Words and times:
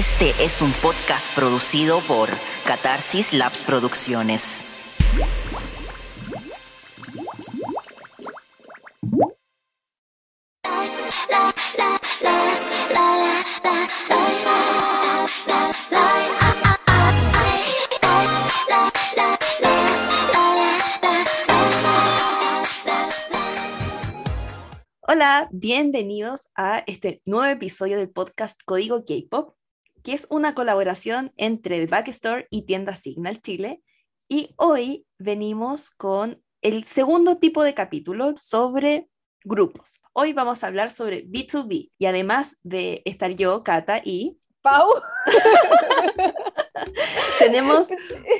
Este 0.00 0.30
es 0.42 0.62
un 0.62 0.72
podcast 0.80 1.30
producido 1.34 2.00
por 2.08 2.30
Catarsis 2.64 3.34
Labs 3.34 3.64
Producciones. 3.64 4.64
Hola, 25.02 25.50
bienvenidos 25.52 26.48
a 26.54 26.84
este 26.86 27.20
nuevo 27.26 27.52
episodio 27.52 27.98
del 27.98 28.08
podcast 28.08 28.58
Código 28.64 29.04
K-Pop, 29.04 29.56
que 30.02 30.12
es 30.12 30.26
una 30.30 30.54
colaboración 30.54 31.32
entre 31.36 31.80
The 31.80 31.86
Backstore 31.86 32.46
y 32.50 32.62
Tienda 32.62 32.94
Signal 32.94 33.40
Chile. 33.40 33.82
Y 34.28 34.54
hoy 34.56 35.06
venimos 35.18 35.90
con 35.90 36.42
el 36.62 36.84
segundo 36.84 37.38
tipo 37.38 37.62
de 37.62 37.74
capítulo 37.74 38.34
sobre 38.36 39.08
grupos. 39.44 40.00
Hoy 40.12 40.32
vamos 40.32 40.62
a 40.62 40.66
hablar 40.66 40.90
sobre 40.90 41.26
B2B 41.26 41.90
y 41.98 42.06
además 42.06 42.56
de 42.62 43.02
estar 43.04 43.30
yo, 43.32 43.62
Kata 43.62 44.00
y 44.04 44.38
Pau. 44.62 44.88
tenemos 47.38 47.88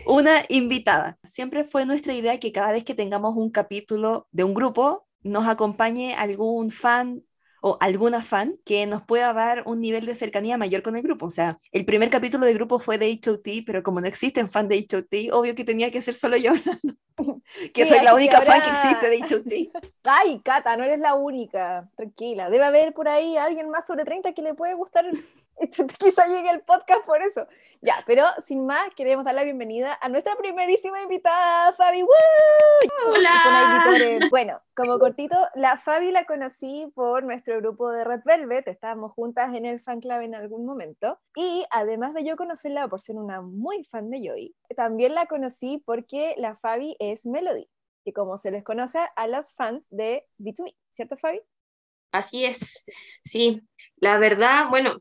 una 0.06 0.42
invitada. 0.48 1.18
Siempre 1.24 1.64
fue 1.64 1.86
nuestra 1.86 2.12
idea 2.12 2.38
que 2.38 2.52
cada 2.52 2.72
vez 2.72 2.84
que 2.84 2.94
tengamos 2.94 3.36
un 3.36 3.50
capítulo 3.50 4.28
de 4.30 4.44
un 4.44 4.54
grupo, 4.54 5.06
nos 5.22 5.46
acompañe 5.48 6.14
algún 6.14 6.70
fan 6.70 7.22
o 7.60 7.76
alguna 7.80 8.22
fan 8.22 8.56
que 8.64 8.86
nos 8.86 9.02
pueda 9.02 9.32
dar 9.32 9.62
un 9.66 9.80
nivel 9.80 10.06
de 10.06 10.14
cercanía 10.14 10.56
mayor 10.56 10.82
con 10.82 10.96
el 10.96 11.02
grupo. 11.02 11.26
O 11.26 11.30
sea, 11.30 11.56
el 11.72 11.84
primer 11.84 12.10
capítulo 12.10 12.46
del 12.46 12.54
grupo 12.54 12.78
fue 12.78 12.98
de 12.98 13.20
HOT, 13.24 13.64
pero 13.66 13.82
como 13.82 14.00
no 14.00 14.06
existen 14.06 14.48
fan 14.48 14.68
de 14.68 14.86
HOT, 14.90 15.32
obvio 15.32 15.54
que 15.54 15.64
tenía 15.64 15.90
que 15.90 16.02
ser 16.02 16.14
solo 16.14 16.36
yo 16.36 16.50
hablando. 16.54 16.96
que 17.74 17.84
Sí, 17.84 17.90
soy 17.90 18.04
la 18.04 18.14
única 18.14 18.40
que 18.40 18.46
fan 18.46 18.62
que 18.62 18.70
existe 18.70 19.08
de 19.08 19.70
HOT. 19.70 19.82
Ay, 20.04 20.40
Cata, 20.44 20.76
no 20.76 20.84
eres 20.84 21.00
la 21.00 21.14
única. 21.14 21.88
Tranquila. 21.96 22.50
Debe 22.50 22.64
haber 22.64 22.92
por 22.92 23.08
ahí 23.08 23.36
alguien 23.36 23.68
más 23.70 23.86
sobre 23.86 24.04
30 24.04 24.32
que 24.32 24.42
le 24.42 24.54
puede 24.54 24.74
gustar. 24.74 25.06
Esto 25.60 25.86
Quizá 25.98 26.26
llegue 26.26 26.50
el 26.50 26.62
podcast 26.62 27.04
por 27.04 27.20
eso. 27.20 27.46
Ya, 27.82 27.94
pero 28.06 28.24
sin 28.46 28.64
más, 28.64 28.94
queremos 28.94 29.26
dar 29.26 29.34
la 29.34 29.44
bienvenida 29.44 29.98
a 30.00 30.08
nuestra 30.08 30.34
primerísima 30.36 31.02
invitada, 31.02 31.74
Fabi. 31.74 32.02
¡Woo! 32.02 32.08
Hola. 33.08 33.84
Bueno, 34.30 34.60
como 34.74 34.98
cortito, 34.98 35.36
la 35.54 35.78
Fabi 35.78 36.12
la 36.12 36.24
conocí 36.24 36.90
por 36.94 37.24
nuestro 37.24 37.58
grupo 37.58 37.90
de 37.90 38.04
Red 38.04 38.22
Velvet, 38.24 38.68
estábamos 38.68 39.12
juntas 39.12 39.54
en 39.54 39.66
el 39.66 39.80
fan 39.80 40.00
club 40.00 40.20
en 40.22 40.34
algún 40.34 40.64
momento, 40.64 41.18
y 41.36 41.66
además 41.70 42.14
de 42.14 42.24
yo 42.24 42.36
conocerla 42.36 42.88
por 42.88 43.02
ser 43.02 43.16
una 43.16 43.42
muy 43.42 43.84
fan 43.84 44.08
de 44.08 44.26
Joy, 44.26 44.56
también 44.76 45.14
la 45.14 45.26
conocí 45.26 45.82
porque 45.84 46.34
la 46.38 46.56
Fabi 46.56 46.96
es 46.98 47.26
Melody, 47.26 47.68
que 48.04 48.14
como 48.14 48.38
se 48.38 48.50
les 48.50 48.64
conoce 48.64 48.98
a 49.14 49.26
los 49.26 49.52
fans 49.52 49.86
de 49.90 50.26
B2B, 50.38 50.74
¿cierto 50.92 51.18
Fabi? 51.18 51.42
Así 52.12 52.44
es, 52.44 52.84
sí. 53.22 53.62
La 53.96 54.18
verdad, 54.18 54.68
bueno, 54.68 55.00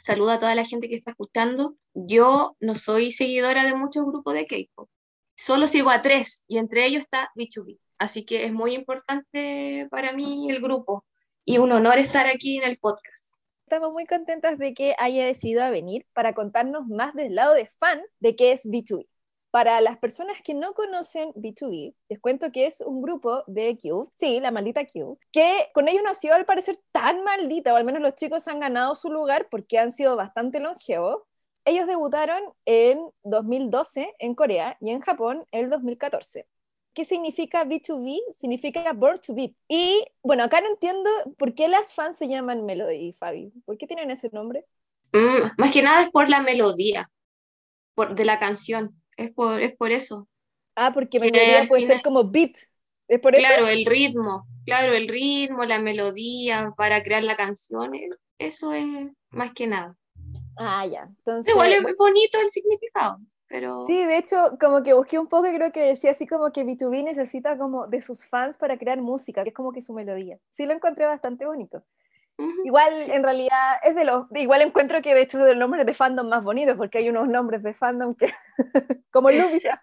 saludo 0.00 0.30
a 0.30 0.38
toda 0.38 0.54
la 0.54 0.64
gente 0.64 0.88
que 0.88 0.96
está 0.96 1.12
escuchando. 1.12 1.76
Yo 1.94 2.56
no 2.60 2.74
soy 2.74 3.10
seguidora 3.10 3.64
de 3.64 3.74
muchos 3.74 4.04
grupos 4.04 4.34
de 4.34 4.46
K-pop. 4.46 4.88
Solo 5.36 5.66
sigo 5.66 5.90
a 5.90 6.02
tres 6.02 6.44
y 6.48 6.58
entre 6.58 6.86
ellos 6.86 7.02
está 7.02 7.30
B2B. 7.34 7.78
Así 7.98 8.24
que 8.24 8.44
es 8.44 8.52
muy 8.52 8.74
importante 8.74 9.86
para 9.90 10.12
mí 10.12 10.50
el 10.50 10.60
grupo 10.60 11.04
y 11.44 11.58
un 11.58 11.72
honor 11.72 11.98
estar 11.98 12.26
aquí 12.26 12.58
en 12.58 12.64
el 12.64 12.78
podcast. 12.78 13.40
Estamos 13.64 13.92
muy 13.92 14.06
contentas 14.06 14.58
de 14.58 14.74
que 14.74 14.94
haya 14.98 15.24
decidido 15.26 15.70
venir 15.70 16.06
para 16.12 16.34
contarnos 16.34 16.86
más 16.88 17.14
del 17.14 17.34
lado 17.34 17.54
de 17.54 17.70
fan 17.78 18.02
de 18.18 18.36
qué 18.36 18.52
es 18.52 18.66
B2B. 18.66 19.06
Para 19.50 19.80
las 19.80 19.98
personas 19.98 20.40
que 20.42 20.54
no 20.54 20.74
conocen 20.74 21.32
B2B, 21.34 21.94
les 22.08 22.20
cuento 22.20 22.52
que 22.52 22.66
es 22.66 22.80
un 22.80 23.02
grupo 23.02 23.42
de 23.48 23.76
Cube, 23.76 24.08
sí, 24.14 24.38
la 24.38 24.52
maldita 24.52 24.86
Cube, 24.86 25.18
que 25.32 25.68
con 25.74 25.88
ellos 25.88 26.04
no 26.04 26.10
ha 26.10 26.14
sido 26.14 26.34
al 26.34 26.46
parecer 26.46 26.78
tan 26.92 27.24
maldita, 27.24 27.74
o 27.74 27.76
al 27.76 27.84
menos 27.84 28.00
los 28.00 28.14
chicos 28.14 28.46
han 28.46 28.60
ganado 28.60 28.94
su 28.94 29.10
lugar 29.10 29.48
porque 29.50 29.78
han 29.78 29.90
sido 29.90 30.14
bastante 30.14 30.60
longevos. 30.60 31.22
Ellos 31.64 31.88
debutaron 31.88 32.40
en 32.64 33.00
2012 33.24 34.14
en 34.20 34.34
Corea 34.36 34.76
y 34.80 34.90
en 34.90 35.00
Japón 35.00 35.44
el 35.50 35.68
2014. 35.68 36.46
¿Qué 36.94 37.04
significa 37.04 37.64
B2B? 37.64 38.20
Significa 38.32 38.92
Born 38.92 39.20
to 39.20 39.34
Beat. 39.34 39.52
Y 39.68 40.04
bueno, 40.22 40.44
acá 40.44 40.60
no 40.60 40.68
entiendo 40.68 41.08
por 41.38 41.54
qué 41.54 41.68
las 41.68 41.92
fans 41.92 42.18
se 42.18 42.28
llaman 42.28 42.66
Melody, 42.66 43.14
Fabi. 43.14 43.52
¿Por 43.64 43.78
qué 43.78 43.86
tienen 43.86 44.10
ese 44.10 44.28
nombre? 44.32 44.64
Mm, 45.12 45.50
más 45.58 45.70
que 45.70 45.82
nada 45.82 46.02
es 46.02 46.10
por 46.10 46.28
la 46.28 46.40
melodía 46.40 47.10
por, 47.94 48.14
de 48.14 48.24
la 48.24 48.38
canción. 48.38 48.99
Es 49.20 49.30
por, 49.32 49.60
es 49.60 49.76
por 49.76 49.90
eso. 49.90 50.26
Ah, 50.74 50.92
porque 50.94 51.18
Que 51.18 51.26
melodía 51.30 51.64
puede 51.68 51.82
ser 51.82 51.98
final- 51.98 52.02
como 52.02 52.30
beat. 52.30 52.52
¿Es 53.06 53.20
por 53.20 53.34
eso? 53.34 53.42
Claro, 53.46 53.66
el 53.68 53.84
ritmo, 53.84 54.46
claro, 54.64 54.94
el 54.94 55.08
ritmo, 55.08 55.64
la 55.64 55.78
melodía 55.78 56.72
para 56.76 57.02
crear 57.02 57.22
la 57.22 57.36
canción, 57.36 57.94
eh, 57.94 58.08
eso 58.38 58.72
es 58.72 58.86
más 59.30 59.52
que 59.52 59.66
nada. 59.66 59.94
Ah, 60.56 60.86
ya. 60.86 61.02
Entonces, 61.18 61.52
Igual 61.52 61.72
es 61.72 61.82
muy 61.82 61.92
bonito 61.98 62.40
el 62.40 62.48
significado, 62.48 63.18
pero 63.46 63.84
sí, 63.86 64.04
de 64.06 64.16
hecho, 64.18 64.56
como 64.58 64.82
que 64.82 64.94
busqué 64.94 65.18
un 65.18 65.26
poco 65.26 65.48
y 65.48 65.54
creo 65.54 65.70
que 65.72 65.80
decía 65.82 66.12
así 66.12 66.26
como 66.26 66.50
que 66.52 66.64
B2B 66.64 67.02
necesita 67.02 67.58
como 67.58 67.86
de 67.88 68.00
sus 68.00 68.24
fans 68.24 68.56
para 68.56 68.78
crear 68.78 69.02
música, 69.02 69.42
que 69.42 69.50
es 69.50 69.54
como 69.54 69.72
que 69.72 69.82
su 69.82 69.92
melodía. 69.92 70.38
Sí, 70.52 70.64
lo 70.64 70.72
encontré 70.72 71.04
bastante 71.04 71.44
bonito. 71.44 71.82
Igual, 72.64 72.96
Sí. 72.96 73.10
en 73.12 73.22
realidad, 73.22 73.76
es 73.82 73.94
de 73.94 74.04
los. 74.04 74.26
Igual 74.34 74.62
encuentro 74.62 75.02
que 75.02 75.14
de 75.14 75.22
hecho 75.22 75.38
es 75.38 75.44
de 75.44 75.50
los 75.50 75.60
nombres 75.60 75.86
de 75.86 75.94
fandom 75.94 76.28
más 76.28 76.42
bonitos, 76.42 76.76
porque 76.76 76.98
hay 76.98 77.08
unos 77.08 77.28
nombres 77.28 77.62
de 77.62 77.74
fandom 77.74 78.14
que. 78.14 78.32
como 79.10 79.30
Lubisa, 79.30 79.82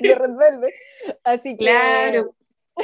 de 0.00 0.14
Red 0.14 0.36
Velvet. 0.36 0.74
Así 1.24 1.56
que. 1.56 1.64
Claro. 1.64 2.34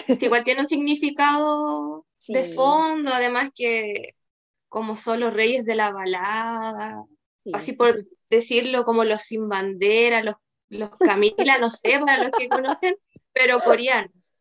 sí, 0.06 0.26
igual 0.26 0.44
tiene 0.44 0.60
un 0.60 0.66
significado 0.66 2.06
de 2.28 2.44
fondo, 2.54 3.10
además 3.12 3.50
que 3.54 4.14
como 4.68 4.96
son 4.96 5.20
los 5.20 5.32
reyes 5.32 5.64
de 5.64 5.76
la 5.76 5.92
balada, 5.92 7.04
sí, 7.44 7.52
así 7.54 7.72
por 7.74 7.94
decirlo, 8.28 8.84
como 8.84 9.04
los 9.04 9.22
sin 9.22 9.48
bandera, 9.48 10.22
los, 10.22 10.34
los 10.68 10.90
Camila, 10.98 11.58
no 11.58 11.70
sé, 11.70 12.00
para 12.00 12.24
los 12.24 12.32
que 12.32 12.48
conocen, 12.48 12.96
pero 13.32 13.60
coreanos. 13.60 14.32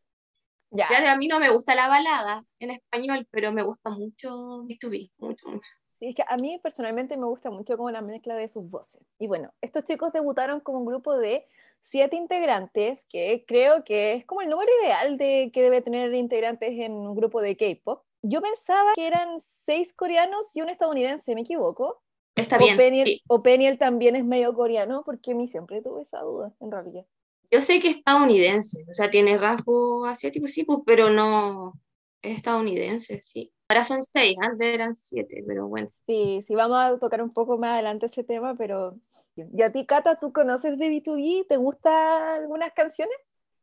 Ya. 0.75 0.87
Claro, 0.87 1.09
a 1.09 1.17
mí 1.17 1.27
no 1.27 1.39
me 1.39 1.49
gusta 1.49 1.75
la 1.75 1.87
balada 1.87 2.43
en 2.59 2.71
español, 2.71 3.27
pero 3.29 3.53
me 3.53 3.61
gusta 3.61 3.91
mucho 3.91 4.63
B2B, 4.63 5.11
mucho, 5.17 5.47
mucho. 5.49 5.69
Sí, 5.89 6.07
es 6.07 6.15
que 6.15 6.23
a 6.27 6.35
mí 6.37 6.59
personalmente 6.61 7.15
me 7.15 7.27
gusta 7.27 7.51
mucho 7.51 7.77
como 7.77 7.91
la 7.91 8.01
mezcla 8.01 8.35
de 8.35 8.49
sus 8.49 8.67
voces. 8.67 9.03
Y 9.19 9.27
bueno, 9.27 9.53
estos 9.61 9.83
chicos 9.83 10.11
debutaron 10.11 10.61
como 10.61 10.79
un 10.79 10.85
grupo 10.85 11.15
de 11.15 11.45
siete 11.79 12.15
integrantes, 12.15 13.05
que 13.07 13.45
creo 13.47 13.83
que 13.83 14.13
es 14.13 14.25
como 14.25 14.41
el 14.41 14.49
número 14.49 14.71
ideal 14.81 15.17
de 15.17 15.51
que 15.53 15.61
debe 15.61 15.81
tener 15.81 16.11
integrantes 16.15 16.71
en 16.71 16.93
un 16.93 17.15
grupo 17.15 17.39
de 17.41 17.55
K-pop. 17.55 18.03
Yo 18.23 18.41
pensaba 18.41 18.93
que 18.95 19.05
eran 19.05 19.39
seis 19.39 19.93
coreanos 19.93 20.55
y 20.55 20.61
un 20.61 20.69
estadounidense, 20.69 21.35
¿me 21.35 21.41
equivoco? 21.41 22.01
Está 22.35 22.55
o, 22.55 22.59
bien, 22.59 22.77
Peniel, 22.77 23.05
sí. 23.05 23.21
o 23.29 23.43
Peniel 23.43 23.77
también 23.77 24.15
es 24.15 24.25
medio 24.25 24.53
coreano, 24.55 25.03
porque 25.05 25.33
a 25.33 25.35
mí 25.35 25.47
siempre 25.47 25.81
tuve 25.81 26.01
esa 26.01 26.21
duda, 26.21 26.51
en 26.59 26.71
realidad. 26.71 27.05
Yo 27.53 27.61
sé 27.61 27.79
que 27.79 27.89
es 27.89 27.97
estadounidense, 27.97 28.83
o 28.89 28.93
sea, 28.95 29.11
tiene 29.11 29.37
rasgos 29.37 30.09
asiáticos, 30.09 30.49
sí, 30.49 30.63
pues, 30.63 30.79
pero 30.87 31.11
no 31.11 31.79
es 32.23 32.37
estadounidense, 32.37 33.21
sí. 33.23 33.53
Ahora 33.67 33.83
son 33.83 34.01
seis, 34.11 34.35
antes 34.41 34.73
eran 34.73 34.95
siete, 34.95 35.43
pero 35.45 35.67
bueno. 35.67 35.87
Sí, 36.07 36.41
sí, 36.41 36.55
vamos 36.55 36.79
a 36.79 36.97
tocar 36.97 37.21
un 37.21 37.31
poco 37.31 37.59
más 37.59 37.73
adelante 37.73 38.07
ese 38.07 38.23
tema, 38.23 38.55
pero... 38.55 38.97
¿Y 39.35 39.61
a 39.61 39.71
ti, 39.71 39.85
Cata, 39.85 40.17
tú 40.19 40.33
conoces 40.33 40.79
de 40.79 40.89
B2B? 40.89 41.45
¿Te 41.47 41.57
gustan 41.57 41.93
algunas 42.41 42.73
canciones? 42.73 43.15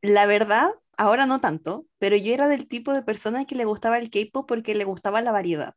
La 0.03 0.27
verdad, 0.27 0.71
ahora 0.97 1.27
no 1.27 1.41
tanto, 1.41 1.84
pero 1.99 2.15
yo 2.15 2.33
era 2.33 2.47
del 2.47 2.69
tipo 2.69 2.93
de 2.93 3.03
persona 3.03 3.45
que 3.45 3.57
le 3.57 3.65
gustaba 3.65 3.99
el 3.99 4.09
K-pop 4.09 4.47
porque 4.47 4.77
le 4.77 4.84
gustaba 4.84 5.21
la 5.21 5.33
variedad. 5.33 5.75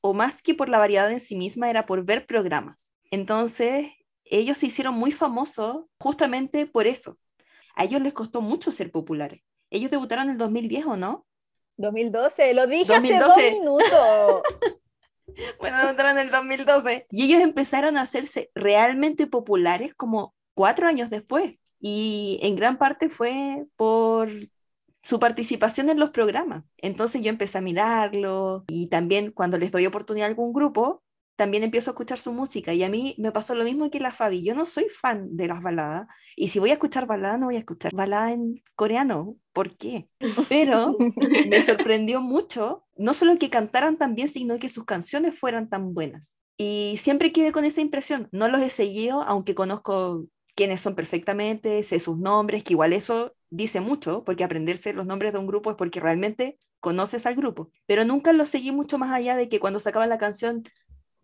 O 0.00 0.14
más 0.14 0.40
que 0.40 0.54
por 0.54 0.68
la 0.68 0.78
variedad 0.78 1.10
en 1.10 1.18
sí 1.18 1.34
misma, 1.34 1.68
era 1.68 1.84
por 1.84 2.04
ver 2.04 2.26
programas. 2.26 2.92
Entonces, 3.10 3.88
ellos 4.22 4.56
se 4.56 4.66
hicieron 4.66 4.94
muy 4.94 5.10
famosos 5.10 5.86
justamente 5.98 6.66
por 6.66 6.86
eso. 6.86 7.18
A 7.76 7.84
ellos 7.84 8.00
les 8.00 8.12
costó 8.12 8.40
mucho 8.40 8.72
ser 8.72 8.90
populares. 8.90 9.42
Ellos 9.70 9.90
debutaron 9.90 10.24
en 10.24 10.30
el 10.32 10.38
2010, 10.38 10.86
¿o 10.86 10.96
no? 10.96 11.26
2012, 11.76 12.54
lo 12.54 12.66
dije 12.66 12.92
2012. 12.92 13.24
hace 13.24 13.50
dos 13.50 13.60
minutos. 13.60 14.42
Bueno, 15.58 15.78
debutaron 15.78 16.12
en 16.12 16.26
el 16.26 16.30
2012. 16.30 17.08
Y 17.10 17.24
ellos 17.24 17.42
empezaron 17.42 17.98
a 17.98 18.02
hacerse 18.02 18.50
realmente 18.54 19.26
populares 19.26 19.94
como 19.94 20.34
cuatro 20.54 20.86
años 20.86 21.10
después. 21.10 21.56
Y 21.78 22.38
en 22.42 22.56
gran 22.56 22.78
parte 22.78 23.10
fue 23.10 23.66
por 23.76 24.30
su 25.02 25.20
participación 25.20 25.90
en 25.90 26.00
los 26.00 26.10
programas. 26.10 26.64
Entonces 26.78 27.22
yo 27.22 27.28
empecé 27.28 27.58
a 27.58 27.60
mirarlo 27.60 28.64
y 28.66 28.88
también 28.88 29.30
cuando 29.30 29.58
les 29.58 29.70
doy 29.70 29.86
oportunidad 29.86 30.26
a 30.26 30.30
algún 30.30 30.52
grupo, 30.52 31.02
también 31.36 31.62
empiezo 31.62 31.90
a 31.90 31.92
escuchar 31.92 32.18
su 32.18 32.32
música. 32.32 32.72
Y 32.74 32.82
a 32.82 32.88
mí 32.88 33.14
me 33.18 33.32
pasó 33.32 33.54
lo 33.54 33.64
mismo 33.64 33.90
que 33.90 34.00
la 34.00 34.12
Fabi. 34.12 34.42
Yo 34.42 34.54
no 34.54 34.64
soy 34.64 34.88
fan 34.88 35.36
de 35.36 35.46
las 35.46 35.62
baladas. 35.62 36.06
Y 36.34 36.48
si 36.48 36.58
voy 36.58 36.70
a 36.70 36.74
escuchar 36.74 37.06
balada, 37.06 37.38
no 37.38 37.46
voy 37.46 37.56
a 37.56 37.60
escuchar 37.60 37.94
balada 37.94 38.32
en 38.32 38.62
coreano. 38.74 39.36
¿Por 39.52 39.76
qué? 39.76 40.08
Pero 40.48 40.96
me 41.48 41.60
sorprendió 41.60 42.20
mucho, 42.20 42.84
no 42.96 43.14
solo 43.14 43.38
que 43.38 43.50
cantaran 43.50 43.96
tan 43.96 44.14
bien, 44.14 44.28
sino 44.28 44.58
que 44.58 44.68
sus 44.68 44.84
canciones 44.84 45.38
fueran 45.38 45.68
tan 45.68 45.94
buenas. 45.94 46.36
Y 46.58 46.96
siempre 46.98 47.32
quedé 47.32 47.52
con 47.52 47.64
esa 47.64 47.82
impresión. 47.82 48.28
No 48.32 48.48
los 48.48 48.62
he 48.62 48.70
seguido, 48.70 49.22
aunque 49.22 49.54
conozco 49.54 50.26
quiénes 50.56 50.80
son 50.80 50.94
perfectamente, 50.94 51.82
sé 51.82 52.00
sus 52.00 52.18
nombres, 52.18 52.64
que 52.64 52.72
igual 52.72 52.94
eso 52.94 53.34
dice 53.50 53.80
mucho, 53.80 54.24
porque 54.24 54.42
aprenderse 54.42 54.94
los 54.94 55.06
nombres 55.06 55.32
de 55.32 55.38
un 55.38 55.46
grupo 55.46 55.70
es 55.70 55.76
porque 55.76 56.00
realmente 56.00 56.58
conoces 56.80 57.26
al 57.26 57.36
grupo. 57.36 57.70
Pero 57.86 58.04
nunca 58.04 58.32
los 58.32 58.48
seguí 58.48 58.72
mucho 58.72 58.96
más 58.96 59.12
allá 59.12 59.36
de 59.36 59.48
que 59.48 59.60
cuando 59.60 59.80
sacaban 59.80 60.08
la 60.08 60.18
canción 60.18 60.62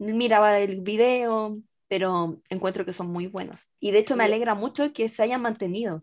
miraba 0.03 0.59
el 0.59 0.81
video, 0.81 1.59
pero 1.89 2.41
encuentro 2.49 2.85
que 2.85 2.93
son 2.93 3.09
muy 3.09 3.27
buenos. 3.27 3.69
Y 3.81 3.91
de 3.91 3.99
hecho 3.99 4.17
me 4.17 4.25
alegra 4.25 4.55
mucho 4.55 4.93
que 4.93 5.09
se 5.09 5.23
hayan 5.23 5.43
mantenido. 5.43 5.99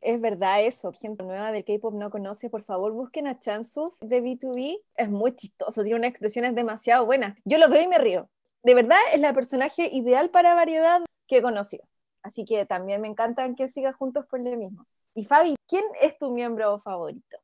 Es 0.00 0.20
verdad 0.20 0.64
eso, 0.64 0.92
gente 0.92 1.22
nueva 1.22 1.52
del 1.52 1.64
K-pop 1.64 1.94
no 1.94 2.10
conoce, 2.10 2.50
por 2.50 2.64
favor 2.64 2.92
busquen 2.92 3.26
a 3.28 3.38
Chansu 3.38 3.94
de 4.00 4.20
B2B, 4.20 4.80
es 4.96 5.08
muy 5.08 5.36
chistoso, 5.36 5.82
tiene 5.82 5.98
unas 5.98 6.10
expresiones 6.10 6.54
demasiado 6.54 7.06
buenas. 7.06 7.38
Yo 7.44 7.58
lo 7.58 7.68
veo 7.68 7.82
y 7.82 7.86
me 7.86 7.98
río. 7.98 8.28
De 8.64 8.74
verdad 8.74 8.98
es 9.12 9.20
la 9.20 9.32
personaje 9.32 9.88
ideal 9.92 10.30
para 10.30 10.54
variedad 10.54 11.02
que 11.28 11.38
he 11.38 11.42
conocido. 11.42 11.84
Así 12.22 12.44
que 12.44 12.64
también 12.66 13.00
me 13.00 13.08
encantan 13.08 13.54
que 13.54 13.68
siga 13.68 13.92
juntos 13.92 14.26
por 14.26 14.40
lo 14.40 14.56
mismo. 14.56 14.86
Y 15.14 15.24
Fabi, 15.24 15.56
¿quién 15.68 15.84
es 16.00 16.16
tu 16.18 16.30
miembro 16.30 16.80
favorito? 16.80 17.38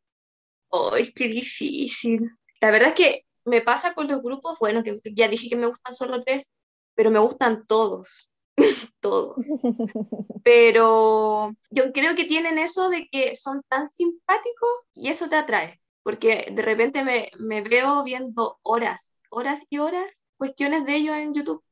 ¡Ay, 0.70 1.12
qué 1.12 1.28
difícil! 1.28 2.30
La 2.60 2.70
verdad 2.70 2.88
es 2.90 2.94
que 2.94 3.24
me 3.48 3.60
pasa 3.62 3.94
con 3.94 4.08
los 4.08 4.22
grupos, 4.22 4.58
bueno, 4.58 4.82
que 4.82 5.00
ya 5.14 5.28
dije 5.28 5.48
que 5.48 5.56
me 5.56 5.66
gustan 5.66 5.94
solo 5.94 6.22
tres, 6.22 6.54
pero 6.94 7.10
me 7.10 7.18
gustan 7.18 7.66
todos, 7.66 8.30
todos. 9.00 9.36
Pero 10.44 11.52
yo 11.70 11.92
creo 11.92 12.14
que 12.14 12.24
tienen 12.24 12.58
eso 12.58 12.88
de 12.88 13.06
que 13.10 13.36
son 13.36 13.62
tan 13.68 13.86
simpáticos 13.88 14.70
y 14.92 15.10
eso 15.10 15.28
te 15.28 15.36
atrae, 15.36 15.80
porque 16.02 16.48
de 16.52 16.62
repente 16.62 17.04
me, 17.04 17.30
me 17.38 17.60
veo 17.60 18.02
viendo 18.04 18.58
horas, 18.62 19.12
horas 19.30 19.66
y 19.68 19.78
horas 19.78 20.24
cuestiones 20.38 20.86
de 20.86 20.96
ellos 20.96 21.16
en 21.16 21.34
YouTube, 21.34 21.62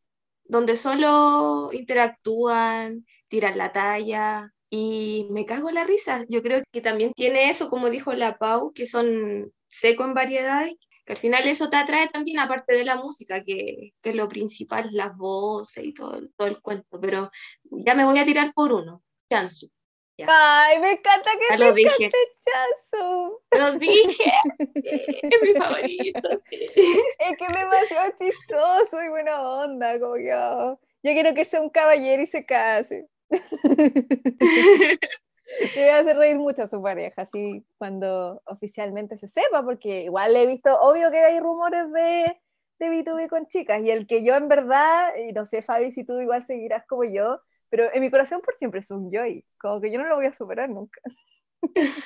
donde 0.45 0.77
solo 0.77 1.71
interactúan, 1.73 3.07
tiran 3.29 3.57
la 3.57 3.73
talla, 3.73 4.53
y 4.71 5.29
me 5.31 5.47
cago 5.47 5.69
en 5.69 5.77
la 5.77 5.85
risa. 5.85 6.25
Yo 6.29 6.43
creo 6.43 6.63
que 6.73 6.81
también 6.81 7.13
tiene 7.15 7.51
eso, 7.51 7.71
como 7.71 7.91
dijo 7.91 8.13
la 8.13 8.39
Pau, 8.39 8.73
que 8.73 8.87
son 8.87 9.53
seco 9.69 10.05
en 10.05 10.15
variedades 10.15 10.75
al 11.13 11.19
final 11.19 11.47
eso 11.47 11.71
te 11.71 11.77
atrae 11.77 12.09
también, 12.09 12.39
aparte 12.39 12.75
de 12.75 12.85
la 12.85 12.97
música, 12.97 13.43
que, 13.45 13.93
que 14.03 14.11
es 14.11 14.17
lo 14.17 14.29
principal, 14.29 14.89
las 14.93 15.17
voces 15.17 15.85
y 15.85 15.95
todo, 15.95 16.21
todo 16.37 16.49
el 16.49 16.61
cuento. 16.61 17.01
Pero 17.01 17.31
ya 17.63 17.95
me 17.95 18.05
voy 18.05 18.19
a 18.19 18.25
tirar 18.25 18.53
por 18.55 18.73
uno, 18.73 19.03
Chansu. 19.31 19.71
Ay, 20.27 20.79
me 20.81 20.93
encanta 20.93 21.31
que 21.39 21.57
te 21.57 21.73
dije. 21.75 22.11
Chansu. 22.41 23.39
Lo 23.51 23.79
dije, 23.79 24.33
es 24.75 25.43
mi 25.43 25.53
favorito. 25.53 26.29
Sí. 26.49 26.67
Es 27.19 27.37
que 27.37 27.45
es 27.45 27.59
demasiado 27.59 28.13
chistoso 28.19 29.03
y 29.05 29.09
buena 29.11 29.43
onda, 29.43 30.01
como 30.01 30.15
que 30.15 30.33
oh, 30.35 30.81
yo 31.03 31.13
quiero 31.13 31.35
que 31.35 31.45
sea 31.45 31.61
un 31.61 31.71
caballero 31.71 32.23
y 32.23 32.27
se 32.27 32.47
case. 32.47 33.09
Te 35.75 35.81
voy 35.81 35.89
a 35.91 35.99
hacer 35.99 36.17
reír 36.17 36.37
mucho 36.37 36.65
a 36.65 36.67
su 36.67 36.83
pareja, 36.83 37.23
así 37.23 37.65
cuando 37.79 38.43
oficialmente 38.47 39.17
se 39.17 39.29
sepa, 39.29 39.63
porque 39.63 40.03
igual 40.03 40.35
he 40.37 40.47
visto, 40.47 40.77
obvio 40.81 41.11
que 41.11 41.19
hay 41.19 41.39
rumores 41.41 41.91
de, 41.93 42.41
de 42.81 42.91
B2B 42.91 43.29
con 43.29 43.47
chicas, 43.47 43.81
y 43.83 43.91
el 43.91 44.07
que 44.07 44.25
yo 44.25 44.35
en 44.35 44.49
verdad, 44.49 45.15
y 45.17 45.33
no 45.33 45.47
sé, 45.47 45.63
Fabi, 45.63 45.93
si 45.93 46.05
tú 46.05 46.19
igual 46.21 46.43
seguirás 46.45 46.85
como 46.87 47.05
yo, 47.05 47.41
pero 47.69 47.93
en 47.95 48.01
mi 48.01 48.11
corazón 48.11 48.41
por 48.43 48.57
siempre 48.57 48.81
es 48.81 48.91
un 48.91 49.11
Joy, 49.13 49.45
como 49.61 49.81
que 49.81 49.91
yo 49.93 49.99
no 49.99 50.07
lo 50.09 50.17
voy 50.17 50.27
a 50.27 50.33
superar 50.35 50.69
nunca. 50.69 51.01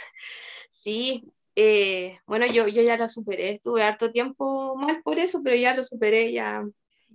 Sí, 0.71 1.25
eh, 1.57 2.19
bueno, 2.27 2.47
yo, 2.47 2.69
yo 2.69 2.83
ya 2.83 2.97
la 2.97 3.09
superé, 3.09 3.53
estuve 3.53 3.83
harto 3.83 4.13
tiempo 4.13 4.77
mal 4.77 5.03
por 5.03 5.19
eso, 5.19 5.41
pero 5.43 5.57
ya 5.57 5.75
lo 5.75 5.85
superé, 5.85 6.33
ya 6.33 6.63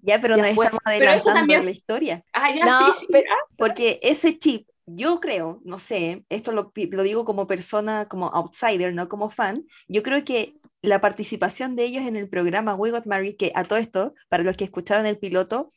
Ya, 0.01 0.19
pero 0.19 0.36
Ya 0.36 0.44
nos 0.44 0.51
fue. 0.51 0.66
estamos 0.66 0.81
Pero 0.86 0.95
eso 1.12 1.30
adelantando 1.30 1.39
también- 1.39 1.66
la 1.66 1.72
historia. 1.72 2.24
Ah, 2.33 2.54
ya 2.54 2.66
No, 2.66 2.94
sí, 2.94 3.00
sí. 3.00 3.07
pero- 3.10 3.31
ah, 3.31 3.54
Porque 3.57 4.00
ese 4.04 4.38
chip, 4.38 4.68
yo 4.86 5.20
creo, 5.20 5.62
no 5.64 5.80
sé, 5.80 6.26
esto 6.30 6.52
lo, 6.52 6.72
digo 6.76 7.26
como 7.26 7.48
persona, 7.48 8.08
como 8.08 8.28
outsider, 8.28 8.94
no 8.94 9.10
como 9.10 9.30
fan, 9.30 9.66
yo 9.88 10.04
creo 10.04 10.24
que 10.24 10.60
la 10.82 11.02
participación 11.02 11.76
de 11.76 11.86
ellos 11.86 12.04
en 12.06 12.16
el 12.16 12.30
programa 12.30 12.76
We 12.76 12.92
Got 12.92 13.06
Married, 13.08 13.38
que 13.38 13.52
a 13.56 13.64
todo 13.64 13.80
esto, 13.80 14.14
para 14.30 14.44
los 14.44 14.56
que 14.58 14.66
escucharon 14.66 15.06
el 15.06 15.18
piloto, 15.18 15.72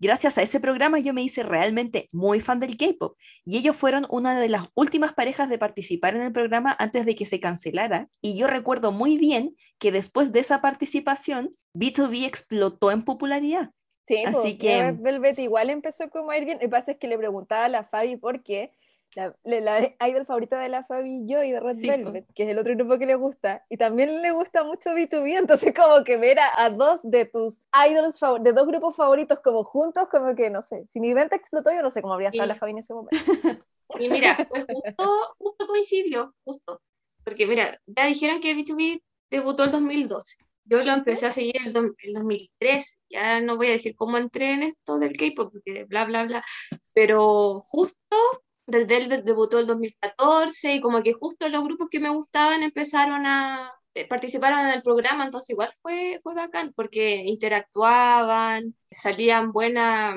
gracias 0.00 0.38
a 0.38 0.42
ese 0.42 0.60
programa 0.60 0.98
yo 0.98 1.12
me 1.12 1.22
hice 1.22 1.42
realmente 1.42 2.08
muy 2.12 2.40
fan 2.40 2.58
del 2.58 2.76
K-pop. 2.76 3.16
Y 3.44 3.58
ellos 3.58 3.76
fueron 3.76 4.06
una 4.10 4.38
de 4.38 4.48
las 4.48 4.68
últimas 4.74 5.14
parejas 5.14 5.48
de 5.48 5.58
participar 5.58 6.16
en 6.16 6.22
el 6.22 6.32
programa 6.32 6.74
antes 6.78 7.06
de 7.06 7.14
que 7.14 7.26
se 7.26 7.40
cancelara. 7.40 8.08
Y 8.20 8.36
yo 8.36 8.46
recuerdo 8.46 8.92
muy 8.92 9.18
bien 9.18 9.54
que 9.78 9.92
después 9.92 10.32
de 10.32 10.40
esa 10.40 10.60
participación, 10.60 11.54
B2B 11.74 12.24
explotó 12.24 12.90
en 12.90 13.04
popularidad. 13.04 13.70
Sí, 14.08 14.24
Así 14.24 14.32
pues, 14.32 14.58
que- 14.58 14.82
Red 14.82 15.00
Velvet 15.00 15.38
igual 15.38 15.68
empezó 15.68 16.08
como 16.08 16.30
a 16.30 16.38
ir 16.38 16.46
bien. 16.46 16.56
Lo 16.56 16.62
que 16.62 16.68
pasa 16.70 16.92
es 16.92 16.98
que 16.98 17.08
le 17.08 17.18
preguntaba 17.18 17.66
a 17.66 17.68
la 17.68 17.84
Fabi 17.84 18.16
por 18.16 18.42
qué. 18.42 18.72
La, 19.14 19.34
la, 19.42 19.60
la 19.60 20.08
idol 20.08 20.26
favorita 20.26 20.58
de 20.60 20.68
la 20.68 20.84
Fabi 20.84 21.24
y 21.24 21.26
yo 21.26 21.42
y 21.42 21.50
de 21.50 21.60
Red 21.60 21.76
Sí, 21.76 21.86
po. 21.86 21.92
Velvet, 21.92 22.26
que 22.34 22.42
es 22.44 22.48
el 22.50 22.58
otro 22.58 22.74
grupo 22.76 22.98
que 22.98 23.06
le 23.06 23.14
gusta, 23.16 23.64
y 23.70 23.76
también 23.78 24.20
le 24.22 24.30
gusta 24.32 24.64
mucho 24.64 24.90
B2B, 24.90 25.38
entonces 25.38 25.74
como 25.74 26.04
que 26.04 26.18
ver 26.18 26.38
a, 26.38 26.64
a 26.64 26.70
dos 26.70 27.00
de 27.02 27.24
tus 27.24 27.60
idols, 27.90 28.20
de 28.42 28.52
dos 28.52 28.66
grupos 28.66 28.94
favoritos 28.94 29.40
como 29.40 29.64
juntos, 29.64 30.08
como 30.10 30.36
que 30.36 30.50
no 30.50 30.60
sé, 30.60 30.86
si 30.88 31.00
mi 31.00 31.14
venta 31.14 31.36
explotó 31.36 31.72
yo 31.72 31.82
no 31.82 31.90
sé 31.90 32.02
cómo 32.02 32.14
habría 32.14 32.28
estado 32.28 32.46
la 32.48 32.54
Fabi 32.56 32.72
en 32.72 32.78
ese 32.78 32.94
momento. 32.94 33.16
Y 33.98 34.10
mira, 34.10 34.36
fue 34.46 34.60
justo, 34.60 35.34
justo 35.38 35.66
coincidió, 35.66 36.34
justo. 36.44 36.82
Porque 37.24 37.46
mira, 37.46 37.80
ya 37.86 38.04
dijeron 38.04 38.40
que 38.40 38.54
B2B 38.54 39.02
debutó 39.30 39.64
el 39.64 39.70
2012. 39.70 40.36
Yo 40.68 40.82
lo 40.84 40.92
empecé 40.92 41.26
a 41.26 41.30
seguir 41.30 41.54
el, 41.64 41.72
do- 41.72 41.94
el 42.02 42.12
2013. 42.14 42.96
Ya 43.10 43.40
no 43.40 43.56
voy 43.56 43.68
a 43.68 43.70
decir 43.72 43.94
cómo 43.96 44.18
entré 44.18 44.52
en 44.54 44.62
esto 44.64 44.98
del 44.98 45.16
K-pop, 45.16 45.52
porque 45.52 45.84
bla, 45.84 46.04
bla, 46.04 46.24
bla. 46.24 46.44
Pero 46.94 47.60
justo 47.64 48.16
Red 48.66 48.86
Velvet 48.88 49.24
debutó 49.24 49.58
el 49.60 49.66
2014 49.66 50.74
y 50.74 50.80
como 50.80 51.02
que 51.02 51.12
justo 51.14 51.48
los 51.48 51.64
grupos 51.64 51.88
que 51.90 52.00
me 52.00 52.10
gustaban 52.10 52.62
empezaron 52.62 53.24
a 53.26 53.72
eh, 53.94 54.06
participaron 54.06 54.60
en 54.60 54.74
el 54.74 54.82
programa, 54.82 55.24
entonces 55.24 55.50
igual 55.50 55.70
fue, 55.82 56.18
fue 56.22 56.34
bacán 56.34 56.72
porque 56.76 57.16
interactuaban, 57.24 58.74
salían 58.90 59.52
buenas 59.52 60.16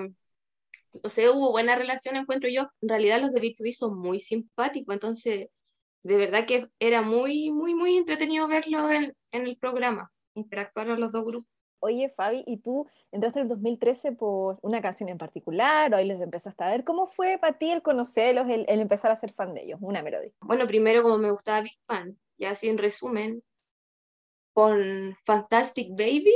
no 1.04 1.10
sé, 1.10 1.30
hubo 1.30 1.52
buena 1.52 1.76
relación, 1.76 2.16
encuentro 2.16 2.50
yo. 2.50 2.68
En 2.82 2.90
realidad 2.90 3.22
los 3.22 3.32
de 3.32 3.40
B2B 3.42 3.72
son 3.72 3.98
muy 4.00 4.20
simpáticos, 4.20 4.94
entonces 4.94 5.48
de 6.04 6.18
verdad 6.18 6.46
que 6.48 6.68
era 6.80 7.02
muy, 7.04 7.52
muy, 7.52 7.76
muy 7.76 7.98
entretenido 7.98 8.48
verlo 8.48 8.90
en, 8.92 9.14
en 9.32 9.48
el 9.48 9.58
programa, 9.58 10.12
interactuaron 10.36 11.00
los 11.00 11.12
dos 11.12 11.26
grupos. 11.26 11.50
Oye, 11.84 12.10
Fabi, 12.16 12.44
¿y 12.46 12.58
tú 12.58 12.88
entraste 13.12 13.40
en 13.40 13.44
el 13.44 13.50
2013 13.50 14.12
por 14.12 14.60
una 14.62 14.82
canción 14.82 15.10
en 15.10 15.18
particular 15.18 15.92
o 15.92 15.98
ahí 15.98 16.08
los 16.08 16.22
empezaste 16.22 16.64
a 16.64 16.70
ver? 16.70 16.84
¿Cómo 16.84 17.08
fue 17.08 17.40
para 17.40 17.58
ti 17.58 17.72
el 17.72 17.82
conocerlos, 17.82 18.48
el, 18.50 18.66
el 18.68 18.82
empezar 18.82 19.12
a 19.12 19.16
ser 19.16 19.34
fan 19.34 19.56
de 19.56 19.64
ellos? 19.64 19.80
Una 19.82 20.04
melodía. 20.04 20.32
Bueno, 20.42 20.68
primero 20.68 21.02
como 21.02 21.18
me 21.18 21.32
gustaba 21.32 21.62
Big 21.62 21.80
Bang, 21.88 22.16
y 22.38 22.46
así 22.46 22.70
en 22.70 22.78
resumen, 22.78 23.44
con 24.54 25.18
Fantastic 25.26 25.90
Baby, 25.92 26.36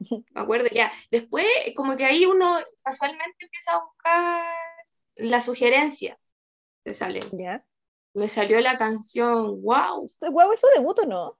me 0.34 0.40
acuerdo 0.40 0.68
ya. 0.72 0.90
Después 1.10 1.46
como 1.76 1.96
que 1.96 2.04
ahí 2.04 2.24
uno 2.24 2.56
casualmente 2.82 3.36
empieza 3.40 3.74
a 3.74 3.84
buscar 3.84 4.42
la 5.16 5.40
sugerencia 5.40 6.18
que 6.84 6.94
sale. 6.94 7.20
¿Ya? 7.32 7.64
Me 8.14 8.26
salió 8.28 8.60
la 8.60 8.78
canción 8.78 9.62
Wow, 9.62 10.10
Guau, 10.30 10.52
¿es 10.52 10.60
su 10.60 10.66
debut 10.74 10.98
o 11.00 11.06
no? 11.06 11.38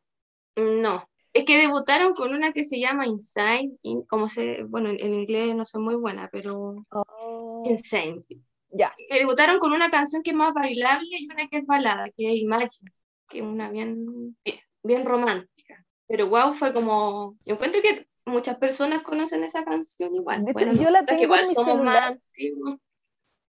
No, 0.57 1.10
es 1.33 1.45
que 1.45 1.59
debutaron 1.59 2.13
con 2.15 2.33
una 2.35 2.53
que 2.53 2.65
se 2.65 2.81
llama 2.81 3.07
Insane, 3.07 3.73
in- 3.83 4.03
como 4.05 4.29
se, 4.29 4.63
bueno, 4.65 4.91
en, 4.91 5.01
en 5.01 5.15
inglés 5.15 5.55
no 5.55 5.65
soy 5.65 5.83
muy 5.83 5.95
buena, 5.95 6.29
pero 6.33 6.87
Oh, 6.93 7.63
Insane. 7.67 8.23
ya. 8.71 8.93
Que 9.09 9.19
debutaron 9.19 9.59
con 9.59 9.73
una 9.73 9.91
canción 9.91 10.23
que 10.23 10.31
es 10.31 10.37
más 10.37 10.53
bailable 10.53 11.09
y 11.19 11.27
una 11.27 11.47
que 11.49 11.59
es 11.59 11.67
balada, 11.67 12.07
que 12.17 12.33
es 12.33 12.41
Imagine, 12.41 12.91
que 13.29 13.39
es 13.39 13.45
una 13.45 13.71
bien, 13.71 14.37
bien, 14.45 14.59
bien 14.83 15.05
romántica. 15.05 15.85
Pero 16.09 16.29
wow, 16.29 16.53
fue 16.53 16.73
como, 16.73 17.37
yo 17.45 17.55
encuentro 17.55 17.81
que 17.83 18.07
muchas 18.27 18.59
personas 18.59 19.03
conocen 19.03 19.45
esa 19.45 19.65
canción 19.65 20.15
igual. 20.15 20.45
De 20.45 20.53
hecho, 20.53 20.65
Bueno, 20.65 20.83
yo 20.83 20.91
la 20.91 21.05
tengo 21.07 21.23
en 21.23 21.25
igual 21.25 21.41
mi 21.47 21.55
somos 21.55 21.67
celular. 21.67 21.95
más 21.95 22.11
antiguos. 22.13 22.77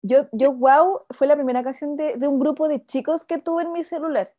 Yo, 0.02 0.28
yo, 0.32 0.52
wow, 0.52 1.02
fue 1.10 1.26
la 1.26 1.36
primera 1.36 1.62
canción 1.62 1.96
de, 1.96 2.16
de 2.16 2.26
un 2.28 2.38
grupo 2.38 2.68
de 2.68 2.84
chicos 2.86 3.24
que 3.26 3.38
tuve 3.38 3.64
en 3.64 3.72
mi 3.72 3.84
celular. 3.84 4.34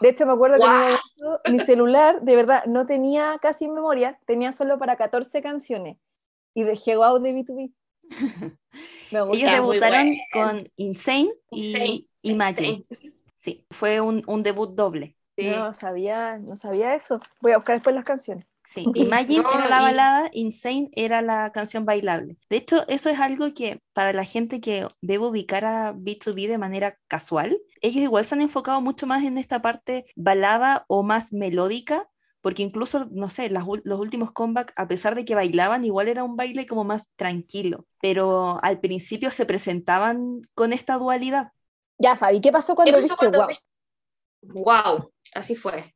De 0.00 0.08
hecho, 0.08 0.26
me 0.26 0.32
acuerdo 0.32 0.56
que 0.56 0.64
en 0.64 0.70
un 0.70 0.78
momento 0.78 1.40
mi 1.50 1.60
celular, 1.60 2.22
de 2.22 2.36
verdad, 2.36 2.64
no 2.66 2.86
tenía 2.86 3.38
casi 3.40 3.68
memoria, 3.68 4.18
tenía 4.26 4.52
solo 4.52 4.78
para 4.78 4.96
14 4.96 5.42
canciones. 5.42 5.96
Y 6.54 6.64
dejé 6.64 6.96
wow 6.96 7.18
de 7.18 7.32
B2B. 7.32 7.72
Me 9.10 9.20
gusta. 9.22 9.36
Ellos 9.38 9.52
debutaron 9.52 10.06
bueno. 10.32 10.52
con 10.52 10.72
Insane 10.76 11.30
y 11.50 11.66
Insane, 11.66 12.06
Imagine. 12.22 12.84
Insane. 12.90 13.12
Sí, 13.36 13.66
fue 13.70 14.00
un, 14.00 14.22
un 14.26 14.42
debut 14.42 14.74
doble. 14.74 15.16
Sí. 15.36 15.46
No 15.46 15.72
sabía, 15.72 16.38
no 16.38 16.56
sabía 16.56 16.94
eso. 16.94 17.20
Voy 17.40 17.52
a 17.52 17.56
buscar 17.58 17.76
después 17.76 17.94
las 17.94 18.04
canciones. 18.04 18.46
Sí, 18.64 18.90
Imagine 18.94 19.44
No, 19.44 19.50
era 19.50 19.66
la 19.68 19.80
y- 19.80 19.82
balada, 19.82 20.30
Insane 20.32 20.88
era 20.92 21.20
la 21.20 21.52
canción 21.52 21.84
bailable. 21.84 22.36
De 22.48 22.56
hecho, 22.56 22.86
eso 22.88 23.10
es 23.10 23.18
algo 23.20 23.52
que 23.54 23.82
para 23.92 24.12
la 24.12 24.24
gente 24.24 24.60
que 24.60 24.86
debe 25.02 25.26
ubicar 25.26 25.64
a 25.64 25.92
B2B 25.92 26.46
de 26.48 26.58
manera 26.58 26.96
casual, 27.08 27.58
ellos 27.82 28.02
igual 28.02 28.24
se 28.24 28.34
han 28.34 28.40
enfocado 28.40 28.80
mucho 28.80 29.06
más 29.06 29.24
en 29.24 29.36
esta 29.36 29.60
parte 29.60 30.04
balada 30.16 30.84
o 30.88 31.02
más 31.02 31.32
melódica, 31.32 32.08
porque 32.40 32.62
incluso, 32.62 33.06
no 33.10 33.30
sé, 33.30 33.50
las 33.50 33.64
los 33.84 34.00
últimos 34.00 34.32
comebacks, 34.32 34.72
a 34.76 34.88
pesar 34.88 35.14
de 35.14 35.24
que 35.24 35.34
bailaban, 35.34 35.84
igual 35.84 36.08
era 36.08 36.24
un 36.24 36.36
baile 36.36 36.66
como 36.66 36.84
más 36.84 37.10
tranquilo, 37.16 37.86
pero 38.00 38.58
al 38.64 38.80
principio 38.80 39.30
se 39.30 39.46
presentaban 39.46 40.42
con 40.54 40.72
esta 40.72 40.96
dualidad. 40.96 41.52
Ya, 41.98 42.16
Fabi, 42.16 42.40
¿qué 42.40 42.52
pasó 42.52 42.74
¿Qué 42.84 42.92
cuando 42.92 42.92
pasó 42.92 43.16
viste 43.16 43.16
cuando 43.16 43.44
wow? 43.46 43.58
Wow, 44.42 45.12
así 45.34 45.56
fue. 45.56 45.94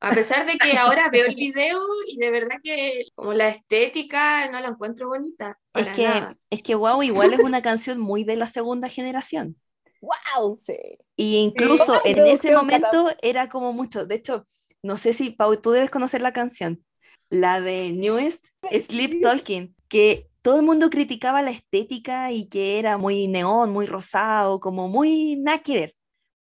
A 0.00 0.14
pesar 0.14 0.46
de 0.46 0.56
que 0.56 0.78
ahora 0.78 1.10
veo 1.10 1.26
el 1.26 1.34
video 1.34 1.78
y 2.08 2.16
de 2.16 2.30
verdad 2.30 2.56
que 2.62 3.04
como 3.14 3.34
la 3.34 3.48
estética 3.48 4.50
no 4.50 4.58
la 4.60 4.68
encuentro 4.68 5.08
bonita. 5.08 5.58
Es 5.74 5.90
que, 5.90 6.04
nada. 6.04 6.36
es 6.48 6.62
que 6.62 6.74
Wow 6.74 7.02
igual 7.02 7.34
es 7.34 7.40
una 7.40 7.60
canción 7.62 8.00
muy 8.00 8.24
de 8.24 8.36
la 8.36 8.46
segunda 8.46 8.88
generación. 8.88 9.56
¡Wow! 10.00 10.58
Sí. 10.64 10.78
Y 11.16 11.36
incluso 11.36 12.00
en 12.06 12.26
ese 12.26 12.54
momento 12.56 13.10
era 13.20 13.50
como 13.50 13.74
mucho. 13.74 14.06
De 14.06 14.14
hecho, 14.14 14.46
no 14.82 14.96
sé 14.96 15.12
si, 15.12 15.30
Pau, 15.30 15.54
tú 15.56 15.72
debes 15.72 15.90
conocer 15.90 16.22
la 16.22 16.32
canción, 16.32 16.82
la 17.28 17.60
de 17.60 17.92
Newest, 17.92 18.46
Sleep 18.70 19.20
Talking, 19.20 19.76
que 19.88 20.30
todo 20.40 20.56
el 20.56 20.62
mundo 20.62 20.88
criticaba 20.88 21.42
la 21.42 21.50
estética 21.50 22.32
y 22.32 22.48
que 22.48 22.78
era 22.78 22.96
muy 22.96 23.28
neón, 23.28 23.70
muy 23.70 23.84
rosado, 23.84 24.60
como 24.60 24.88
muy 24.88 25.36
nada 25.36 25.58
que 25.58 25.74
ver. 25.74 25.94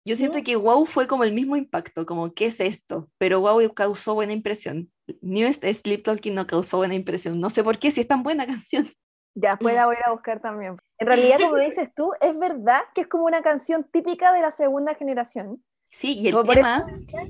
Yo 0.06 0.14
siento 0.14 0.40
que 0.44 0.54
Wow 0.54 0.86
fue 0.86 1.08
como 1.08 1.24
el 1.24 1.32
mismo 1.32 1.56
impacto, 1.56 2.06
como 2.06 2.32
¿qué 2.32 2.46
es 2.46 2.60
esto? 2.60 3.10
Pero 3.18 3.40
Wow 3.40 3.74
causó 3.74 4.14
buena 4.14 4.32
impresión. 4.32 4.88
Newest 5.20 5.64
Sleep 5.64 6.04
Talking 6.04 6.32
no 6.32 6.46
causó 6.46 6.76
buena 6.76 6.94
impresión. 6.94 7.40
No 7.40 7.50
sé 7.50 7.64
por 7.64 7.80
qué, 7.80 7.90
si 7.90 8.02
es 8.02 8.06
tan 8.06 8.22
buena 8.22 8.46
canción. 8.46 8.88
Ya, 9.34 9.50
después 9.50 9.74
la 9.74 9.86
voy 9.86 9.96
a 9.96 9.98
ir 9.98 10.04
a 10.06 10.12
buscar 10.12 10.40
también. 10.40 10.76
En 10.98 11.06
realidad, 11.08 11.38
como 11.40 11.56
dices 11.56 11.90
tú, 11.92 12.12
es 12.20 12.38
verdad 12.38 12.82
que 12.94 13.00
es 13.00 13.08
como 13.08 13.24
una 13.24 13.42
canción 13.42 13.84
típica 13.92 14.32
de 14.32 14.42
la 14.42 14.52
segunda 14.52 14.94
generación. 14.94 15.60
Sí, 15.88 16.16
y 16.16 16.28
el 16.28 16.34
Como 16.34 16.52
tema 16.52 16.86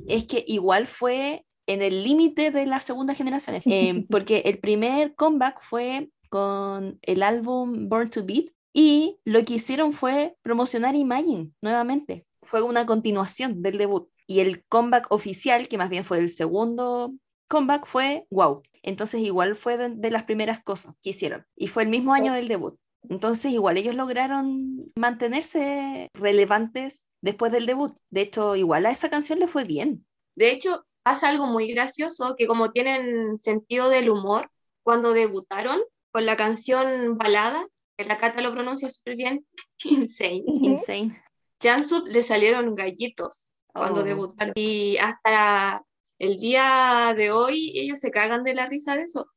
es 0.06 0.24
que 0.26 0.44
igual 0.46 0.86
fue 0.86 1.46
en 1.66 1.80
el 1.80 2.04
límite 2.04 2.50
de 2.50 2.66
la 2.66 2.80
segunda 2.80 3.14
generación, 3.14 3.56
eh, 3.64 4.04
porque 4.10 4.42
el 4.44 4.58
primer 4.58 5.14
comeback 5.14 5.62
fue 5.62 6.10
con 6.28 6.98
el 7.00 7.22
álbum 7.22 7.88
Born 7.88 8.10
to 8.10 8.22
Beat 8.22 8.50
y 8.74 9.18
lo 9.24 9.42
que 9.46 9.54
hicieron 9.54 9.94
fue 9.94 10.36
promocionar 10.42 10.94
Imagine 10.94 11.52
nuevamente. 11.62 12.25
Fue 12.46 12.62
una 12.62 12.86
continuación 12.86 13.62
del 13.62 13.78
debut. 13.78 14.08
Y 14.26 14.40
el 14.40 14.64
comeback 14.64 15.12
oficial, 15.12 15.68
que 15.68 15.78
más 15.78 15.90
bien 15.90 16.04
fue 16.04 16.18
el 16.18 16.28
segundo 16.28 17.14
comeback, 17.48 17.86
fue 17.86 18.26
Wow. 18.30 18.62
Entonces 18.82 19.20
igual 19.20 19.56
fue 19.56 19.76
de, 19.76 19.90
de 19.90 20.10
las 20.10 20.24
primeras 20.24 20.62
cosas 20.62 20.94
que 21.02 21.10
hicieron. 21.10 21.44
Y 21.56 21.68
fue 21.68 21.82
el 21.82 21.88
mismo 21.88 22.14
año 22.14 22.32
del 22.32 22.48
debut. 22.48 22.78
Entonces 23.08 23.52
igual 23.52 23.76
ellos 23.76 23.94
lograron 23.94 24.92
mantenerse 24.96 26.08
relevantes 26.14 27.06
después 27.20 27.52
del 27.52 27.66
debut. 27.66 27.96
De 28.10 28.22
hecho, 28.22 28.56
igual 28.56 28.86
a 28.86 28.90
esa 28.90 29.10
canción 29.10 29.38
le 29.38 29.48
fue 29.48 29.64
bien. 29.64 30.06
De 30.34 30.50
hecho, 30.50 30.86
pasa 31.02 31.28
algo 31.28 31.46
muy 31.46 31.72
gracioso, 31.72 32.34
que 32.36 32.46
como 32.46 32.70
tienen 32.70 33.38
sentido 33.38 33.88
del 33.88 34.10
humor, 34.10 34.50
cuando 34.82 35.12
debutaron 35.12 35.80
con 36.12 36.26
la 36.26 36.36
canción 36.36 37.16
Balada, 37.16 37.66
que 37.96 38.04
la 38.04 38.18
Cata 38.18 38.40
lo 38.40 38.52
pronuncia 38.52 38.90
súper 38.90 39.16
bien, 39.16 39.46
Insane. 39.84 40.42
Insane. 40.46 41.22
Jansup 41.60 42.06
le 42.08 42.22
salieron 42.22 42.74
gallitos 42.74 43.50
cuando 43.72 44.00
Oh. 44.00 44.04
debutaron. 44.04 44.52
Y 44.56 44.96
hasta 44.98 45.82
el 46.18 46.38
día 46.38 47.14
de 47.16 47.30
hoy 47.30 47.72
ellos 47.78 47.98
se 47.98 48.10
cagan 48.10 48.42
de 48.44 48.54
la 48.54 48.66
risa 48.66 48.96
de 48.96 49.02
eso. 49.02 49.28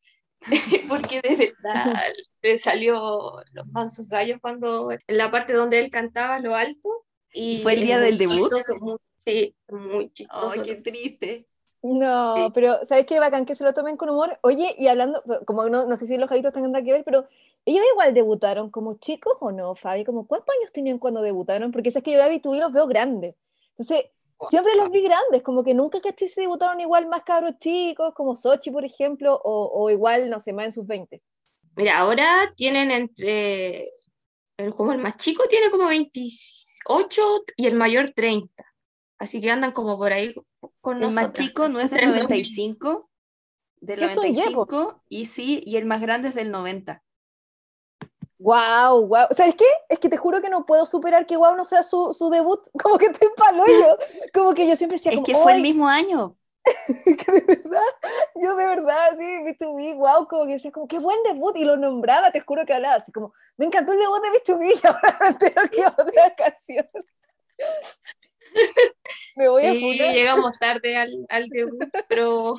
Porque 0.89 1.21
de 1.21 1.35
verdad 1.63 2.01
le 2.41 2.57
salió 2.57 3.33
los 3.51 3.67
mansos 3.67 4.07
gallos 4.07 4.37
cuando 4.41 4.91
en 4.91 4.99
la 5.17 5.29
parte 5.31 5.53
donde 5.53 5.79
él 5.79 5.91
cantaba 5.91 6.39
lo 6.39 6.55
alto. 6.55 6.89
Y 7.33 7.59
¿Fue 7.61 7.73
el 7.73 7.81
día 7.81 7.99
del 7.99 8.17
debut? 8.17 8.49
chistoso, 8.49 8.75
muy, 8.79 8.97
sí, 9.25 9.55
muy 9.67 10.09
chistoso. 10.11 10.61
triste. 10.83 11.45
No, 11.81 12.35
Sí. 12.47 12.51
pero 12.53 12.85
¿sabes 12.85 13.05
qué 13.05 13.19
bacán 13.19 13.45
que 13.45 13.55
se 13.55 13.63
lo 13.63 13.73
tomen 13.73 13.95
con 13.95 14.09
humor? 14.09 14.37
Oye, 14.41 14.75
y 14.77 14.87
hablando, 14.87 15.23
como 15.45 15.69
no, 15.69 15.85
no 15.85 15.95
sé 15.97 16.07
si 16.07 16.17
los 16.17 16.29
gajitos 16.29 16.51
tendrán 16.53 16.83
que 16.83 16.91
ver, 16.91 17.03
pero 17.05 17.25
ellos 17.65 17.83
igual 17.93 18.13
debutaron 18.13 18.69
como 18.69 18.95
chicos 18.99 19.33
o 19.39 19.51
no, 19.51 19.75
Fabi, 19.75 20.03
como 20.03 20.27
¿cuántos 20.27 20.53
años 20.59 20.71
tenían 20.73 20.99
cuando 20.99 21.21
debutaron? 21.21 21.71
Porque 21.71 21.89
es 21.89 22.03
que 22.03 22.11
yo 22.11 22.21
a 22.23 22.27
B2B 22.27 22.59
los 22.59 22.73
veo 22.73 22.85
grandes. 22.87 23.35
Entonces, 23.71 24.05
siempre 24.49 24.75
los 24.75 24.91
vi 24.91 25.01
grandes, 25.03 25.41
como 25.41 25.63
que 25.63 25.73
nunca 25.73 26.01
caché 26.01 26.27
si 26.27 26.41
debutaron 26.41 26.79
igual 26.81 27.07
más 27.07 27.23
cabros 27.23 27.57
chicos, 27.59 28.13
como 28.13 28.35
Sochi, 28.35 28.71
por 28.71 28.83
ejemplo, 28.83 29.39
o, 29.41 29.71
o 29.73 29.89
igual, 29.89 30.29
no 30.29 30.39
sé, 30.41 30.51
más 30.53 30.65
en 30.65 30.71
sus 30.73 30.85
20. 30.87 31.21
Mira, 31.77 31.97
ahora 31.99 32.49
tienen 32.57 32.91
entre, 32.91 33.89
el- 34.57 34.75
como 34.75 34.91
el 34.91 34.97
más 34.99 35.17
chico 35.17 35.43
tiene 35.49 35.71
como 35.71 35.87
28 35.87 37.23
y 37.55 37.67
el 37.67 37.75
mayor 37.75 38.11
30. 38.11 38.65
Así 39.19 39.41
que 39.41 39.51
andan 39.51 39.73
como 39.73 39.97
por 39.97 40.13
ahí 40.13 40.33
con 40.81 41.03
El 41.03 41.11
más 41.11 41.33
chico 41.33 41.67
no 41.67 41.79
es 41.79 41.91
del 41.91 42.01
Entonces, 42.05 42.23
95, 42.23 43.09
del 43.81 43.99
¿Qué 43.99 44.07
son, 44.07 44.33
Yepo? 44.33 44.65
95, 44.65 45.03
y 45.09 45.25
sí, 45.25 45.61
y 45.65 45.77
el 45.77 45.85
más 45.85 46.01
grande 46.01 46.29
es 46.29 46.35
del 46.35 46.51
90. 46.51 47.03
Wow, 48.39 49.05
wow. 49.05 49.27
¿Sabes 49.31 49.55
qué? 49.55 49.65
Es 49.89 49.99
que 49.99 50.07
te 50.07 50.15
juro 50.15 50.41
que 50.41 50.49
no 50.49 50.65
puedo 50.65 50.85
superar 50.85 51.25
que 51.25 51.35
wow 51.35 51.55
no 51.57 51.65
sea 51.65 51.83
su, 51.83 52.13
su 52.17 52.29
debut. 52.29 52.61
Como 52.81 52.97
que 52.97 53.07
estoy 53.07 53.27
palo 53.35 53.65
yo. 53.67 53.97
Como 54.33 54.53
que 54.53 54.67
yo 54.67 54.75
siempre 54.77 54.97
decía, 54.97 55.11
Es 55.11 55.17
como, 55.17 55.25
que 55.27 55.35
fue 55.35 55.51
el 55.51 55.57
"Ay, 55.57 55.63
mismo 55.63 55.87
año. 55.87 56.35
que 57.17 57.31
de 57.31 57.41
verdad, 57.41 57.81
yo 58.35 58.55
de 58.55 58.67
verdad, 58.67 59.17
sí, 59.17 59.25
B2B, 59.25 59.95
wow, 59.97 60.27
como 60.27 60.45
que 60.45 60.53
decía, 60.53 60.71
como, 60.71 60.87
qué 60.87 60.99
buen 60.99 61.17
debut, 61.23 61.55
y 61.57 61.63
lo 61.65 61.77
nombraba, 61.77 62.31
te 62.31 62.41
juro 62.41 62.65
que 62.65 62.73
hablaba 62.73 62.95
así 62.95 63.11
como, 63.11 63.33
me 63.57 63.65
encantó 63.65 63.93
el 63.93 63.99
debut 63.99 64.21
de 64.21 64.29
B2B, 64.29 64.79
y 64.83 64.87
ahora 64.87 65.17
me 65.21 65.27
entero 65.29 65.61
que 65.71 65.85
otra 65.87 66.35
canción. 66.35 66.87
Me 69.35 69.49
voy 69.49 69.65
a 69.65 69.73
Sí, 69.73 69.97
llegamos 69.97 70.59
tarde 70.59 70.97
al, 70.97 71.25
al 71.29 71.47
debut, 71.49 71.89
pero 72.07 72.53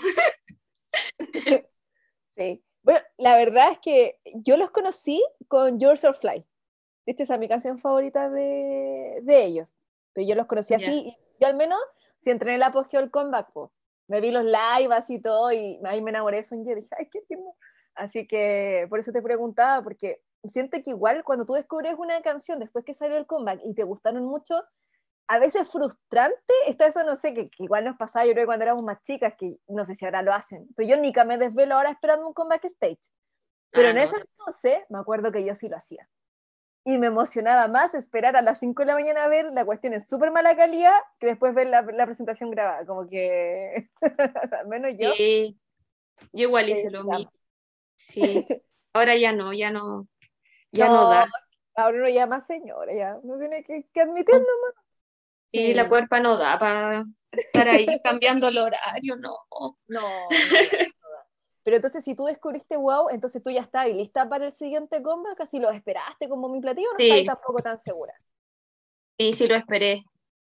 Sí. 2.37 2.63
Bueno, 2.83 3.01
la 3.19 3.37
verdad 3.37 3.73
es 3.73 3.79
que 3.81 4.19
yo 4.35 4.57
los 4.57 4.71
conocí 4.71 5.23
con 5.49 5.79
Yours 5.79 6.05
or 6.05 6.17
Fly. 6.17 6.45
De 7.05 7.13
hecho, 7.13 7.25
esa 7.25 7.35
es 7.35 7.41
mi 7.41 7.49
canción 7.49 7.79
favorita 7.79 8.31
de, 8.31 9.21
de 9.23 9.45
ellos. 9.45 9.69
Pero 10.13 10.27
yo 10.27 10.35
los 10.35 10.47
conocí 10.47 10.75
así, 10.75 11.09
y 11.09 11.17
yo 11.39 11.47
al 11.47 11.57
menos, 11.57 11.79
si 12.21 12.31
entré 12.31 12.51
en 12.51 12.57
el 12.57 12.63
apogeo 12.63 13.01
del 13.01 13.11
comeback, 13.11 13.53
po, 13.53 13.73
me 14.09 14.21
vi 14.21 14.31
los 14.31 14.45
live 14.45 14.95
así 14.95 15.15
y 15.15 15.21
todo, 15.21 15.53
y 15.53 15.79
ahí 15.85 16.03
me 16.03 16.11
enamoré 16.11 16.43
de 16.43 16.65
Ye, 16.65 16.75
dije, 16.75 16.89
ay, 16.99 17.09
qué 17.11 17.21
tierno. 17.23 17.55
Así 17.95 18.27
que 18.27 18.87
por 18.89 18.99
eso 18.99 19.13
te 19.13 19.23
preguntaba, 19.23 19.83
porque 19.83 20.23
siento 20.43 20.81
que 20.83 20.91
igual 20.91 21.23
cuando 21.23 21.45
tú 21.45 21.53
descubres 21.53 21.95
una 21.99 22.21
canción 22.23 22.59
después 22.59 22.85
que 22.85 22.95
salió 22.95 23.17
el 23.17 23.27
comeback 23.27 23.61
y 23.65 23.75
te 23.75 23.85
gustaron 23.85 24.25
mucho, 24.25 24.63
a 25.31 25.39
veces 25.39 25.69
frustrante 25.71 26.55
está 26.67 26.87
eso, 26.87 27.05
no 27.05 27.17
sé, 27.17 27.35
que, 27.35 27.51
que 27.51 27.65
igual 27.65 27.85
nos 27.85 27.97
pasaba, 27.97 28.27
yo 28.27 28.33
creo 28.33 28.43
que 28.45 28.47
cuando 28.47 28.65
éramos 28.65 28.85
más 28.85 29.03
chicas, 29.05 29.35
que 29.39 29.57
no 29.69 29.85
sé 29.85 29.95
si 29.95 30.05
ahora 30.05 30.23
lo 30.23 30.35
hacen, 30.35 30.69
pero 30.77 30.89
yo 30.89 30.97
ni 30.97 31.13
me 31.27 31.39
desvelo 31.39 31.77
ahora 31.77 31.91
esperando 31.91 32.27
un 32.27 32.35
comeback 32.35 32.65
stage. 32.67 32.99
Pero 33.73 33.89
Ah, 33.89 33.91
en 33.91 33.99
no. 33.99 34.03
ese 34.05 34.17
entonces 34.19 34.81
me 34.89 34.99
acuerdo 34.99 35.33
que 35.33 35.45
yo 35.45 35.55
sí 35.55 35.69
lo 35.69 35.77
hacía. 35.77 36.09
Y 36.85 36.99
me 36.99 37.09
emocionaba 37.09 37.69
más 37.69 37.95
esperar 37.95 38.37
a 38.37 38.43
las 38.43 38.59
5 38.59 38.83
de 38.83 38.87
la 38.87 38.95
mañana 38.95 39.25
a 39.25 39.29
ver 39.29 39.47
la 39.53 39.65
cuestión 39.67 39.93
en 39.93 40.01
súper 40.01 40.33
mala 40.33 40.57
calidad 40.57 40.99
que 41.21 41.27
después 41.29 41.55
ver 41.55 41.69
la, 41.69 41.83
la 41.83 42.07
presentación 42.07 42.51
grabada. 42.51 42.87
Como 42.87 43.09
que, 43.09 43.91
al 44.61 44.67
menos 44.69 44.93
yo. 44.99 45.11
sí, 45.15 45.59
yo 46.33 46.43
igual 46.49 46.69
hice 46.69 46.91
lo 46.91 47.05
ya. 47.05 47.19
mismo. 47.19 47.33
Sí, 47.97 48.47
ahora 48.95 49.17
ya 49.17 49.33
no, 49.33 49.53
ya 49.53 49.71
no, 49.71 50.09
ya 50.73 50.89
no, 50.89 50.95
No, 50.95 51.09
da. 51.09 51.27
Ahora 51.77 51.99
uno 51.99 52.09
ya 52.09 52.27
más 52.27 52.47
señora, 52.47 52.93
ya. 52.95 53.17
Uno 53.23 53.39
tiene 53.39 53.63
que, 53.65 53.87
que 53.93 54.01
admitirlo. 54.03 54.41
nomás. 54.41 54.85
Sí, 55.53 55.59
Sí. 55.69 55.75
la 55.75 55.89
cuerpa 55.89 56.21
no 56.21 56.37
da 56.37 56.59
para 56.59 57.03
estar 57.33 57.69
ahí 57.69 57.87
cambiando 58.05 58.49
el 58.49 58.59
horario, 58.59 59.17
no. 59.17 59.37
No, 59.51 59.69
no, 59.89 60.01
no 60.29 60.57
da. 60.59 61.27
Pero 61.63 61.77
entonces, 61.77 62.05
si 62.05 62.15
tú 62.15 62.25
descubriste 62.25 62.77
wow, 62.77 63.09
entonces 63.11 63.43
tú 63.43 63.51
ya 63.51 63.61
estabas 63.63 63.89
lista 63.93 64.29
para 64.29 64.47
el 64.47 64.53
siguiente 64.53 65.03
comeback, 65.03 65.37
casi 65.39 65.59
lo 65.59 65.71
esperaste 65.71 66.29
como 66.29 66.49
mi 66.49 66.61
platillo, 66.61 66.89
o 66.89 66.93
no 66.93 66.99
Sí. 66.99 67.11
estabas 67.11 67.39
tampoco 67.39 67.63
tan 67.63 67.79
segura. 67.79 68.15
Sí, 69.19 69.33
sí, 69.35 69.47
lo 69.47 69.55
esperé, 69.57 70.03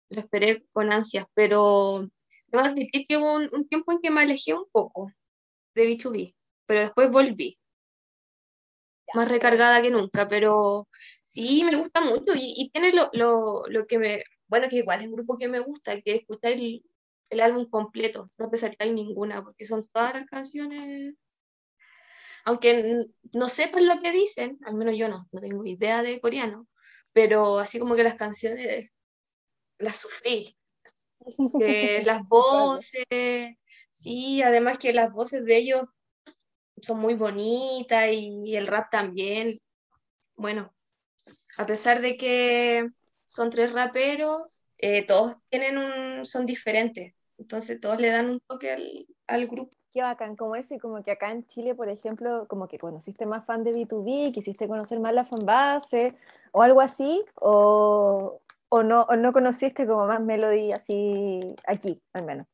lo 0.10 0.20
esperé 0.22 0.66
con 0.72 0.92
ansias, 0.94 1.26
pero 1.34 2.08
debo 2.48 2.64
admitir 2.64 3.06
que 3.08 3.18
hubo 3.18 3.34
un, 3.34 3.50
un 3.52 3.68
tiempo 3.68 3.92
en 3.92 4.00
que 4.00 4.12
me 4.12 4.22
alejé 4.22 4.54
un 4.54 4.66
poco 4.72 5.12
de 5.76 5.88
B2B, 5.88 6.36
pero 6.66 6.82
después 6.82 7.10
volví, 7.12 7.58
más 9.14 9.28
recargada 9.28 9.82
que 9.82 9.90
nunca, 9.90 10.28
pero 10.28 10.88
sí, 11.24 11.64
me 11.66 11.76
gusta 11.76 12.00
mucho 12.02 12.34
y, 12.36 12.54
y 12.56 12.70
tiene 12.70 12.94
lo, 12.94 13.10
lo, 13.14 13.64
lo 13.68 13.86
que 13.86 14.00
me, 14.00 14.24
bueno, 14.52 14.68
que 14.70 14.76
igual 14.80 15.00
es 15.00 15.08
un 15.08 15.14
grupo 15.14 15.38
que 15.38 15.48
me 15.48 15.60
gusta, 15.62 16.02
que 16.02 16.14
escuchar 16.14 16.52
el, 16.52 16.84
el 17.30 17.40
álbum 17.40 17.70
completo, 17.70 18.30
no 18.38 18.50
te 18.50 18.58
saltáis 18.58 18.94
ninguna, 18.94 19.42
porque 19.42 19.66
son 19.66 19.88
todas 19.94 20.14
las 20.14 20.26
canciones, 20.26 21.16
aunque 22.44 23.06
no 23.34 23.48
sepan 23.48 23.88
lo 23.88 24.02
que 24.02 24.12
dicen, 24.12 24.60
al 24.66 24.76
menos 24.76 24.98
yo 24.98 25.08
no, 25.08 25.22
no 25.32 25.40
tengo 25.40 25.64
idea 25.66 26.04
de 26.04 26.20
coreano, 26.20 26.68
pero 27.14 27.60
así 27.60 27.80
como 27.80 27.96
que 27.96 28.04
las 28.04 28.16
canciones 28.16 28.94
las 29.80 29.96
sufrí, 29.96 30.58
que 31.58 32.04
las 32.06 32.28
voces, 32.28 33.06
sí, 33.90 34.42
además 34.42 34.78
que 34.80 34.92
las 34.92 35.14
voces 35.14 35.46
de 35.46 35.56
ellos 35.56 35.86
son 36.82 37.00
muy 37.00 37.14
bonitas 37.14 38.10
y 38.12 38.54
el 38.58 38.68
rap 38.68 38.90
también. 38.92 39.60
Bueno, 40.36 40.74
a 41.58 41.66
pesar 41.66 42.02
de 42.02 42.18
que 42.18 42.90
son 43.32 43.50
tres 43.50 43.72
raperos, 43.72 44.64
eh, 44.78 45.06
todos 45.06 45.38
tienen 45.50 45.78
un, 45.78 46.26
son 46.26 46.46
diferentes. 46.46 47.14
Entonces 47.38 47.80
todos 47.80 48.00
le 48.00 48.10
dan 48.10 48.30
un 48.30 48.40
toque 48.42 48.72
al, 48.72 49.08
al 49.28 49.48
grupo. 49.48 49.72
Qué 49.94 50.02
bacán, 50.02 50.36
como 50.36 50.56
eso, 50.56 50.76
y 50.76 50.80
como 50.80 51.02
que 51.04 51.12
acá 51.12 51.32
en 51.32 51.46
Chile, 51.48 51.74
por 51.74 51.90
ejemplo, 51.90 52.46
como 52.48 52.68
que 52.68 52.78
conociste 52.78 53.26
más 53.26 53.46
fan 53.46 53.64
de 53.64 53.72
B2B, 53.74 54.32
quisiste 54.34 54.68
conocer 54.68 55.00
más 55.00 55.14
la 55.14 55.26
fanbase, 55.26 56.16
o 56.52 56.62
algo 56.62 56.82
así, 56.82 57.24
o, 57.36 58.42
o 58.70 58.84
no, 58.84 59.04
o 59.04 59.16
no 59.16 59.34
conociste 59.34 59.86
como 59.88 60.08
más 60.08 60.22
Melody 60.22 60.74
así 60.74 61.56
aquí, 61.66 62.02
al 62.14 62.26
menos. 62.26 62.48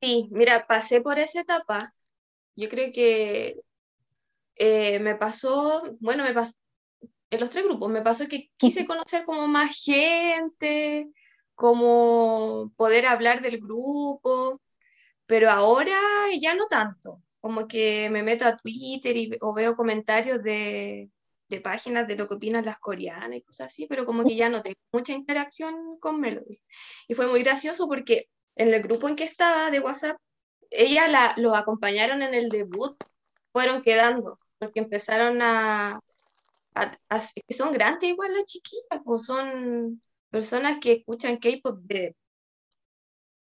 Sí, 0.00 0.28
mira, 0.30 0.66
pasé 0.66 1.00
por 1.00 1.18
esa 1.18 1.40
etapa. 1.40 1.92
Yo 2.56 2.68
creo 2.68 2.92
que 2.92 3.60
eh, 4.56 4.98
me 5.00 5.16
pasó, 5.16 5.96
bueno, 6.00 6.24
me 6.24 6.34
pasó, 6.34 6.56
en 7.30 7.40
los 7.40 7.50
tres 7.50 7.64
grupos, 7.64 7.90
me 7.90 8.02
pasó 8.02 8.26
que 8.28 8.50
quise 8.56 8.86
conocer 8.86 9.24
como 9.24 9.46
más 9.48 9.76
gente, 9.82 11.10
como 11.54 12.72
poder 12.76 13.06
hablar 13.06 13.42
del 13.42 13.60
grupo, 13.60 14.60
pero 15.26 15.50
ahora 15.50 15.96
ya 16.40 16.54
no 16.54 16.66
tanto. 16.66 17.22
Como 17.40 17.68
que 17.68 18.10
me 18.10 18.22
meto 18.22 18.46
a 18.46 18.56
Twitter 18.56 19.16
y, 19.16 19.30
o 19.40 19.54
veo 19.54 19.76
comentarios 19.76 20.42
de, 20.42 21.10
de 21.48 21.60
páginas 21.60 22.06
de 22.08 22.16
lo 22.16 22.28
que 22.28 22.34
opinan 22.34 22.64
las 22.64 22.78
coreanas 22.78 23.36
y 23.36 23.42
cosas 23.42 23.68
así, 23.68 23.86
pero 23.86 24.06
como 24.06 24.24
que 24.24 24.36
ya 24.36 24.48
no 24.48 24.62
tengo 24.62 24.76
mucha 24.92 25.12
interacción 25.12 25.98
con 26.00 26.20
Melody. 26.20 26.56
Y 27.08 27.14
fue 27.14 27.26
muy 27.26 27.42
gracioso 27.42 27.88
porque 27.88 28.28
en 28.56 28.72
el 28.74 28.82
grupo 28.82 29.08
en 29.08 29.16
que 29.16 29.24
estaba 29.24 29.70
de 29.70 29.80
WhatsApp, 29.80 30.16
ella 30.70 31.08
la, 31.08 31.34
los 31.36 31.56
acompañaron 31.56 32.22
en 32.22 32.34
el 32.34 32.48
debut, 32.48 32.96
fueron 33.52 33.82
quedando, 33.82 34.38
porque 34.58 34.80
empezaron 34.80 35.40
a, 35.42 36.00
que 37.46 37.54
son 37.54 37.72
grandes 37.72 38.10
igual 38.10 38.32
las 38.34 38.44
chiquillas, 38.44 39.00
pues 39.04 39.26
son 39.26 40.02
personas 40.30 40.78
que 40.80 40.92
escuchan 40.92 41.38
K-pop 41.38 41.78
de, 41.82 42.14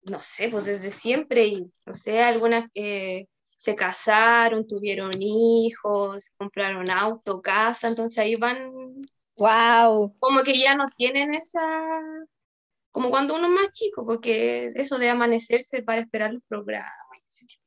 no 0.05 0.21
sé, 0.21 0.49
pues 0.49 0.65
desde 0.65 0.91
siempre, 0.91 1.47
y 1.47 1.73
no 1.87 1.95
sé, 1.95 2.21
algunas 2.21 2.71
que 2.75 3.29
se 3.57 3.77
casaron, 3.77 4.67
tuvieron 4.67 5.13
hijos, 5.23 6.31
compraron 6.37 6.91
auto, 6.91 7.41
casa, 7.41 7.89
entonces 7.89 8.19
ahí 8.19 8.35
van, 8.35 8.73
¡Wow! 9.37 10.17
como 10.19 10.43
que 10.43 10.59
ya 10.59 10.75
no 10.75 10.87
tienen 10.97 11.35
esa, 11.35 11.61
como 12.91 13.11
cuando 13.11 13.35
uno 13.37 13.47
es 13.47 13.53
más 13.53 13.71
chico, 13.71 14.05
porque 14.05 14.73
eso 14.75 14.99
de 14.99 15.11
amanecerse 15.11 15.83
para 15.83 16.01
esperar 16.01 16.33
los 16.35 16.43
programas, 16.49 16.93
ese 17.29 17.47
tipo. 17.47 17.62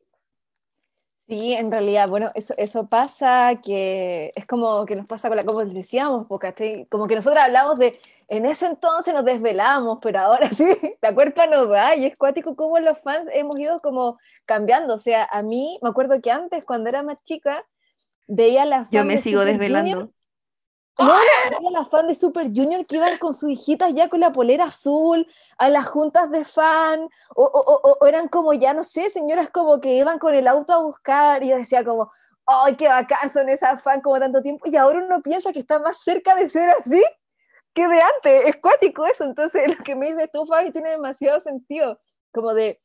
Sí, 1.28 1.54
en 1.54 1.72
realidad, 1.72 2.08
bueno, 2.08 2.30
eso, 2.36 2.54
eso 2.58 2.88
pasa 2.88 3.60
que 3.64 4.32
es 4.36 4.46
como 4.46 4.86
que 4.86 4.96
nos 4.96 5.08
pasa 5.08 5.28
con 5.28 5.38
la, 5.38 5.44
como 5.44 5.64
les 5.64 5.74
decíamos, 5.74 6.28
porque 6.28 6.50
¿cachai? 6.50 6.86
como 6.86 7.08
que 7.08 7.16
nosotros 7.16 7.44
hablamos 7.44 7.80
de, 7.80 7.98
en 8.28 8.46
ese 8.46 8.68
entonces 8.68 9.12
nos 9.12 9.26
desvelamos, 9.26 9.98
pero 10.04 10.20
ahora 10.20 10.50
sí, 10.56 10.66
la 11.02 11.16
cuerpa 11.16 11.48
nos 11.48 11.68
da, 11.70 11.96
y 11.96 12.06
es 12.06 12.16
cuático 12.16 12.56
como 12.56 12.78
los 12.78 13.00
fans 13.00 13.28
hemos 13.34 13.60
ido 13.60 13.82
como 13.82 14.20
cambiando, 14.46 14.94
o 14.94 14.98
sea, 15.00 15.28
a 15.32 15.42
mí, 15.42 15.80
me 15.82 15.90
acuerdo 15.90 16.22
que 16.22 16.30
antes, 16.30 16.64
cuando 16.64 16.90
era 16.90 17.02
más 17.02 17.18
chica, 17.24 17.66
veía 18.28 18.66
las 18.66 18.88
Yo 18.92 19.04
me 19.04 19.18
sigo 19.18 19.46
desvelando. 19.46 20.12
No, 20.98 21.14
veía 21.50 21.72
las 21.72 21.90
fans 21.90 22.08
de 22.08 22.16
Super 22.16 22.46
Junior 22.48 22.86
que 22.86 22.96
iban 22.96 23.18
con 23.18 23.34
sus 23.34 23.50
hijitas 23.50 23.94
ya 23.94 24.08
con 24.10 24.22
la 24.22 24.32
polera 24.32 24.66
azul 24.66 25.28
a 25.58 25.70
las 25.70 25.88
juntas 25.88 26.32
de 26.32 26.46
fan, 26.46 27.10
o, 27.36 27.44
o- 27.44 27.82
o- 27.90 27.98
o 28.00 28.08
eran 28.08 28.28
como 28.30 28.54
ya, 28.54 28.74
no 28.74 28.84
sé, 28.84 29.10
señoras 29.10 29.50
como 29.50 29.82
que 29.82 29.94
iban 29.96 30.20
con 30.20 30.34
el 30.34 30.48
auto 30.48 30.74
a 30.74 30.82
buscar, 30.84 31.44
y 31.44 31.50
yo 31.50 31.58
decía 31.58 31.84
como, 31.84 32.12
¡ay, 32.46 32.76
qué 32.78 32.88
bacán 32.88 33.30
son 33.30 33.50
esas 33.50 33.82
fans 33.84 34.04
como 34.04 34.20
tanto 34.20 34.42
tiempo! 34.42 34.68
Y 34.70 34.76
ahora 34.78 35.00
uno 35.06 35.22
piensa 35.22 35.52
que 35.52 35.60
está 35.60 35.80
más 35.80 35.98
cerca 36.02 36.34
de 36.36 36.50
ser 36.50 36.70
así 36.70 37.04
que 37.74 37.88
de 37.88 38.02
antes, 38.02 38.46
es 38.48 38.56
cuático 38.58 39.06
eso, 39.06 39.26
entonces 39.26 39.64
lo 39.78 39.84
que 39.84 39.96
me 39.96 40.08
dices 40.08 40.30
tú, 40.32 40.46
Fabi, 40.46 40.72
tiene 40.72 40.92
demasiado 40.92 41.40
sentido, 41.42 42.00
como 42.32 42.54
de, 42.54 42.82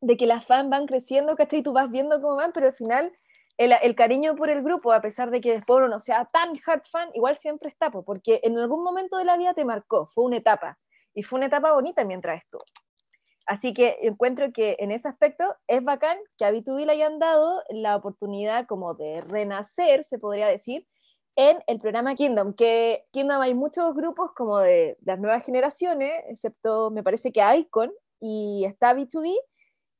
de 0.00 0.16
que 0.16 0.26
las 0.26 0.46
fans 0.46 0.70
van 0.70 0.86
creciendo, 0.86 1.36
¿cachai? 1.36 1.60
Y 1.60 1.62
tú 1.62 1.72
vas 1.72 1.90
viendo 1.90 2.20
cómo 2.20 2.36
van, 2.36 2.52
pero 2.52 2.66
al 2.66 2.74
final 2.74 3.12
el, 3.58 3.94
cariño 3.94 4.34
por 4.34 4.50
el 4.50 4.62
grupo, 4.62 4.92
a 4.92 5.00
pesar 5.00 5.30
de 5.30 5.40
que 5.40 5.52
después 5.52 5.78
uno 5.78 5.88
no 5.88 6.00
sea 6.00 6.24
tan 6.24 6.58
hard 6.64 6.82
fan, 6.84 7.10
igual 7.14 7.38
siempre 7.38 7.68
está, 7.68 7.90
po, 7.90 8.04
porque 8.04 8.40
en 8.42 8.58
algún 8.58 8.82
momento 8.82 9.16
de 9.16 9.24
la 9.24 9.36
vida 9.36 9.54
te 9.54 9.64
marcó, 9.64 10.06
fue 10.06 10.24
una 10.24 10.38
etapa, 10.38 10.78
y 11.14 11.22
fue 11.22 11.38
una 11.38 11.46
etapa 11.46 11.72
bonita 11.72 12.04
mientras 12.04 12.42
estuvo. 12.42 12.64
Así 13.46 13.72
que 13.72 13.98
encuentro 14.02 14.52
que 14.52 14.76
en 14.78 14.92
ese 14.92 15.08
aspecto 15.08 15.44
es 15.66 15.82
bacán 15.82 16.16
que 16.38 16.44
a 16.44 16.52
B2B 16.52 16.86
le 16.86 16.92
hayan 16.92 17.18
dado 17.18 17.62
la 17.70 17.96
oportunidad 17.96 18.66
como 18.66 18.94
de 18.94 19.20
renacer, 19.20 20.04
se 20.04 20.18
podría 20.18 20.46
decir, 20.46 20.86
en 21.34 21.58
el 21.66 21.80
programa 21.80 22.14
Kingdom, 22.14 22.54
que 22.54 23.04
Kingdom 23.10 23.40
hay 23.40 23.54
muchos 23.54 23.94
grupos 23.94 24.32
como 24.36 24.58
de 24.58 24.96
las 25.02 25.18
nuevas 25.18 25.44
generaciones, 25.44 26.12
excepto 26.28 26.90
me 26.90 27.02
parece 27.02 27.32
que 27.32 27.42
Icon 27.56 27.92
y 28.20 28.64
está 28.66 28.94
B2B, 28.94 29.34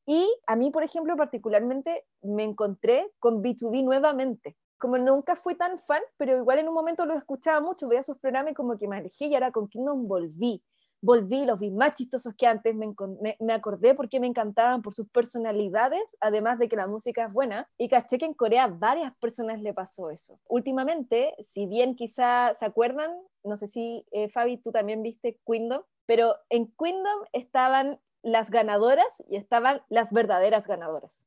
y 0.06 0.34
a 0.46 0.56
mí, 0.56 0.70
por 0.70 0.82
ejemplo, 0.82 1.16
particularmente 1.16 2.04
me 2.22 2.44
encontré 2.44 3.12
con 3.18 3.42
B2B 3.42 3.84
nuevamente. 3.84 4.56
Como 4.78 4.98
nunca 4.98 5.36
fui 5.36 5.54
tan 5.54 5.78
fan, 5.78 6.02
pero 6.16 6.36
igual 6.36 6.58
en 6.58 6.68
un 6.68 6.74
momento 6.74 7.06
los 7.06 7.16
escuchaba 7.16 7.60
mucho, 7.60 7.88
veía 7.88 8.02
sus 8.02 8.18
programas 8.18 8.52
y 8.52 8.54
como 8.54 8.76
que 8.78 8.88
me 8.88 8.96
alejé 8.96 9.26
y 9.26 9.34
ahora 9.34 9.52
con 9.52 9.68
Kingdom 9.68 10.08
volví. 10.08 10.62
Volví, 11.00 11.44
los 11.46 11.58
vi 11.58 11.70
más 11.72 11.96
chistosos 11.96 12.34
que 12.36 12.46
antes, 12.46 12.76
me, 12.76 12.94
me, 13.20 13.36
me 13.40 13.52
acordé 13.52 13.94
porque 13.94 14.20
me 14.20 14.28
encantaban 14.28 14.82
por 14.82 14.94
sus 14.94 15.08
personalidades, 15.08 16.02
además 16.20 16.60
de 16.60 16.68
que 16.68 16.76
la 16.76 16.86
música 16.86 17.26
es 17.26 17.32
buena. 17.32 17.68
Y 17.76 17.88
caché 17.88 18.18
que 18.18 18.24
en 18.24 18.34
Corea 18.34 18.68
varias 18.68 19.12
personas 19.18 19.60
le 19.60 19.74
pasó 19.74 20.10
eso. 20.10 20.38
Últimamente, 20.48 21.34
si 21.40 21.66
bien 21.66 21.96
quizá 21.96 22.54
se 22.54 22.64
acuerdan, 22.64 23.10
no 23.44 23.56
sé 23.56 23.66
si 23.66 24.06
eh, 24.12 24.28
Fabi, 24.28 24.58
tú 24.58 24.70
también 24.70 25.02
viste 25.02 25.40
Kingdom, 25.44 25.82
pero 26.06 26.36
en 26.50 26.66
Kingdom 26.76 27.20
estaban 27.32 28.00
las 28.22 28.50
ganadoras 28.50 29.22
y 29.28 29.36
estaban 29.36 29.82
las 29.88 30.12
verdaderas 30.12 30.66
ganadoras. 30.66 31.24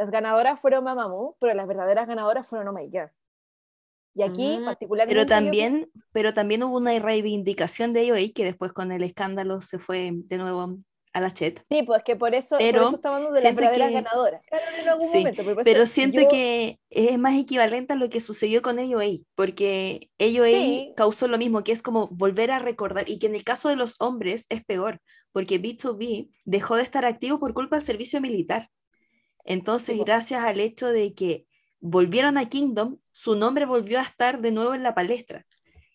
Las 0.00 0.10
ganadoras 0.10 0.58
fueron 0.58 0.82
Mamamoo, 0.84 1.36
pero 1.38 1.52
las 1.52 1.66
verdaderas 1.68 2.08
ganadoras 2.08 2.46
fueron 2.46 2.68
Oh 2.68 2.72
My 2.72 2.88
Girl. 2.90 3.10
Y 4.14 4.22
aquí, 4.22 4.56
Mm, 4.58 4.64
particularmente. 4.64 5.14
Pero 5.14 5.24
yo- 5.24 5.28
también, 5.28 5.90
pero 6.10 6.32
también 6.32 6.62
hubo 6.62 6.78
una 6.78 6.98
reivindicación 6.98 7.92
de 7.92 8.00
ello 8.00 8.14
que 8.34 8.44
después 8.44 8.72
con 8.72 8.92
el 8.92 9.02
escándalo 9.02 9.60
se 9.60 9.78
fue 9.78 10.10
de 10.14 10.38
nuevo 10.38 10.78
a 11.12 11.20
la 11.20 11.30
chat. 11.32 11.58
Sí, 11.68 11.82
pues 11.82 12.02
que 12.02 12.16
por 12.16 12.34
eso, 12.34 12.56
Pero 12.56 12.78
por 12.80 12.86
eso 12.88 12.96
estamos 12.96 13.16
hablando 13.18 13.36
de 13.36 13.42
las 13.44 13.54
verdaderas 13.54 13.88
que- 13.88 13.94
ganadoras. 13.94 14.42
Claro, 14.48 14.64
en 14.80 14.88
algún 14.88 15.08
Sí, 15.10 15.18
momento, 15.18 15.42
pero 15.44 15.60
Pero 15.64 15.84
siento 15.86 16.20
yo- 16.22 16.28
que 16.30 16.78
es 16.88 17.18
más 17.18 17.36
equivalente 17.36 17.92
a 17.92 17.96
lo 17.96 18.08
que 18.08 18.20
sucedió 18.22 18.62
con 18.62 18.78
AOA, 18.78 19.18
porque 19.34 20.08
AOA 20.18 20.48
Sí. 20.48 20.92
causó 20.96 21.28
lo 21.28 21.36
mismo, 21.36 21.62
que 21.62 21.72
es 21.72 21.82
como 21.82 22.06
volver 22.08 22.52
a 22.52 22.58
recordar, 22.58 23.06
y 23.06 23.18
que 23.18 23.26
en 23.26 23.34
el 23.34 23.44
caso 23.44 23.68
de 23.68 23.76
los 23.76 23.96
hombres 24.00 24.46
es 24.48 24.64
peor, 24.64 24.98
porque 25.32 25.58
B2B 25.60 26.30
dejó 26.46 26.76
de 26.76 26.84
estar 26.84 27.04
activo 27.04 27.38
por 27.38 27.52
culpa 27.52 27.76
del 27.76 27.84
servicio 27.84 28.18
militar. 28.22 28.70
Entonces, 29.44 29.96
Sí, 29.96 30.02
gracias 30.04 30.44
al 30.44 30.60
hecho 30.60 30.88
de 30.88 31.14
que 31.14 31.46
volvieron 31.80 32.38
a 32.38 32.48
Kingdom, 32.48 32.98
su 33.12 33.34
nombre 33.36 33.66
volvió 33.66 33.98
a 33.98 34.02
estar 34.02 34.40
de 34.40 34.50
nuevo 34.52 34.74
en 34.74 34.82
la 34.82 34.94
palestra. 34.94 35.46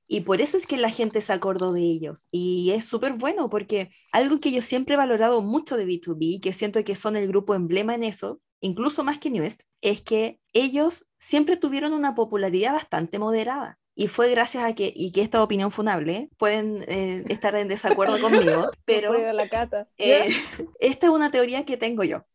Y 0.08 0.22
por 0.22 0.42
eso 0.42 0.58
es 0.58 0.68
que 0.68 0.78
la 0.78 0.90
gente 0.90 1.22
se 1.22 1.34
acordó 1.34 1.74
de 1.74 1.82
ellos. 1.82 2.28
Y 2.32 2.72
es 2.72 2.86
súper 2.86 3.14
bueno 3.14 3.50
porque 3.50 3.90
algo 4.12 4.40
que 4.40 4.52
yo 4.52 4.62
siempre 4.62 4.94
he 4.96 4.98
valorado 4.98 5.42
mucho 5.42 5.78
de 5.78 5.86
B2B, 5.86 6.36
y 6.36 6.40
que 6.40 6.54
siento 6.54 6.84
que 6.84 6.96
son 6.96 7.16
el 7.16 7.28
grupo 7.28 7.56
emblema 7.56 7.96
en 7.96 8.04
eso, 8.04 8.40
incluso 8.60 9.04
más 9.04 9.18
que 9.20 9.30
Newest, 9.32 9.62
es 9.82 10.04
que 10.04 10.40
ellos 10.54 11.08
siempre 11.20 11.58
tuvieron 11.58 11.94
una 11.94 12.14
popularidad 12.14 12.74
bastante 12.74 13.18
moderada. 13.20 13.80
Y 13.96 14.08
fue 14.08 14.30
gracias 14.30 14.64
a 14.64 14.76
que, 14.76 14.92
y 14.94 15.12
que 15.12 15.22
esta 15.22 15.42
opinión 15.42 15.72
funable, 15.72 16.16
¿eh? 16.16 16.30
pueden 16.38 16.84
eh, 16.88 17.24
estar 17.30 17.56
en 17.56 17.70
desacuerdo 17.70 18.20
conmigo, 18.22 18.70
pero 18.84 19.14
la 19.34 19.48
cata. 19.48 19.88
eh, 19.98 20.28
esta 20.80 21.08
es 21.08 21.12
una 21.12 21.32
teoría 21.32 21.66
que 21.66 21.78
tengo 21.78 22.04
yo. 22.04 22.26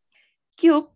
Cube 0.61 0.89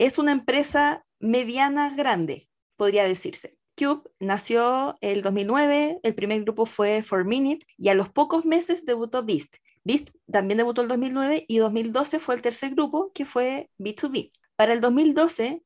es 0.00 0.18
una 0.18 0.32
empresa 0.32 1.04
mediana 1.18 1.94
grande, 1.94 2.48
podría 2.76 3.04
decirse. 3.04 3.58
Cube 3.76 4.10
nació 4.18 4.94
el 5.02 5.20
2009, 5.20 6.00
el 6.02 6.14
primer 6.14 6.42
grupo 6.42 6.64
fue 6.64 7.02
For 7.02 7.26
Minute 7.26 7.66
y 7.76 7.90
a 7.90 7.94
los 7.94 8.08
pocos 8.08 8.46
meses 8.46 8.86
debutó 8.86 9.22
Beast. 9.22 9.56
Beast 9.84 10.08
también 10.32 10.56
debutó 10.56 10.80
el 10.80 10.88
2009 10.88 11.44
y 11.46 11.58
2012 11.58 12.18
fue 12.18 12.34
el 12.34 12.40
tercer 12.40 12.70
grupo 12.70 13.12
que 13.12 13.26
fue 13.26 13.68
B2B. 13.78 14.32
Para 14.56 14.72
el 14.72 14.80
2012, 14.80 15.62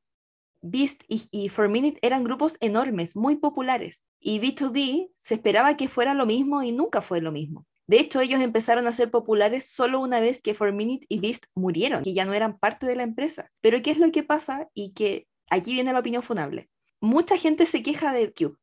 Beast 0.62 1.04
y, 1.06 1.22
y 1.30 1.48
For 1.48 1.68
Minute 1.68 2.00
eran 2.02 2.24
grupos 2.24 2.56
enormes, 2.60 3.14
muy 3.14 3.36
populares 3.36 4.04
y 4.18 4.40
B2B 4.40 5.10
se 5.14 5.34
esperaba 5.34 5.76
que 5.76 5.86
fuera 5.86 6.12
lo 6.12 6.26
mismo 6.26 6.64
y 6.64 6.72
nunca 6.72 7.02
fue 7.02 7.20
lo 7.20 7.30
mismo. 7.30 7.66
De 7.86 8.00
hecho, 8.00 8.20
ellos 8.20 8.40
empezaron 8.40 8.86
a 8.86 8.92
ser 8.92 9.10
populares 9.10 9.68
solo 9.68 10.00
una 10.00 10.20
vez 10.20 10.40
que 10.40 10.54
For 10.54 10.72
Minute 10.72 11.06
y 11.08 11.20
Beast 11.20 11.44
murieron, 11.54 12.02
que 12.02 12.14
ya 12.14 12.24
no 12.24 12.32
eran 12.32 12.58
parte 12.58 12.86
de 12.86 12.96
la 12.96 13.02
empresa. 13.02 13.50
Pero 13.60 13.82
¿qué 13.82 13.90
es 13.90 13.98
lo 13.98 14.10
que 14.10 14.22
pasa? 14.22 14.68
Y 14.74 14.94
que 14.94 15.28
aquí 15.50 15.72
viene 15.72 15.92
la 15.92 16.00
opinión 16.00 16.22
funable. 16.22 16.70
Mucha 17.00 17.36
gente 17.36 17.66
se 17.66 17.82
queja 17.82 18.12
de 18.12 18.32
Cube. 18.32 18.56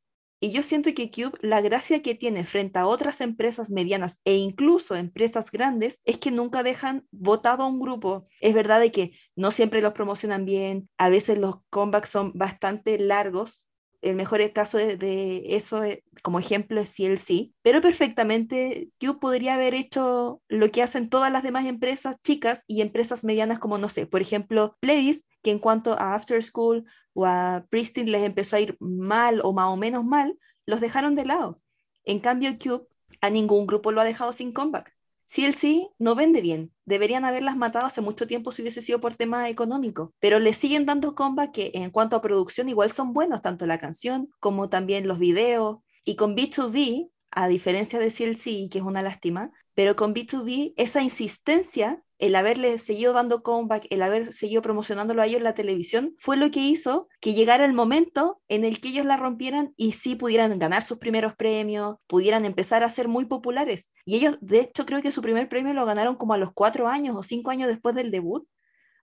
Y 0.43 0.49
yo 0.49 0.63
siento 0.63 0.89
que 0.95 1.11
Cube, 1.11 1.37
la 1.41 1.61
gracia 1.61 2.01
que 2.01 2.15
tiene 2.15 2.43
frente 2.45 2.79
a 2.79 2.87
otras 2.87 3.21
empresas 3.21 3.69
medianas 3.69 4.21
e 4.25 4.37
incluso 4.37 4.95
empresas 4.95 5.51
grandes, 5.51 6.01
es 6.03 6.17
que 6.17 6.31
nunca 6.31 6.63
dejan 6.63 7.05
votado 7.11 7.61
a 7.61 7.67
un 7.67 7.79
grupo. 7.79 8.23
Es 8.39 8.55
verdad 8.55 8.79
de 8.79 8.91
que 8.91 9.11
no 9.35 9.51
siempre 9.51 9.83
los 9.83 9.93
promocionan 9.93 10.45
bien, 10.45 10.89
a 10.97 11.09
veces 11.09 11.37
los 11.37 11.57
comebacks 11.69 12.09
son 12.09 12.31
bastante 12.33 12.97
largos, 12.97 13.69
el 14.01 14.15
mejor 14.15 14.41
caso 14.53 14.77
de, 14.77 15.43
eso 15.55 15.83
eh, 15.83 16.03
como 16.23 16.39
ejemplo 16.39 16.81
es 16.81 16.93
CLC, 16.95 17.51
pero 17.61 17.81
perfectamente 17.81 18.89
Cube 18.99 19.19
podría 19.19 19.55
haber 19.55 19.75
hecho 19.75 20.41
lo 20.47 20.69
que 20.69 20.83
hacen 20.83 21.09
todas 21.09 21.31
las 21.31 21.43
demás 21.43 21.65
empresas 21.65 22.17
chicas 22.23 22.63
y 22.67 22.81
empresas 22.81 23.23
medianas 23.23 23.59
como, 23.59 23.77
no 23.77 23.89
sé, 23.89 24.07
por 24.07 24.21
ejemplo, 24.21 24.75
Pledis, 24.79 25.27
que 25.43 25.51
en 25.51 25.59
cuanto 25.59 25.93
a 25.93 26.15
After 26.15 26.41
School 26.43 26.85
o 27.13 27.25
a 27.25 27.65
Pristine 27.69 28.11
les 28.11 28.23
empezó 28.23 28.55
a 28.55 28.61
ir 28.61 28.77
mal 28.79 29.41
o 29.43 29.53
más 29.53 29.67
o 29.67 29.77
menos 29.77 30.03
mal, 30.03 30.37
los 30.65 30.81
dejaron 30.81 31.15
de 31.15 31.25
lado. 31.25 31.55
En 32.03 32.19
cambio, 32.19 32.57
Cube 32.57 32.87
a 33.21 33.29
ningún 33.29 33.67
grupo 33.67 33.91
lo 33.91 34.01
ha 34.01 34.05
dejado 34.05 34.31
sin 34.31 34.51
comeback. 34.51 34.95
CLC 35.33 35.87
no 35.97 36.13
vende 36.13 36.41
bien. 36.41 36.73
Deberían 36.83 37.23
haberlas 37.23 37.55
matado 37.55 37.85
hace 37.85 38.01
mucho 38.01 38.27
tiempo 38.27 38.51
si 38.51 38.63
hubiese 38.63 38.81
sido 38.81 38.99
por 38.99 39.15
tema 39.15 39.47
económico. 39.47 40.13
Pero 40.19 40.39
le 40.39 40.51
siguen 40.51 40.85
dando 40.85 41.15
comeback 41.15 41.51
que 41.53 41.71
en 41.73 41.89
cuanto 41.89 42.17
a 42.17 42.21
producción 42.21 42.67
igual 42.67 42.91
son 42.91 43.13
buenos, 43.13 43.41
tanto 43.41 43.65
la 43.65 43.77
canción 43.77 44.29
como 44.41 44.67
también 44.67 45.07
los 45.07 45.19
videos. 45.19 45.77
Y 46.03 46.17
con 46.17 46.35
B2B, 46.35 47.09
a 47.31 47.47
diferencia 47.47 47.97
de 47.97 48.11
CLC, 48.11 48.69
que 48.69 48.79
es 48.79 48.83
una 48.83 49.01
lástima, 49.01 49.51
pero 49.73 49.95
con 49.95 50.13
B2B, 50.13 50.73
esa 50.75 51.01
insistencia, 51.01 52.03
el 52.21 52.35
haberle 52.35 52.77
seguido 52.77 53.13
dando 53.13 53.41
comeback, 53.41 53.87
el 53.89 54.01
haber 54.03 54.31
seguido 54.31 54.61
promocionándolo 54.61 55.21
a 55.21 55.25
ellos 55.25 55.39
en 55.39 55.43
la 55.43 55.55
televisión, 55.55 56.15
fue 56.19 56.37
lo 56.37 56.51
que 56.51 56.59
hizo 56.59 57.09
que 57.19 57.33
llegara 57.33 57.65
el 57.65 57.73
momento 57.73 58.41
en 58.47 58.63
el 58.63 58.79
que 58.79 58.89
ellos 58.89 59.05
la 59.05 59.17
rompieran 59.17 59.73
y 59.75 59.93
sí 59.93 60.15
pudieran 60.15 60.57
ganar 60.59 60.83
sus 60.83 60.99
primeros 60.99 61.35
premios, 61.35 61.97
pudieran 62.07 62.45
empezar 62.45 62.83
a 62.83 62.89
ser 62.89 63.07
muy 63.07 63.25
populares. 63.25 63.91
Y 64.05 64.17
ellos, 64.17 64.37
de 64.39 64.61
hecho, 64.61 64.85
creo 64.85 65.01
que 65.01 65.11
su 65.11 65.21
primer 65.21 65.49
premio 65.49 65.73
lo 65.73 65.85
ganaron 65.85 66.15
como 66.15 66.33
a 66.35 66.37
los 66.37 66.53
cuatro 66.53 66.87
años 66.87 67.15
o 67.17 67.23
cinco 67.23 67.49
años 67.49 67.67
después 67.67 67.95
del 67.95 68.11
debut. 68.11 68.47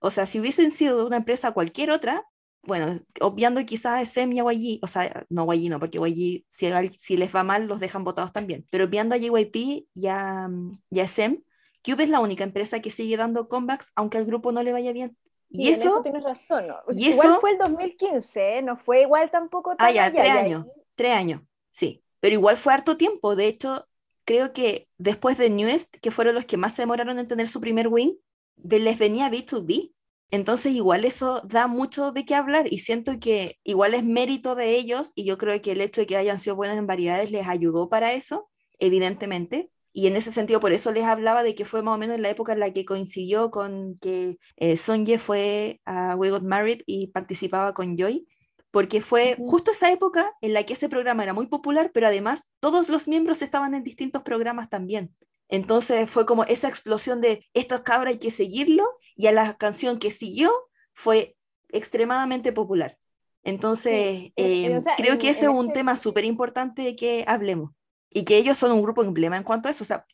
O 0.01 0.11
sea, 0.11 0.25
si 0.27 0.39
hubiesen 0.39 0.71
sido 0.71 0.99
de 0.99 1.05
una 1.05 1.17
empresa 1.17 1.51
cualquier 1.53 1.91
otra, 1.91 2.25
bueno, 2.63 3.01
obviando 3.21 3.65
quizás 3.65 3.95
a 3.95 4.03
SM 4.03 4.35
y 4.35 4.39
a 4.39 4.45
YG, 4.53 4.79
o 4.83 4.87
sea, 4.87 5.27
no 5.29 5.53
YG 5.53 5.71
no, 5.71 5.81
porque 5.81 5.99
YG 5.99 6.45
si, 6.47 6.71
si, 6.99 7.17
les 7.17 7.35
va 7.35 7.43
mal 7.43 7.67
los 7.67 7.81
dejan 7.81 8.05
votados 8.05 8.33
también, 8.33 8.67
pero 8.71 8.85
obviando 8.85 9.15
a 9.15 9.19
JYP 9.19 9.89
y 9.95 10.07
a, 10.07 10.49
y 10.91 11.01
a 11.01 11.03
SM, 11.05 11.43
Cube 11.89 12.05
es 12.05 12.11
la 12.11 12.21
única 12.21 12.45
empresa 12.45 12.81
que 12.81 12.91
sigue 12.91 13.17
dando 13.17 13.49
comebacks 13.49 13.93
aunque 13.95 14.19
al 14.19 14.27
grupo 14.27 14.53
no 14.53 14.63
le 14.63 14.73
vaya 14.73 14.93
bien. 14.93 15.17
Y, 15.51 15.69
eso, 15.69 15.89
eso, 15.89 16.03
tienes 16.03 16.23
razón. 16.23 16.69
¿no? 16.69 16.77
Y 16.91 17.09
igual 17.09 17.29
eso, 17.31 17.41
fue 17.41 17.53
el 17.53 17.59
2015, 17.59 18.59
¿eh? 18.59 18.63
no 18.63 18.77
fue 18.77 19.03
igual 19.03 19.31
tampoco. 19.31 19.75
Tan 19.77 19.87
ah, 19.87 19.91
ya, 19.91 20.13
tres 20.13 20.31
años, 20.31 20.67
tres 20.95 21.13
años, 21.13 21.43
sí. 21.71 22.05
Pero 22.21 22.35
igual 22.35 22.59
fue 22.59 22.75
harto 22.75 22.97
tiempo. 22.99 23.35
De 23.35 23.47
hecho, 23.47 23.87
creo 24.25 24.53
que 24.53 24.89
después 24.99 25.39
de 25.39 25.49
Newest, 25.49 25.97
que 26.03 26.11
fueron 26.11 26.35
los 26.35 26.45
que 26.45 26.59
más 26.59 26.75
se 26.75 26.83
demoraron 26.83 27.19
en 27.19 27.29
tener 27.29 27.49
su 27.49 27.61
primer 27.61 27.89
win, 27.89 28.19
les 28.57 28.99
venía 28.99 29.31
B2B. 29.31 29.95
Entonces 30.31 30.75
igual 30.75 31.07
eso 31.07 31.41
da 31.45 31.67
mucho 31.67 32.13
de 32.13 32.27
qué 32.27 32.35
hablar 32.35 32.71
y 32.71 32.81
siento 32.81 33.19
que 33.19 33.59
igual 33.65 33.95
es 33.95 34.05
mérito 34.05 34.55
de 34.55 34.77
ellos 34.77 35.13
y 35.15 35.25
yo 35.25 35.39
creo 35.39 35.59
que 35.63 35.73
el 35.73 35.81
hecho 35.81 36.03
de 36.03 36.07
que 36.07 36.19
hayan 36.19 36.39
sido 36.39 36.57
buenos 36.57 36.77
en 36.77 36.87
variedades 36.87 37.31
les 37.31 37.49
ayudó 37.49 37.89
para 37.89 38.13
eso, 38.13 38.51
evidentemente. 38.79 39.71
Y 39.99 40.07
en 40.07 40.15
ese 40.15 40.31
sentido, 40.31 40.61
por 40.61 40.71
eso 40.71 40.93
les 40.93 41.03
hablaba 41.03 41.43
de 41.43 41.57
que 41.57 41.65
fue 41.65 41.83
más 41.83 41.97
o 41.97 41.99
menos 41.99 42.15
en 42.15 42.23
la 42.23 42.29
época 42.29 42.53
en 42.53 42.61
la 42.61 42.73
que 42.73 42.85
coincidió 42.85 43.51
con 43.51 43.99
que 43.99 44.39
eh, 44.55 44.77
Sonye 44.77 45.19
fue 45.19 45.81
a 45.87 46.15
We 46.15 46.31
Got 46.31 46.45
Married 46.45 46.83
y 46.87 47.09
participaba 47.09 47.75
con 47.75 47.97
Joy, 47.99 48.29
porque 48.71 49.01
fue 49.01 49.35
justo 49.41 49.73
esa 49.73 49.91
época 49.91 50.33
en 50.41 50.53
la 50.53 50.63
que 50.63 50.75
ese 50.75 50.89
programa 50.89 51.25
era 51.25 51.33
muy 51.33 51.49
popular, 51.49 51.91
pero 51.93 52.07
además 52.07 52.49
todos 52.61 52.89
los 52.89 53.09
miembros 53.09 53.43
estaban 53.43 53.75
en 53.75 53.83
distintos 53.83 54.23
programas 54.23 54.71
también. 54.71 55.13
Entonces 55.49 56.09
fue 56.09 56.27
como 56.27 56.45
esa 56.45 56.69
explosión 56.69 57.21
de 57.21 57.45
estos 57.53 57.81
cabros 57.81 58.13
hay 58.13 58.21
que 58.21 58.31
seguirlo 58.31 58.85
y 59.17 59.27
a 59.27 59.33
la 59.33 59.55
canción 59.55 59.99
que 59.99 60.13
siguió 60.13 60.53
fue 60.93 61.35
extremadamente 61.71 62.53
popular. 62.53 62.97
Entonces, 63.43 64.31
em, 64.37 64.81
creo 64.97 65.19
que 65.19 65.31
ese 65.31 65.47
es 65.47 65.53
un 65.53 65.73
tema 65.73 65.97
súper 65.97 66.25
importante 66.25 66.95
que 66.95 67.25
hablemos 67.27 67.73
y 68.13 68.25
que 68.25 68.37
ellos 68.37 68.57
son 68.57 68.73
un 68.73 68.83
grupo 68.83 69.03
emblema 69.03 69.37
en 69.37 69.43
cuanto 69.43 69.69
a 69.69 69.71
eso. 69.71 69.85
O 69.85 69.87
sea, 69.87 70.07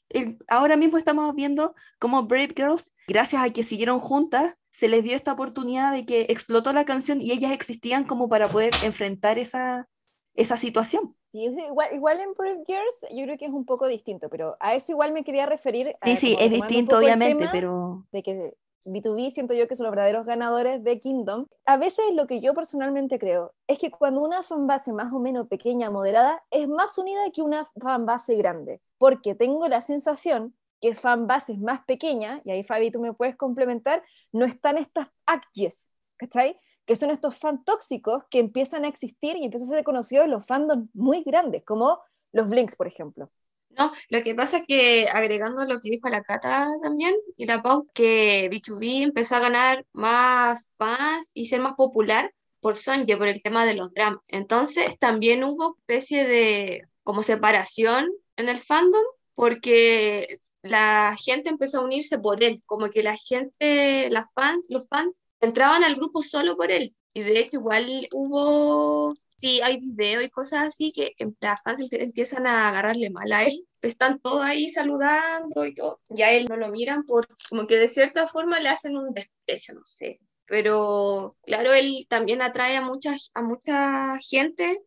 ahora 0.49 0.77
mismo 0.77 0.99
estamos 0.99 1.35
viendo 1.35 1.75
cómo 1.99 2.25
Brave 2.25 2.55
Girls, 2.57 2.95
gracias 3.07 3.43
a 3.43 3.51
que 3.51 3.63
siguieron 3.63 3.99
juntas, 3.99 4.57
se 4.71 4.89
les 4.89 5.05
dio 5.05 5.15
esta 5.15 5.33
oportunidad 5.33 5.93
de 5.93 6.05
que 6.05 6.23
explotó 6.23 6.73
la 6.73 6.85
canción 6.85 7.21
y 7.21 7.33
ellas 7.33 7.53
existían 7.53 8.05
como 8.05 8.29
para 8.29 8.49
poder 8.49 8.73
enfrentar 8.83 9.39
esa, 9.39 9.89
esa 10.35 10.57
situación. 10.57 11.15
igual, 11.33 11.95
igual, 11.95 12.21
en 12.21 12.35
Brave 12.35 12.65
Girls 12.67 13.01
yo 13.13 13.25
creo 13.25 13.39
que 13.39 13.47
es 13.47 13.53
un 13.53 13.65
poco 13.65 13.87
distinto, 13.87 14.29
pero 14.29 14.57
a 14.59 14.75
eso 14.75 14.93
igual 14.93 15.13
me 15.13 15.23
quería 15.23 15.47
referir. 15.47 15.95
Sí, 16.05 16.17
sí, 16.17 16.37
es 16.39 16.51
distinto 16.51 16.99
obviamente, 16.99 17.49
pero... 17.53 18.05
De 18.11 18.23
que 18.23 18.55
B2B 18.85 19.31
siento 19.31 19.55
yo 19.55 19.67
que 19.67 19.77
son 19.77 19.85
los 19.85 19.93
verdaderos 19.93 20.27
ganadores 20.27 20.83
de 20.85 21.01
Kingdom. 21.01 21.47
A 21.65 21.77
veces 21.77 22.05
lo 22.15 22.27
que 22.27 22.41
yo 22.41 22.55
personalmente 22.55 23.19
creo 23.19 23.55
es 23.67 23.79
que 23.79 23.91
cuando 23.91 24.21
una 24.21 24.43
fanbase 24.43 24.93
más 24.93 25.13
o 25.13 25.19
menos 25.19 25.49
pequeña, 25.49 25.91
moderada, 25.91 26.43
es 26.51 26.69
más 26.69 26.99
unida 26.99 27.31
que 27.33 27.43
una 27.43 27.71
fanbase 27.81 28.37
grande, 28.37 28.81
porque 28.99 29.35
tengo 29.35 29.69
la 29.69 29.81
sensación 29.81 30.55
que 30.81 30.95
fanbases 30.95 31.59
más 31.59 31.85
pequeñas, 31.87 32.43
y 32.45 32.51
ahí 32.51 32.63
Fabi 32.63 32.91
tú 32.91 33.01
me 33.01 33.15
puedes 33.15 33.37
complementar, 33.37 34.03
no 34.33 34.45
están 34.45 34.77
estas 34.77 35.09
acties, 35.25 35.87
¿cachai? 36.17 36.61
Que 36.85 36.97
son 36.97 37.11
estos 37.11 37.39
fan 37.39 37.65
tóxicos 37.65 38.25
que 38.29 38.39
empiezan 38.39 38.85
a 38.85 38.89
existir 38.89 39.37
y 39.37 39.45
empiezan 39.45 39.69
a 39.69 39.77
ser 39.77 39.85
conocidos 39.85 40.29
los 40.29 40.47
fandoms 40.47 40.89
muy 40.95 41.23
grandes, 41.23 41.65
como 41.65 42.01
los 42.33 42.49
Blinks, 42.49 42.77
por 42.77 42.87
ejemplo. 42.87 43.31
No, 43.77 43.93
lo 44.09 44.23
que 44.23 44.35
pasa 44.35 44.59
es 44.59 44.65
que 44.67 45.09
agregando 45.13 45.65
lo 45.65 45.81
que 45.81 45.91
dijo 45.91 46.09
la 46.09 46.23
Cata 46.23 46.69
también 46.83 47.15
y 47.37 47.47
la 47.47 47.63
Pau, 47.63 47.89
que 47.93 48.49
B2B 48.51 49.03
empezó 49.03 49.37
a 49.37 49.41
ganar 49.41 49.85
más 49.93 50.69
fans 50.77 51.31
y 51.35 51.47
ser 51.47 51.61
más 51.61 51.75
popular 51.75 52.33
por 52.61 52.77
Sonye, 52.77 53.17
por 53.17 53.29
el 53.29 53.43
tema 53.43 53.67
de 53.67 53.75
los 53.75 53.93
dramas. 53.93 54.21
Entonces 54.29 54.99
también 54.99 55.45
hubo 55.45 55.77
especie 55.81 56.27
de 56.27 56.89
como 57.03 57.23
separación 57.23 58.11
en 58.37 58.49
el 58.49 58.59
fandom 58.59 59.05
porque 59.35 60.37
la 60.63 61.17
gente 61.19 61.51
empezó 61.51 61.81
a 61.81 61.85
unirse 61.85 62.19
por 62.19 62.43
él, 62.43 62.63
como 62.67 62.89
que 62.91 63.03
la 63.03 63.17
gente, 63.17 64.09
las 64.11 64.27
fans, 64.35 64.67
los 64.71 64.89
fans 64.89 65.25
entraban 65.41 65.83
al 65.85 65.97
grupo 65.97 66.23
solo 66.23 66.57
por 66.57 66.71
él. 66.71 66.95
Y 67.13 67.23
de 67.23 67.41
hecho 67.41 67.59
igual 67.59 68.09
hubo 68.13 69.15
sí 69.37 69.61
hay 69.63 69.81
videos 69.81 70.25
y 70.25 70.31
cosas 70.31 70.69
así 70.69 70.93
que 70.93 71.15
las 71.41 71.63
fans 71.63 71.87
empiezan 71.91 72.47
a 72.47 72.69
agarrarle 72.69 73.11
mal 73.11 73.33
a 73.33 73.45
él. 73.45 73.67
Están 73.83 74.19
todos 74.21 74.43
ahí 74.43 74.69
saludando 74.71 75.65
y 75.67 75.75
todo. 75.75 76.01
Ya 76.09 76.33
él 76.33 76.47
no 76.49 76.57
lo 76.57 76.69
miran 76.69 77.05
por 77.05 77.29
como 77.51 77.67
que 77.67 77.77
de 77.77 77.89
cierta 77.89 78.29
forma 78.29 78.61
le 78.61 78.71
hacen 78.71 78.97
un 78.97 79.13
desprecio, 79.13 79.75
no 79.75 79.85
sé. 79.85 80.21
Pero 80.47 81.37
claro, 81.43 81.73
él 81.75 82.07
también 82.09 82.43
atrae 82.43 82.77
a 82.77 82.83
mucha, 82.83 83.17
a 83.35 83.43
mucha 83.43 84.19
gente 84.21 84.83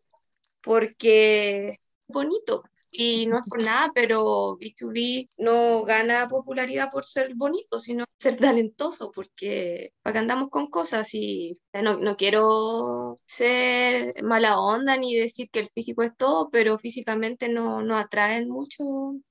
porque 0.62 1.70
es 1.70 1.80
bonito. 2.08 2.64
Y 2.92 3.28
no 3.28 3.38
es 3.40 3.48
por 3.50 3.64
nada, 3.64 3.92
pero 3.94 4.58
B2B 4.58 5.30
no 5.38 5.84
gana 5.84 6.28
popularidad 6.28 6.90
por 6.92 7.06
ser 7.06 7.34
bonito, 7.36 7.80
sino 7.80 8.06
ser 8.18 8.38
talentoso, 8.38 9.12
porque 9.12 9.94
acá 10.04 10.20
andamos 10.20 10.50
con 10.50 10.68
cosas 10.70 11.14
y 11.14 11.58
no, 11.74 11.98
no 11.98 12.18
quiero 12.18 13.20
ser 13.26 14.14
mala 14.24 14.60
onda 14.60 14.98
ni 14.98 15.16
decir 15.16 15.50
que 15.52 15.60
el 15.60 15.68
físico 15.70 16.04
es 16.04 16.16
todo, 16.16 16.50
pero 16.50 16.80
físicamente 16.80 17.50
no, 17.50 17.82
no 17.84 17.98
atraen 17.98 18.50
mucho, 18.50 18.84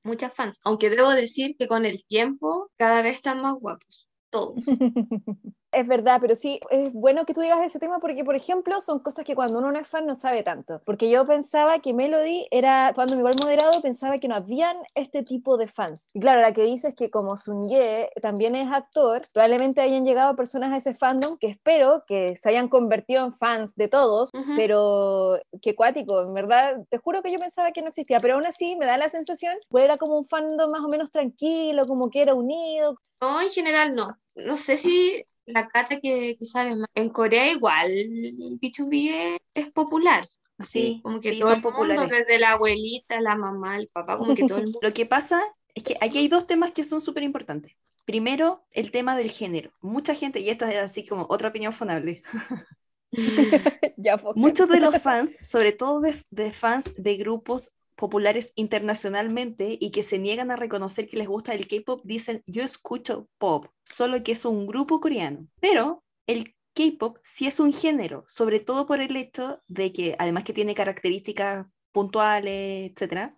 muchas 0.02 0.32
fans. 0.34 0.58
Aunque 0.62 0.90
debo 0.90 1.10
decir 1.10 1.56
que 1.58 1.68
con 1.68 1.84
el 1.86 2.04
tiempo 2.04 2.70
cada 2.76 3.02
vez 3.02 3.16
están 3.16 3.42
más 3.42 3.54
guapos, 3.54 4.08
todos. 4.30 4.54
es 5.72 5.86
verdad, 5.86 6.18
pero 6.20 6.34
sí, 6.36 6.60
es 6.70 6.92
bueno 6.92 7.26
que 7.26 7.34
tú 7.34 7.40
digas 7.40 7.58
ese 7.64 7.78
tema 7.78 7.98
porque, 7.98 8.24
por 8.24 8.34
ejemplo, 8.34 8.80
son 8.80 9.00
cosas 9.00 9.24
que 9.24 9.34
cuando 9.34 9.58
uno 9.58 9.72
no 9.72 9.78
es 9.78 9.88
fan 9.88 10.06
no 10.06 10.14
sabe 10.14 10.42
tanto. 10.42 10.80
Porque 10.84 11.10
yo 11.10 11.26
pensaba 11.26 11.80
que 11.80 11.92
Melody 11.92 12.46
era, 12.50 12.92
cuando 12.94 13.14
me 13.14 13.20
igual 13.20 13.36
moderado, 13.40 13.80
pensaba 13.82 14.18
que 14.18 14.28
no 14.28 14.34
habían 14.34 14.76
este 14.94 15.22
tipo 15.22 15.56
de 15.56 15.68
fans. 15.68 16.08
Y 16.12 16.20
claro, 16.20 16.40
la 16.40 16.52
que 16.52 16.62
dices 16.62 16.94
que 16.94 17.10
como 17.10 17.36
Sun 17.36 17.68
Ye 17.68 18.10
también 18.22 18.54
es 18.54 18.68
actor, 18.68 19.22
probablemente 19.32 19.80
hayan 19.80 20.04
llegado 20.04 20.36
personas 20.36 20.72
a 20.72 20.76
ese 20.76 20.94
fandom 20.94 21.36
que 21.38 21.48
espero 21.48 22.04
que 22.06 22.36
se 22.36 22.48
hayan 22.48 22.68
convertido 22.68 23.24
en 23.24 23.32
fans 23.32 23.74
de 23.76 23.88
todos, 23.88 24.30
pero 24.56 25.38
qué 25.62 25.74
cuático, 25.74 26.22
en 26.22 26.34
verdad, 26.34 26.84
te 26.88 26.98
juro 26.98 27.22
que 27.22 27.32
yo 27.32 27.38
pensaba 27.38 27.72
que 27.72 27.82
no 27.82 27.88
existía, 27.88 28.20
pero 28.20 28.34
aún 28.34 28.46
así 28.46 28.76
me 28.76 28.86
da 28.86 28.96
la 28.96 29.08
sensación 29.08 29.54
que 29.70 29.84
era 29.84 29.96
como 29.96 30.18
un 30.18 30.24
fandom 30.24 30.70
más 30.70 30.82
o 30.82 30.88
menos 30.88 31.10
tranquilo, 31.10 31.86
como 31.86 32.10
que 32.10 32.22
era 32.22 32.34
unido. 32.34 32.98
No, 33.20 33.40
en 33.40 33.50
general 33.50 33.94
no. 33.94 34.16
No 34.34 34.56
sé 34.56 34.76
si 34.76 35.24
la 35.46 35.68
cata 35.68 36.00
que, 36.00 36.36
que 36.38 36.46
sabe 36.46 36.76
más. 36.76 36.88
En 36.94 37.08
Corea 37.08 37.50
igual 37.50 37.90
el 37.90 38.58
B2B 38.60 39.38
es, 39.54 39.70
popular. 39.70 40.26
Así, 40.58 41.00
como 41.02 41.20
que 41.20 41.38
todo 41.38 41.52
el 41.52 41.62
mundo, 41.62 42.06
desde 42.06 42.38
la 42.38 42.52
abuelita, 42.52 43.20
la 43.20 43.36
mamá, 43.36 43.76
el 43.76 43.88
papá, 43.88 44.16
como 44.16 44.34
que 44.34 44.44
todo 44.46 44.58
el 44.58 44.64
mundo. 44.64 44.78
Lo 44.82 44.92
que 44.92 45.04
pasa 45.04 45.42
es 45.74 45.84
que 45.84 45.96
aquí 46.00 46.18
hay 46.18 46.28
dos 46.28 46.46
temas 46.46 46.70
que 46.70 46.82
son 46.82 47.02
súper 47.02 47.22
importantes. 47.22 47.76
Primero, 48.06 48.64
el 48.72 48.90
tema 48.90 49.16
del 49.16 49.30
género. 49.30 49.72
Mucha 49.82 50.14
gente, 50.14 50.40
y 50.40 50.48
esto 50.48 50.64
es 50.64 50.78
así 50.78 51.04
como 51.04 51.26
otra 51.28 51.48
opinión 51.48 51.72
fonable. 51.72 52.22
Muchos 54.34 54.68
de 54.68 54.80
los 54.80 54.98
fans, 54.98 55.36
sobre 55.42 55.72
todo 55.72 56.00
de, 56.00 56.14
de, 56.30 56.52
fans 56.52 56.90
de 56.96 57.16
grupos 57.16 57.70
populares 57.96 58.52
internacionalmente 58.54 59.76
y 59.80 59.90
que 59.90 60.02
se 60.02 60.18
niegan 60.18 60.50
a 60.50 60.56
reconocer 60.56 61.08
que 61.08 61.16
les 61.16 61.26
gusta 61.26 61.54
el 61.54 61.66
K-pop, 61.66 62.02
dicen 62.04 62.42
yo 62.46 62.62
escucho 62.62 63.28
pop, 63.38 63.66
solo 63.82 64.22
que 64.22 64.32
es 64.32 64.44
un 64.44 64.66
grupo 64.66 65.00
coreano. 65.00 65.48
Pero 65.60 66.04
el 66.26 66.54
K-pop 66.74 67.18
sí 67.24 67.46
es 67.46 67.58
un 67.58 67.72
género, 67.72 68.24
sobre 68.28 68.60
todo 68.60 68.86
por 68.86 69.00
el 69.00 69.16
hecho 69.16 69.62
de 69.66 69.92
que, 69.92 70.14
además 70.18 70.44
que 70.44 70.52
tiene 70.52 70.74
características 70.74 71.66
puntuales, 71.90 72.92
etc., 72.94 73.32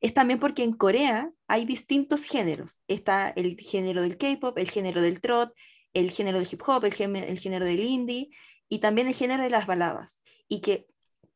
es 0.00 0.12
también 0.12 0.38
porque 0.38 0.62
en 0.62 0.72
Corea 0.72 1.32
hay 1.46 1.64
distintos 1.64 2.26
géneros. 2.26 2.80
Está 2.86 3.30
el 3.30 3.56
género 3.56 4.02
del 4.02 4.18
K-pop, 4.18 4.58
el 4.58 4.68
género 4.68 5.00
del 5.00 5.20
trot, 5.20 5.54
el 5.94 6.10
género 6.10 6.38
del 6.38 6.48
hip 6.50 6.60
hop, 6.66 6.84
el, 6.84 7.16
el 7.16 7.38
género 7.38 7.64
del 7.64 7.80
indie 7.80 8.28
y 8.68 8.80
también 8.80 9.06
el 9.06 9.14
género 9.14 9.42
de 9.42 9.50
las 9.50 9.66
baladas. 9.66 10.22
Y 10.48 10.60
que 10.60 10.86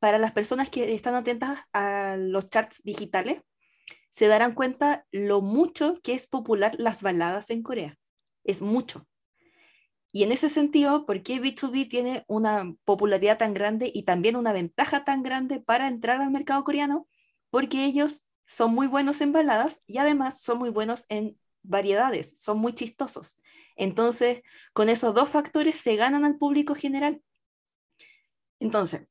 para 0.00 0.18
las 0.18 0.32
personas 0.32 0.70
que 0.70 0.92
están 0.92 1.14
atentas 1.14 1.60
a 1.72 2.16
los 2.18 2.46
charts 2.48 2.82
digitales, 2.82 3.42
se 4.08 4.26
darán 4.26 4.54
cuenta 4.54 5.06
lo 5.12 5.40
mucho 5.40 6.00
que 6.02 6.14
es 6.14 6.26
popular 6.26 6.74
las 6.78 7.02
baladas 7.02 7.50
en 7.50 7.62
Corea. 7.62 7.96
Es 8.42 8.60
mucho. 8.62 9.06
Y 10.12 10.24
en 10.24 10.32
ese 10.32 10.48
sentido, 10.48 11.06
¿por 11.06 11.22
qué 11.22 11.40
B2B 11.40 11.88
tiene 11.88 12.24
una 12.26 12.74
popularidad 12.84 13.38
tan 13.38 13.54
grande 13.54 13.92
y 13.94 14.02
también 14.02 14.34
una 14.34 14.52
ventaja 14.52 15.04
tan 15.04 15.22
grande 15.22 15.60
para 15.60 15.86
entrar 15.86 16.20
al 16.20 16.30
mercado 16.30 16.64
coreano? 16.64 17.06
Porque 17.50 17.84
ellos 17.84 18.24
son 18.44 18.74
muy 18.74 18.88
buenos 18.88 19.20
en 19.20 19.30
baladas 19.32 19.82
y 19.86 19.98
además 19.98 20.40
son 20.40 20.58
muy 20.58 20.70
buenos 20.70 21.06
en 21.08 21.38
variedades, 21.62 22.40
son 22.40 22.58
muy 22.58 22.72
chistosos. 22.72 23.36
Entonces, 23.76 24.42
con 24.72 24.88
esos 24.88 25.14
dos 25.14 25.28
factores 25.28 25.76
se 25.76 25.94
ganan 25.94 26.24
al 26.24 26.38
público 26.38 26.74
general. 26.74 27.22
Entonces, 28.58 29.06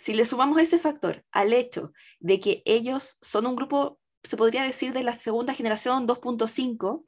si 0.00 0.14
le 0.14 0.24
sumamos 0.24 0.56
ese 0.56 0.78
factor 0.78 1.26
al 1.30 1.52
hecho 1.52 1.92
de 2.20 2.40
que 2.40 2.62
ellos 2.64 3.18
son 3.20 3.46
un 3.46 3.54
grupo, 3.54 4.00
se 4.22 4.38
podría 4.38 4.62
decir, 4.64 4.94
de 4.94 5.02
la 5.02 5.12
segunda 5.12 5.52
generación 5.52 6.08
2.5, 6.08 7.04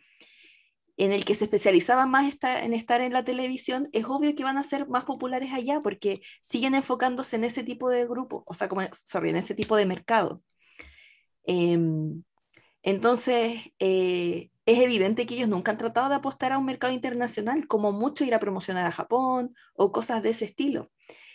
en 0.99 1.13
el 1.13 1.25
que 1.25 1.35
se 1.35 1.45
especializaban 1.45 2.11
más 2.11 2.37
en 2.43 2.75
estar 2.75 3.01
en 3.01 3.15
la 3.15 3.25
televisión, 3.25 3.89
es 3.95 4.05
obvio 4.05 4.35
que 4.35 4.45
van 4.45 4.59
a 4.59 4.63
ser 4.63 4.89
más 4.89 5.05
populares 5.05 5.55
allá 5.55 5.81
porque 5.81 6.21
siguen 6.43 6.75
enfocándose 6.75 7.37
en 7.37 7.45
ese 7.45 7.63
tipo 7.63 7.89
de 7.89 8.07
grupo, 8.07 8.45
o 8.47 8.53
sea, 8.53 8.69
como, 8.69 8.83
sorry, 8.93 9.31
en 9.31 9.37
ese 9.37 9.55
tipo 9.55 9.75
de 9.75 9.87
mercado. 9.87 10.43
Em, 11.45 12.23
entonces, 12.83 13.73
eh, 13.79 14.51
es 14.67 14.81
evidente 14.81 15.25
que 15.25 15.37
ellos 15.37 15.49
nunca 15.49 15.73
han 15.73 15.79
tratado 15.79 16.11
de 16.11 16.17
apostar 16.17 16.53
a 16.53 16.59
un 16.59 16.67
mercado 16.67 16.93
internacional, 16.93 17.67
como 17.67 17.91
mucho 17.93 18.25
ir 18.25 18.35
a 18.35 18.39
promocionar 18.39 18.87
a 18.87 18.93
Japón 18.93 19.55
o 19.73 19.93
cosas 19.93 20.23
de 20.23 20.29
ese 20.31 20.45
estilo. 20.45 20.91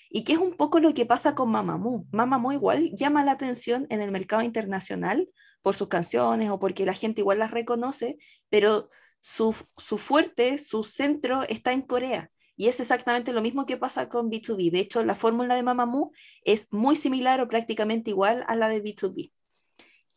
Y 0.10 0.24
que 0.24 0.34
es 0.34 0.40
un 0.40 0.54
poco 0.54 0.80
lo 0.80 0.94
que 0.94 1.06
pasa 1.06 1.36
con 1.36 1.50
Mamamoo. 1.50 2.06
Mamamoo 2.12 2.54
igual 2.54 2.92
llama 2.96 3.24
la 3.24 3.34
atención 3.34 3.88
en 3.90 4.02
el 4.02 4.12
mercado 4.12 4.42
internacional 4.42 5.30
por 5.62 5.76
sus 5.76 5.88
canciones 5.88 6.50
o 6.50 6.60
porque 6.60 6.86
la 6.86 6.94
gente 6.94 7.22
igual 7.22 7.40
las 7.40 7.52
reconoce, 7.52 8.18
pero 8.50 8.90
su, 9.20 9.52
fuerte, 9.54 10.58
su 10.58 10.84
centro 10.84 11.44
está 11.44 11.74
en 11.74 11.82
Corea. 11.82 12.32
Y 12.56 12.70
es 12.70 12.80
exactamente 12.80 13.34
lo 13.34 13.42
mismo 13.42 13.66
que 13.66 13.78
pasa 13.78 14.10
con 14.10 14.32
B2B. 14.32 14.72
De 14.72 14.80
hecho, 14.80 15.04
la 15.04 15.14
fórmula 15.14 15.56
de 15.56 15.64
Mamamoo 15.64 16.12
es 16.44 16.72
muy 16.72 16.96
similar 16.96 17.42
o 17.42 17.48
prácticamente 17.48 18.10
igual 18.10 18.44
a 18.48 18.56
la 18.56 18.68
de 18.70 18.84
B2B. 18.84 19.32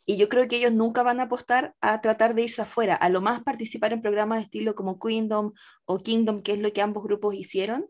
Y 0.07 0.17
yo 0.17 0.29
creo 0.29 0.49
que 0.49 0.57
ellos 0.57 0.73
nunca 0.73 1.03
van 1.03 1.21
a 1.21 1.25
apostar 1.25 1.75
a 1.81 2.01
tratar 2.01 2.35
de 2.35 2.43
irse 2.43 2.63
afuera, 2.63 2.95
a 2.95 3.09
lo 3.11 3.21
más 3.21 3.43
participar 3.43 3.93
en 3.93 4.01
programas 4.01 4.39
de 4.39 4.45
estilo 4.45 4.75
como 4.75 4.99
Kingdom 4.99 5.53
o 5.85 5.99
Kingdom, 5.99 6.43
que 6.43 6.53
es 6.53 6.61
lo 6.61 6.73
que 6.73 6.81
ambos 6.81 7.05
grupos 7.05 7.35
hicieron, 7.35 7.87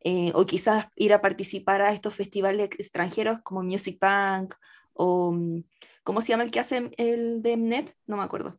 eh, 0.00 0.32
o 0.34 0.46
quizás 0.46 0.86
ir 0.96 1.12
a 1.12 1.20
participar 1.20 1.82
a 1.82 1.92
estos 1.92 2.14
festivales 2.14 2.70
extranjeros 2.78 3.40
como 3.42 3.62
Music 3.62 3.98
Bank 4.00 4.54
o, 4.92 5.32
mm, 5.32 5.64
¿cómo 6.02 6.20
se 6.22 6.28
llama 6.28 6.44
el 6.44 6.50
que 6.50 6.60
hace 6.60 6.90
el 6.96 7.42
de 7.42 7.56
Mnet? 7.56 7.96
No 8.06 8.16
me 8.16 8.22
acuerdo. 8.22 8.58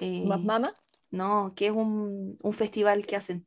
Eh, 0.00 0.24
¿Más 0.26 0.42
Mama? 0.42 0.72
No, 1.10 1.52
que 1.54 1.66
es 1.66 1.72
un, 1.72 2.38
un 2.40 2.52
festival 2.52 3.06
que 3.06 3.16
hacen. 3.16 3.46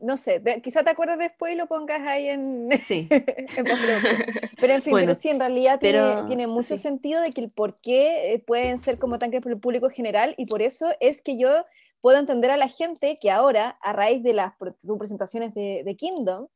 No 0.00 0.16
sé, 0.16 0.42
quizá 0.62 0.82
te 0.82 0.90
acuerdes 0.90 1.18
después 1.18 1.52
y 1.52 1.56
lo 1.56 1.66
pongas 1.66 2.00
ahí 2.06 2.28
en, 2.28 2.70
sí. 2.80 3.06
pero 4.60 4.72
en 4.72 4.82
fin, 4.82 4.94
pero 4.94 5.14
sí, 5.14 5.28
en 5.28 5.38
realidad 5.38 5.78
tiene, 5.78 6.46
mucho 6.46 6.78
sentido 6.78 7.20
de 7.20 7.32
que 7.32 7.42
el 7.42 7.50
por 7.50 7.74
qué 7.74 8.32
eh, 8.32 8.38
pueden 8.38 8.78
ser 8.78 8.98
como 8.98 9.18
tan 9.18 9.30
por 9.30 9.52
el 9.52 9.60
público 9.60 9.90
general 9.90 10.34
y 10.38 10.46
por 10.46 10.62
eso 10.62 10.86
es 11.00 11.20
que 11.20 11.36
yo 11.36 11.66
puedo 12.02 12.18
entender 12.18 12.50
a 12.50 12.58
la 12.58 12.68
gente 12.68 13.16
que 13.18 13.30
ahora, 13.30 13.78
a 13.80 13.94
raíz 13.94 14.22
de 14.22 14.34
las 14.34 14.52
presentaciones 14.98 15.54
de, 15.54 15.96
Kingdom, 15.96 16.48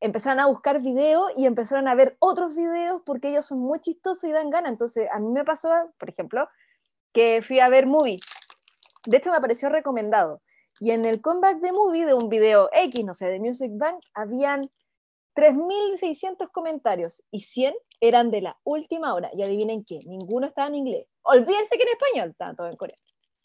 empezaron 0.00 0.40
a 0.40 0.46
buscar 0.46 0.80
videos 0.80 1.32
y 1.36 1.44
empezaron 1.44 1.88
a 1.88 1.94
ver 1.94 2.16
otros 2.20 2.56
videos 2.56 3.02
porque 3.04 3.28
ellos 3.28 3.46
son 3.46 3.58
muy 3.58 3.80
chistosos 3.80 4.24
y 4.24 4.32
dan 4.32 4.48
ganas. 4.48 4.72
Entonces, 4.72 5.08
a 5.12 5.18
mí 5.18 5.28
me 5.28 5.44
pasó, 5.44 5.68
por 5.98 6.08
ejemplo, 6.08 6.48
que 7.12 7.42
fui 7.42 7.60
a 7.60 7.68
ver 7.68 7.86
Movie. 7.86 8.20
De 9.06 9.16
hecho, 9.16 9.30
me 9.30 9.40
pareció 9.40 9.68
recomendado 9.68 10.40
y 10.80 10.92
en 10.92 11.04
el 11.04 11.20
comeback 11.20 11.60
de 11.60 11.72
movie 11.72 12.06
de 12.06 12.14
un 12.14 12.28
video 12.28 12.70
X, 12.72 13.04
no 13.04 13.14
sé, 13.14 13.26
de 13.26 13.40
Music 13.40 13.72
Bank, 13.74 14.02
habían 14.14 14.70
3.600 15.34 16.50
comentarios 16.50 17.22
y 17.30 17.40
100 17.40 17.74
eran 18.00 18.30
de 18.30 18.40
la 18.40 18.58
última 18.64 19.14
hora. 19.14 19.30
Y 19.34 19.42
adivinen 19.42 19.84
qué, 19.84 20.00
ninguno 20.06 20.46
estaba 20.46 20.68
en 20.68 20.76
inglés. 20.76 21.06
Olvídense 21.22 21.76
que 21.76 21.82
en 21.82 21.88
español, 21.88 22.30
estaban 22.30 22.56
todos 22.56 22.70
en 22.70 22.76
coreano. 22.76 23.02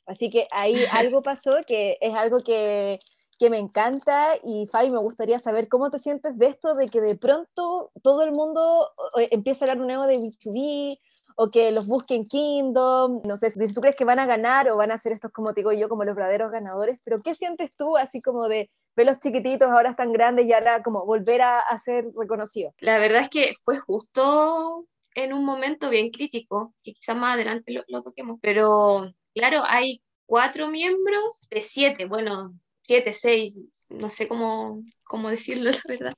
Así 0.08 0.30
que 0.32 0.48
ahí 0.52 0.76
algo 0.92 1.22
pasó 1.22 1.58
que 1.68 1.98
es 2.02 2.16
algo 2.16 2.40
que, 2.40 2.98
que 3.38 3.50
me 3.50 3.58
encanta 3.58 4.36
y 4.44 4.68
Fabi, 4.72 4.90
me 4.90 5.00
gustaría 5.00 5.38
saber 5.38 5.68
cómo 5.68 5.92
te 5.92 6.00
sientes 6.00 6.38
de 6.38 6.48
esto, 6.48 6.74
de 6.74 6.88
que 6.88 7.02
de 7.02 7.16
pronto 7.16 7.92
todo 8.02 8.24
el 8.24 8.32
mundo 8.32 8.90
eh, 9.20 9.28
empieza 9.32 9.66
a 9.66 9.72
hablar 9.72 9.86
nuevo 9.86 10.08
de 10.08 10.18
B2B 10.18 10.98
o 11.40 11.52
que 11.52 11.72
los 11.72 11.86
busquen 11.86 12.26
Kingdom, 12.26 13.22
no 13.24 13.38
sé, 13.38 13.52
si 13.52 13.74
tú 13.74 13.82
crees 13.82 13.96
que 13.96 14.06
van 14.06 14.18
a 14.18 14.26
ganar 14.26 14.72
o 14.72 14.78
van 14.78 14.92
a 14.92 14.98
ser 14.98 15.12
estos, 15.12 15.32
como 15.32 15.54
te 15.54 15.62
digo 15.62 15.72
yo, 15.72 15.88
como 15.88 16.04
los 16.04 16.16
verdaderos 16.16 16.52
ganadores, 16.52 17.00
pero 17.04 17.22
¿qué 17.22 17.36
sientes 17.36 17.76
tú 17.78 17.96
así 17.96 18.22
como 18.22 18.48
de 18.48 18.72
ver 18.96 19.06
los 19.06 19.20
chiquititos 19.20 19.70
ahora 19.70 19.92
están 19.92 20.12
grandes 20.12 20.48
y 20.48 20.54
ahora 20.54 20.82
como 20.82 21.06
volver 21.06 21.44
a, 21.44 21.64
ser 21.78 22.06
reconocidos? 22.18 22.74
La 22.80 22.98
verdad 22.98 23.22
es 23.22 23.30
que 23.30 23.52
fue 23.64 23.78
justo 23.78 24.88
en 25.14 25.32
un 25.32 25.46
momento 25.46 25.90
bien 25.90 26.10
crítico, 26.10 26.74
que 26.82 26.94
quizás 26.94 27.16
más 27.16 27.36
adelante 27.36 27.72
lo, 27.72 27.84
lo 27.88 28.02
toquemos, 28.02 28.40
pero 28.42 29.12
claro, 29.38 29.64
hay 29.66 30.02
cuatro 30.26 30.70
miembros 30.70 31.48
de 31.50 31.62
siete, 31.62 32.06
bueno, 32.06 32.54
siete, 32.82 33.14
seis, 33.14 33.60
no 33.90 34.10
sé 34.10 34.28
cómo, 34.28 34.84
cómo 35.04 35.30
decirlo, 35.30 35.72
la 35.72 35.82
verdad. 35.88 36.14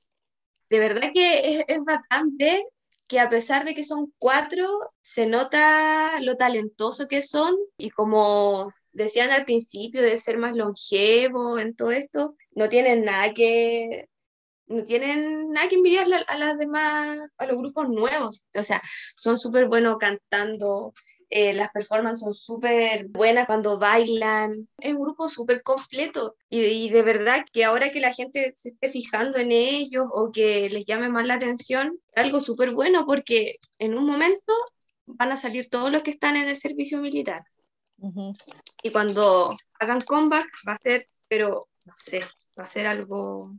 De 0.70 0.78
verdad 0.78 1.10
que 1.12 1.58
es, 1.58 1.64
es 1.68 1.80
bastante 1.84 2.64
que 3.06 3.20
a 3.20 3.28
pesar 3.28 3.64
de 3.64 3.74
que 3.74 3.84
son 3.84 4.12
cuatro, 4.18 4.68
se 5.02 5.26
nota 5.26 6.20
lo 6.20 6.36
talentoso 6.36 7.08
que 7.08 7.22
son 7.22 7.56
y 7.76 7.90
como 7.90 8.72
decían 8.92 9.30
al 9.30 9.44
principio 9.44 10.02
de 10.02 10.16
ser 10.16 10.38
más 10.38 10.54
longevo 10.54 11.58
en 11.58 11.74
todo 11.74 11.90
esto, 11.90 12.36
no 12.52 12.68
tienen 12.68 13.04
nada 13.04 13.34
que 13.34 14.08
no 14.70 14.84
tienen 14.84 15.50
nada 15.50 15.68
que 15.68 15.74
envidiar 15.74 16.06
a 16.28 16.38
las 16.38 16.56
demás, 16.56 17.18
a 17.38 17.46
los 17.46 17.56
grupos 17.58 17.88
nuevos. 17.88 18.44
O 18.56 18.62
sea, 18.62 18.80
son 19.16 19.36
súper 19.38 19.66
buenos 19.66 19.96
cantando, 19.98 20.94
eh, 21.30 21.52
las 21.52 21.70
performances 21.70 22.24
son 22.24 22.34
súper 22.34 23.06
buenas 23.06 23.46
cuando 23.46 23.78
bailan, 23.78 24.68
es 24.78 24.94
un 24.94 25.00
grupo 25.00 25.28
súper 25.28 25.62
completo 25.62 26.34
y, 26.48 26.90
de 26.90 27.02
verdad 27.02 27.44
que 27.52 27.64
ahora 27.64 27.90
que 27.90 28.00
la 28.00 28.12
gente 28.12 28.52
se 28.52 28.70
esté 28.70 28.90
fijando 28.90 29.38
en 29.38 29.52
ellos 29.52 30.06
o 30.12 30.32
que 30.32 30.68
les 30.70 30.84
llame 30.84 31.08
más 31.08 31.24
la 31.26 31.34
atención, 31.34 32.00
algo 32.16 32.40
súper 32.40 32.72
bueno 32.72 33.06
porque 33.06 33.56
en 33.78 33.96
un 33.96 34.06
momento 34.06 34.52
van 35.06 35.30
a 35.30 35.36
salir 35.36 35.70
todos 35.70 35.92
los 35.92 36.02
que 36.02 36.10
están 36.10 36.36
en 36.36 36.48
el 36.48 36.56
servicio 36.56 37.00
militar. 37.00 37.44
Y 38.82 38.90
cuando 38.90 39.54
hagan 39.78 40.00
comeback 40.00 40.48
va 40.66 40.72
a 40.72 40.78
ser, 40.82 41.08
pero 41.28 41.68
no 41.84 41.92
sé, 41.96 42.20
va 42.58 42.64
a 42.64 42.66
ser 42.66 42.86
algo 42.86 43.52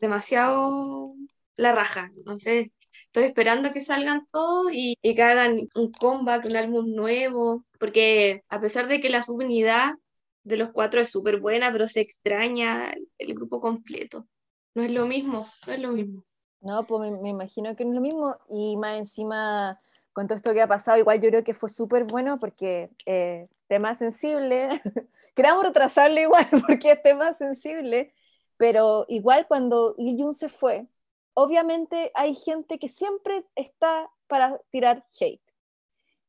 demasiado 0.00 1.14
la 1.56 1.74
raja. 1.74 2.10
Entonces, 2.16 2.68
estoy 3.12 3.24
esperando 3.24 3.72
que 3.72 3.82
salgan 3.82 4.26
todos 4.32 4.72
y, 4.72 4.96
que 5.02 5.22
hagan 5.22 5.68
un 5.74 5.92
comeback, 5.92 6.46
un 6.46 6.56
álbum 6.56 6.94
nuevo, 6.94 7.62
porque 7.78 8.42
a 8.48 8.58
pesar 8.58 8.88
de 8.88 9.02
que 9.02 9.10
la 9.10 9.20
subunidad 9.20 9.96
de 10.44 10.56
los 10.56 10.70
cuatro 10.70 10.98
es 10.98 11.10
súper 11.10 11.38
buena, 11.38 11.70
pero 11.70 11.86
se 11.86 12.00
extraña 12.00 12.94
el 13.18 13.34
grupo 13.34 13.60
completo. 13.60 14.26
No 14.74 14.82
es 14.82 14.90
lo 14.90 15.04
mismo, 15.04 15.46
no 15.66 15.72
es 15.74 15.80
lo 15.80 15.92
mismo. 15.92 16.24
No, 16.62 16.84
pues 16.84 17.12
me, 17.20 17.28
imagino 17.28 17.76
que 17.76 17.84
no 17.84 17.90
es 17.90 17.96
lo 17.96 18.00
mismo 18.00 18.36
y 18.48 18.78
más 18.78 18.96
encima 18.96 19.78
con 20.14 20.26
todo 20.26 20.36
esto 20.36 20.54
que 20.54 20.62
ha 20.62 20.66
pasado, 20.66 20.96
igual 20.96 21.20
yo 21.20 21.28
creo 21.28 21.44
que 21.44 21.52
fue 21.52 21.68
súper 21.68 22.04
bueno 22.04 22.40
porque 22.40 22.88
eh, 23.04 23.46
tema 23.68 23.94
sensible, 23.94 24.68
queramos 25.34 25.64
retrasarlo 25.64 26.18
igual 26.18 26.48
porque 26.66 26.92
es 26.92 27.02
tema 27.02 27.34
sensible, 27.34 28.14
pero 28.56 29.04
igual 29.08 29.46
cuando 29.46 29.94
Lee 29.98 30.16
se 30.32 30.48
fue, 30.48 30.86
obviamente 31.34 32.10
hay 32.14 32.34
gente 32.34 32.78
que 32.78 32.88
siempre 32.88 33.46
está 33.54 34.10
para 34.26 34.60
tirar 34.70 35.06
hate. 35.20 35.42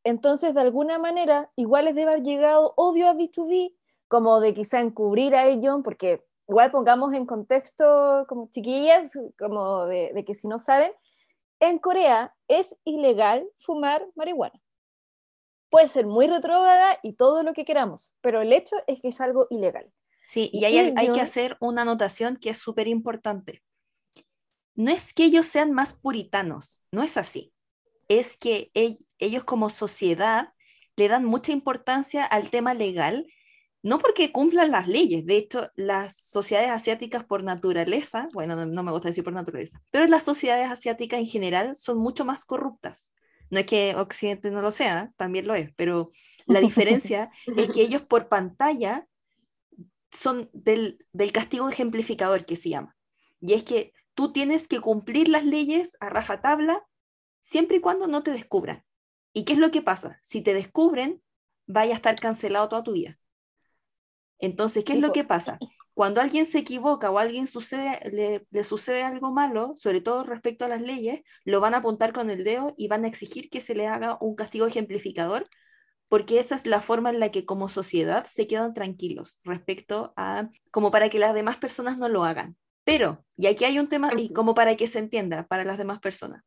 Entonces, 0.04 0.54
de 0.54 0.62
alguna 0.62 0.98
manera, 1.00 1.50
igual 1.56 1.86
les 1.86 1.96
debe 1.96 2.12
haber 2.12 2.24
llegado 2.24 2.74
odio 2.76 3.08
a 3.08 3.14
B2B, 3.14 3.74
como 4.08 4.40
de 4.42 4.54
quizá 4.54 4.82
encubrir 4.82 5.36
a 5.36 5.48
ellos, 5.48 5.80
porque 5.84 6.26
igual 6.48 6.72
pongamos 6.72 7.14
en 7.14 7.26
contexto 7.26 8.26
como 8.28 8.50
chiquillas, 8.52 9.12
como 9.40 9.86
de, 9.86 10.24
que 10.26 10.36
si 10.36 10.48
no 10.48 10.60
saben, 10.60 10.92
en 11.60 11.80
Corea 11.80 12.36
es 12.48 12.76
ilegal 12.84 13.48
fumar 13.60 14.06
marihuana. 14.16 14.60
Puede 15.70 15.88
ser 15.88 16.06
muy 16.06 16.28
retrógrada 16.28 17.00
y 17.02 17.14
todo 17.14 17.42
lo 17.42 17.54
que 17.54 17.66
queramos, 17.66 18.14
pero 18.22 18.42
el 18.42 18.52
hecho 18.52 18.76
es 18.88 19.02
que 19.02 19.08
es 19.08 19.22
algo 19.22 19.48
ilegal. 19.50 19.92
Sí, 20.26 20.50
y 20.54 20.66
hay, 20.66 20.94
hay 20.96 21.12
que 21.12 21.22
hacer 21.22 21.58
una 21.60 21.82
anotación 21.82 22.38
que 22.38 22.50
es 22.52 22.58
súper 22.58 22.88
importante. 22.88 23.64
No 24.76 24.92
es 24.92 25.14
que 25.14 25.26
ellos 25.26 25.46
sean 25.46 25.72
más 25.72 25.94
puritanos, 25.94 26.84
no 26.92 27.04
es 27.04 27.18
así. 27.18 27.54
Es 28.08 28.38
que 28.38 28.72
ellos 29.20 29.44
como 29.44 29.70
sociedad 29.70 30.54
le 30.96 31.08
dan 31.08 31.26
mucha 31.26 31.52
importancia 31.52 32.26
al 32.26 32.50
tema 32.50 32.74
legal, 32.74 33.28
no 33.82 34.00
porque 34.00 34.32
cumplan 34.32 34.72
las 34.72 34.88
leyes, 34.88 35.26
de 35.26 35.38
hecho 35.38 35.70
las 35.76 36.16
sociedades 36.16 36.70
asiáticas 36.70 37.26
por 37.26 37.44
naturaleza, 37.44 38.28
bueno, 38.34 38.66
no, 38.66 38.84
me 38.84 38.92
gusta 38.92 39.10
decir 39.10 39.24
por 39.24 39.34
naturaleza, 39.34 39.82
pero 39.92 40.08
las 40.08 40.24
sociedades 40.24 40.70
asiáticas 40.70 41.20
en 41.20 41.26
general 41.26 41.76
son 41.76 41.98
mucho 41.98 42.26
más 42.26 42.46
corruptas. 42.46 43.12
No 43.50 43.60
es 43.60 43.66
que 43.66 43.96
Occidente 43.96 44.50
no 44.50 44.62
lo 44.62 44.72
sea, 44.72 45.12
también 45.18 45.48
lo 45.48 45.54
es, 45.54 45.70
pero 45.76 46.10
la 46.48 46.60
diferencia 46.60 47.30
es 47.58 47.70
que 47.70 47.82
ellos 47.82 48.02
por 48.02 48.30
pantalla 48.30 49.06
son 50.12 50.50
del, 50.54 51.06
del 51.12 51.32
castigo 51.32 51.68
ejemplificador 51.70 52.46
que 52.46 52.56
se 52.56 52.70
llama. 52.70 52.96
Y 53.42 53.54
es 53.54 53.64
que 53.64 53.94
tú 54.14 54.32
tienes 54.32 54.68
que 54.68 54.80
cumplir 54.80 55.30
las 55.30 55.46
leyes 55.46 55.98
a 56.00 56.10
rajatabla 56.10 56.86
siempre 57.42 57.78
y 57.78 57.82
cuando 57.82 58.08
no 58.08 58.24
te 58.24 58.32
descubran. 58.32 58.84
¿Y 59.34 59.46
qué 59.46 59.54
es 59.54 59.60
lo 59.60 59.72
que 59.72 59.82
pasa? 59.82 60.20
Si 60.22 60.42
te 60.42 60.54
descubren, 60.54 61.22
vaya 61.66 61.94
a 61.94 61.96
estar 61.96 62.20
cancelado 62.20 62.70
toda 62.70 62.84
tu 62.84 62.94
vida. 62.94 63.20
Entonces, 64.40 64.84
¿qué 64.84 64.94
es 64.94 65.00
lo 65.00 65.14
que 65.14 65.24
pasa? 65.24 65.58
Cuando 65.94 66.20
alguien 66.20 66.46
se 66.46 66.60
equivoca 66.60 67.10
o 67.10 67.18
a 67.18 67.22
alguien 67.22 67.48
sucede, 67.48 68.46
le, 68.52 68.64
sucede 68.64 69.04
algo 69.04 69.32
malo, 69.32 69.72
sobre 69.76 70.02
todo 70.02 70.24
respecto 70.24 70.66
a 70.66 70.68
las 70.68 70.82
leyes, 70.82 71.22
lo 71.46 71.62
van 71.62 71.74
a 71.74 71.78
apuntar 71.78 72.14
con 72.14 72.30
el 72.30 72.44
dedo 72.44 72.74
y 72.78 72.88
van 72.88 73.06
a 73.06 73.08
exigir 73.08 73.50
que 73.50 73.62
se 73.62 73.74
le 73.74 73.88
haga 73.88 74.18
un 74.20 74.36
castigo 74.36 74.68
ejemplificador, 74.68 75.46
porque 76.10 76.40
esa 76.40 76.56
es 76.56 76.68
la 76.68 76.82
forma 76.82 77.10
en 77.10 77.20
la 77.20 77.32
que 77.32 77.46
como 77.46 77.70
sociedad 77.70 78.26
se 78.26 78.48
quedan 78.48 78.74
tranquilos 78.74 79.40
respecto 79.44 80.14
a, 80.18 80.50
como 80.72 80.92
para 80.92 81.10
que 81.10 81.20
las 81.20 81.34
demás 81.34 81.58
personas 81.58 81.98
no 81.98 82.10
lo 82.10 82.26
hagan. 82.26 82.58
Pero, 82.84 83.24
y 83.38 83.48
aquí 83.48 83.66
hay 83.66 83.80
un 83.80 83.88
tema, 83.88 84.12
y 84.18 84.34
como 84.34 84.54
para 84.54 84.76
que 84.76 84.88
se 84.88 85.00
entienda 85.00 85.48
para 85.48 85.64
las 85.64 85.78
demás 85.78 86.00
personas, 86.00 86.44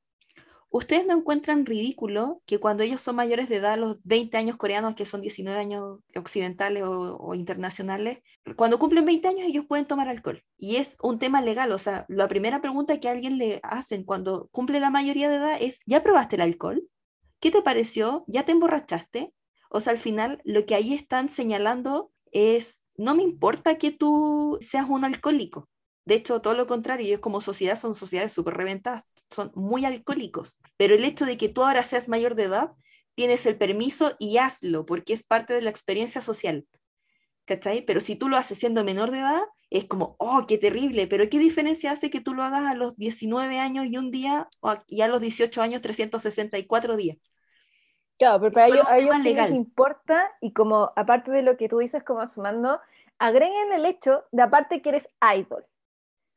¿Ustedes 0.76 1.06
no 1.06 1.16
encuentran 1.16 1.64
ridículo 1.64 2.42
que 2.44 2.58
cuando 2.58 2.82
ellos 2.82 3.00
son 3.00 3.16
mayores 3.16 3.48
de 3.48 3.56
edad, 3.56 3.78
los 3.78 3.98
20 4.02 4.36
años 4.36 4.56
coreanos, 4.56 4.94
que 4.94 5.06
son 5.06 5.20
19 5.20 5.58
años 5.58 6.00
occidentales 6.14 6.82
o, 6.84 7.34
internacionales, 7.34 8.20
cuando 8.56 8.78
cumplen 8.78 9.06
20 9.06 9.28
años 9.28 9.46
ellos 9.46 9.64
pueden 9.66 9.86
tomar 9.86 10.08
alcohol? 10.08 10.42
Y 10.58 10.76
es 10.76 10.98
un 11.02 11.18
tema 11.18 11.40
legal, 11.40 11.72
o 11.72 11.78
sea, 11.78 12.04
la 12.08 12.28
primera 12.28 12.60
pregunta 12.60 12.98
que 13.00 13.08
a 13.08 13.12
alguien 13.12 13.38
le 13.38 13.60
hacen 13.62 14.04
cuando 14.04 14.48
cumple 14.50 14.80
la 14.80 14.90
mayoría 14.90 15.30
de 15.30 15.36
edad 15.36 15.56
es, 15.60 15.80
¿ya 15.86 16.02
probaste 16.02 16.36
el 16.36 16.42
alcohol? 16.42 16.86
¿Qué 17.40 17.50
te 17.50 17.62
pareció? 17.62 18.24
¿Ya 18.26 18.44
te 18.44 18.52
emborrachaste? 18.52 19.32
O 19.70 19.80
sea, 19.80 19.92
al 19.92 19.98
final 19.98 20.40
lo 20.44 20.66
que 20.66 20.74
ahí 20.74 20.94
están 20.94 21.28
señalando 21.28 22.12
es, 22.32 22.82
no 22.96 23.14
me 23.14 23.22
importa 23.22 23.78
que 23.78 23.92
tú 23.92 24.58
seas 24.60 24.88
un 24.90 25.04
alcohólico, 25.04 25.68
de 26.06 26.14
hecho, 26.14 26.40
todo 26.40 26.54
lo 26.54 26.68
contrario, 26.68 27.04
ellos 27.04 27.20
como 27.20 27.40
sociedad 27.40 27.76
son 27.76 27.92
sociedades 27.92 28.32
súper 28.32 28.54
reventadas, 28.54 29.02
son 29.28 29.50
muy 29.56 29.84
alcohólicos. 29.84 30.60
Pero 30.76 30.94
el 30.94 31.04
hecho 31.04 31.26
de 31.26 31.36
que 31.36 31.48
tú 31.48 31.64
ahora 31.64 31.82
seas 31.82 32.08
mayor 32.08 32.36
de 32.36 32.44
edad, 32.44 32.70
tienes 33.16 33.44
el 33.44 33.58
permiso 33.58 34.14
y 34.20 34.38
hazlo, 34.38 34.86
porque 34.86 35.12
es 35.12 35.24
parte 35.24 35.52
de 35.52 35.62
la 35.62 35.70
experiencia 35.70 36.20
social. 36.20 36.64
¿Cachai? 37.44 37.84
Pero 37.84 38.00
si 38.00 38.14
tú 38.14 38.28
lo 38.28 38.36
haces 38.36 38.58
siendo 38.58 38.84
menor 38.84 39.10
de 39.10 39.18
edad, 39.18 39.42
es 39.68 39.86
como, 39.86 40.14
oh, 40.20 40.44
qué 40.46 40.58
terrible, 40.58 41.08
pero 41.08 41.28
¿qué 41.28 41.40
diferencia 41.40 41.90
hace 41.90 42.08
que 42.08 42.20
tú 42.20 42.34
lo 42.34 42.44
hagas 42.44 42.66
a 42.66 42.74
los 42.74 42.96
19 42.96 43.58
años 43.58 43.86
y 43.86 43.98
un 43.98 44.12
día 44.12 44.48
y 44.86 45.00
a 45.00 45.08
los 45.08 45.20
18 45.20 45.60
años 45.60 45.82
364 45.82 46.96
días? 46.96 47.18
Claro, 48.16 48.40
pero 48.40 48.52
para 48.52 48.68
ellos, 48.68 48.86
a 48.86 48.98
ellos 48.98 49.16
sí 49.24 49.34
les 49.34 49.50
importa 49.50 50.32
y 50.40 50.52
como 50.52 50.92
aparte 50.94 51.32
de 51.32 51.42
lo 51.42 51.56
que 51.56 51.68
tú 51.68 51.78
dices 51.78 52.04
como 52.04 52.24
sumando, 52.28 52.80
agreguen 53.18 53.72
el 53.72 53.84
hecho 53.86 54.24
de 54.30 54.42
aparte 54.42 54.80
que 54.82 54.90
eres 54.90 55.08
idol 55.36 55.66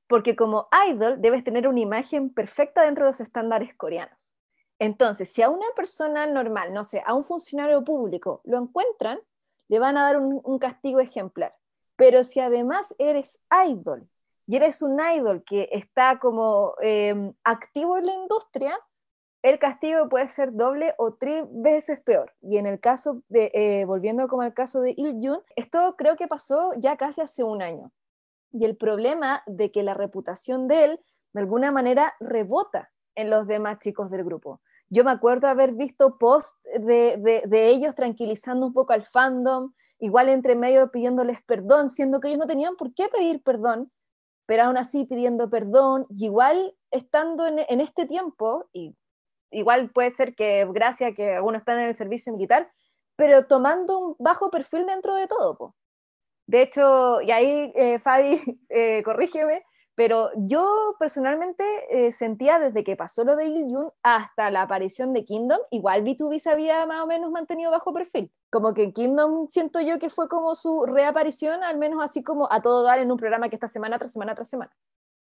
porque 0.09 0.35
como 0.35 0.67
idol 0.89 1.21
debes 1.21 1.43
tener 1.43 1.67
una 1.67 1.79
imagen 1.79 2.33
perfecta 2.33 2.81
dentro 2.81 3.05
de 3.05 3.11
los 3.11 3.21
estándares 3.21 3.75
coreanos. 3.75 4.31
Entonces, 4.79 5.31
si 5.31 5.43
a 5.43 5.49
una 5.49 5.67
persona 5.75 6.25
normal, 6.25 6.73
no 6.73 6.83
sé, 6.83 7.03
a 7.05 7.13
un 7.13 7.23
funcionario 7.23 7.83
público 7.83 8.41
lo 8.43 8.57
encuentran, 8.57 9.19
le 9.67 9.77
van 9.77 9.97
a 9.97 10.03
dar 10.03 10.17
un, 10.17 10.57
castigo 10.57 10.99
ejemplar. 10.99 11.55
Pero 11.95 12.23
si 12.23 12.39
además 12.39 12.95
eres 12.97 13.39
idol 13.67 14.09
y 14.47 14.55
eres 14.55 14.81
un 14.81 14.99
idol 14.99 15.43
que 15.43 15.69
está 15.71 16.17
como 16.17 16.73
em, 16.81 17.33
activo 17.43 17.97
en 17.99 18.07
la 18.07 18.15
industria, 18.15 18.79
el 19.43 19.59
castigo 19.59 20.09
puede 20.09 20.27
ser 20.29 20.53
doble 20.53 20.95
o 20.97 21.13
tres 21.13 21.45
veces 21.51 21.99
peor. 21.99 22.33
Y 22.41 22.57
en 22.57 22.65
el 22.65 22.79
caso 22.79 23.21
de, 23.29 23.51
eh, 23.53 23.85
volviendo 23.85 24.27
como 24.27 24.41
al 24.41 24.55
caso 24.55 24.81
de 24.81 24.95
Il 24.97 25.19
Jun, 25.21 25.41
esto 25.55 25.95
creo 25.99 26.15
que 26.15 26.27
pasó 26.27 26.73
ya 26.77 26.97
casi 26.97 27.21
hace 27.21 27.43
un 27.43 27.61
año 27.61 27.91
y 28.51 28.65
el 28.65 28.77
problema 28.77 29.43
de 29.45 29.71
que 29.71 29.83
la 29.83 29.93
reputación 29.93 30.67
de 30.67 30.85
él 30.85 30.99
de 31.33 31.41
alguna 31.41 31.71
manera 31.71 32.13
rebota 32.19 32.89
en 33.15 33.29
los 33.29 33.47
demás 33.47 33.79
chicos 33.79 34.09
del 34.09 34.23
grupo. 34.23 34.61
Yo 34.89 35.03
me 35.03 35.11
acuerdo 35.11 35.47
haber 35.47 35.73
visto 35.73 36.17
posts 36.17 36.57
de, 36.79 37.41
ellos 37.51 37.93
tranquilizando 37.93 38.65
un 38.65 38.73
poco 38.73 38.93
al 38.93 39.05
fandom, 39.05 39.73
igual 39.99 40.29
entre 40.29 40.55
medio 40.55 40.89
pidiéndoles 40.89 41.39
perdón, 41.45 41.89
siendo 41.89 42.19
que 42.19 42.29
ellos 42.29 42.39
no 42.39 42.47
tenían 42.47 42.75
por 42.75 42.93
qué 42.95 43.07
pedir 43.07 43.43
perdón, 43.43 43.91
pero 44.47 44.63
aún 44.63 44.77
así 44.77 45.05
pidiendo 45.05 45.49
perdón, 45.49 46.07
igual 46.09 46.75
estando 46.89 47.45
en, 47.45 47.81
este 47.81 48.07
tiempo, 48.07 48.67
y 48.73 48.95
igual 49.51 49.91
puede 49.91 50.09
ser 50.09 50.33
que 50.33 50.65
gracias 50.73 51.11
a 51.11 51.13
que 51.13 51.35
algunos 51.35 51.59
están 51.59 51.79
en 51.79 51.89
el 51.89 51.95
servicio 51.95 52.33
militar, 52.33 52.71
pero 53.15 53.45
tomando 53.45 53.99
un 53.99 54.15
bajo 54.17 54.49
perfil 54.49 54.87
dentro 54.87 55.13
de 55.13 55.27
todo. 55.27 55.75
De 56.49 56.63
hecho, 56.63 57.21
y 57.21 57.29
ahí 57.29 57.71
eh, 57.75 57.99
Fabi, 57.99 58.41
eh, 58.69 59.03
corrígeme, 59.03 59.63
pero 59.93 60.31
yo 60.35 60.95
personalmente 60.97 61.63
eh, 61.91 62.11
sentía 62.11 62.57
desde 62.57 62.83
que 62.83 62.95
pasó 62.95 63.23
lo 63.23 63.35
de 63.35 63.45
Il 63.45 63.67
hasta 64.01 64.49
la 64.49 64.63
aparición 64.63 65.13
de 65.13 65.25
Kingdom, 65.25 65.59
igual 65.69 66.03
B2B 66.03 66.39
se 66.39 66.49
había 66.49 66.87
más 66.87 67.03
o 67.03 67.05
menos 67.05 67.29
mantenido 67.29 67.69
bajo 67.69 67.93
perfil. 67.93 68.31
Como 68.49 68.73
que 68.73 68.91
Kingdom 68.93 69.47
siento 69.51 69.79
yo 69.79 69.99
que 69.99 70.09
fue 70.09 70.27
como 70.27 70.55
su 70.55 70.87
reaparición, 70.87 71.63
al 71.63 71.77
menos 71.77 72.03
así 72.03 72.23
como 72.23 72.51
a 72.51 72.63
todo 72.63 72.81
dar 72.81 72.97
en 72.97 73.11
un 73.11 73.17
programa 73.17 73.49
que 73.49 73.55
está 73.55 73.67
semana 73.67 73.99
tras 73.99 74.11
semana 74.11 74.33
tras 74.33 74.49
semana. 74.49 74.71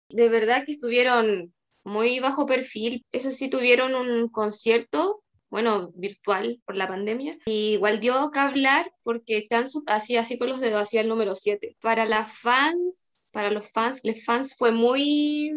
De 0.07 0.29
verdad 0.29 0.63
que 0.65 0.71
estuvieron 0.71 1.53
muy 1.83 2.21
bajo 2.21 2.45
perfil. 2.45 3.05
Eso 3.11 3.31
sí, 3.31 3.49
tuvieron 3.49 3.95
un 3.95 4.29
concierto 4.29 5.23
bueno, 5.49 5.91
virtual 5.95 6.61
por 6.65 6.75
la 6.75 6.87
pandemia. 6.87 7.37
Y 7.45 7.73
igual 7.73 7.99
dio 7.99 8.31
que 8.31 8.39
hablar 8.39 8.91
porque 9.03 9.37
están 9.37 9.65
así, 9.87 10.17
así 10.17 10.37
con 10.37 10.49
los 10.49 10.59
dedos, 10.59 10.81
hacia 10.81 11.01
el 11.01 11.07
número 11.07 11.35
7. 11.35 11.77
Para 11.81 12.05
las 12.05 12.37
fans, 12.39 13.19
para 13.31 13.51
los 13.51 13.71
fans, 13.71 14.01
les 14.03 14.25
fans 14.25 14.55
fue 14.57 14.71
muy 14.71 15.53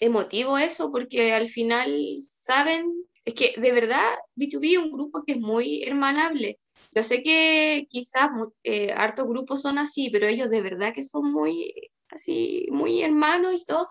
emotivo 0.00 0.58
eso 0.58 0.92
porque 0.92 1.32
al 1.32 1.48
final 1.48 2.16
saben, 2.20 2.92
es 3.24 3.34
que 3.34 3.54
de 3.56 3.72
verdad 3.72 4.04
B2B 4.36 4.72
es 4.72 4.78
un 4.78 4.92
grupo 4.92 5.24
que 5.24 5.32
es 5.32 5.40
muy 5.40 5.82
hermanable. 5.82 6.58
Yo 6.94 7.02
sé 7.02 7.22
que 7.22 7.86
quizás 7.90 8.30
eh, 8.62 8.92
hartos 8.92 9.26
grupos 9.28 9.62
son 9.62 9.78
así, 9.78 10.10
pero 10.10 10.26
ellos 10.26 10.50
de 10.50 10.62
verdad 10.62 10.94
que 10.94 11.04
son 11.04 11.30
muy 11.32 11.72
así, 12.10 12.66
muy 12.70 13.02
hermanos 13.02 13.54
y 13.60 13.64
todo. 13.64 13.88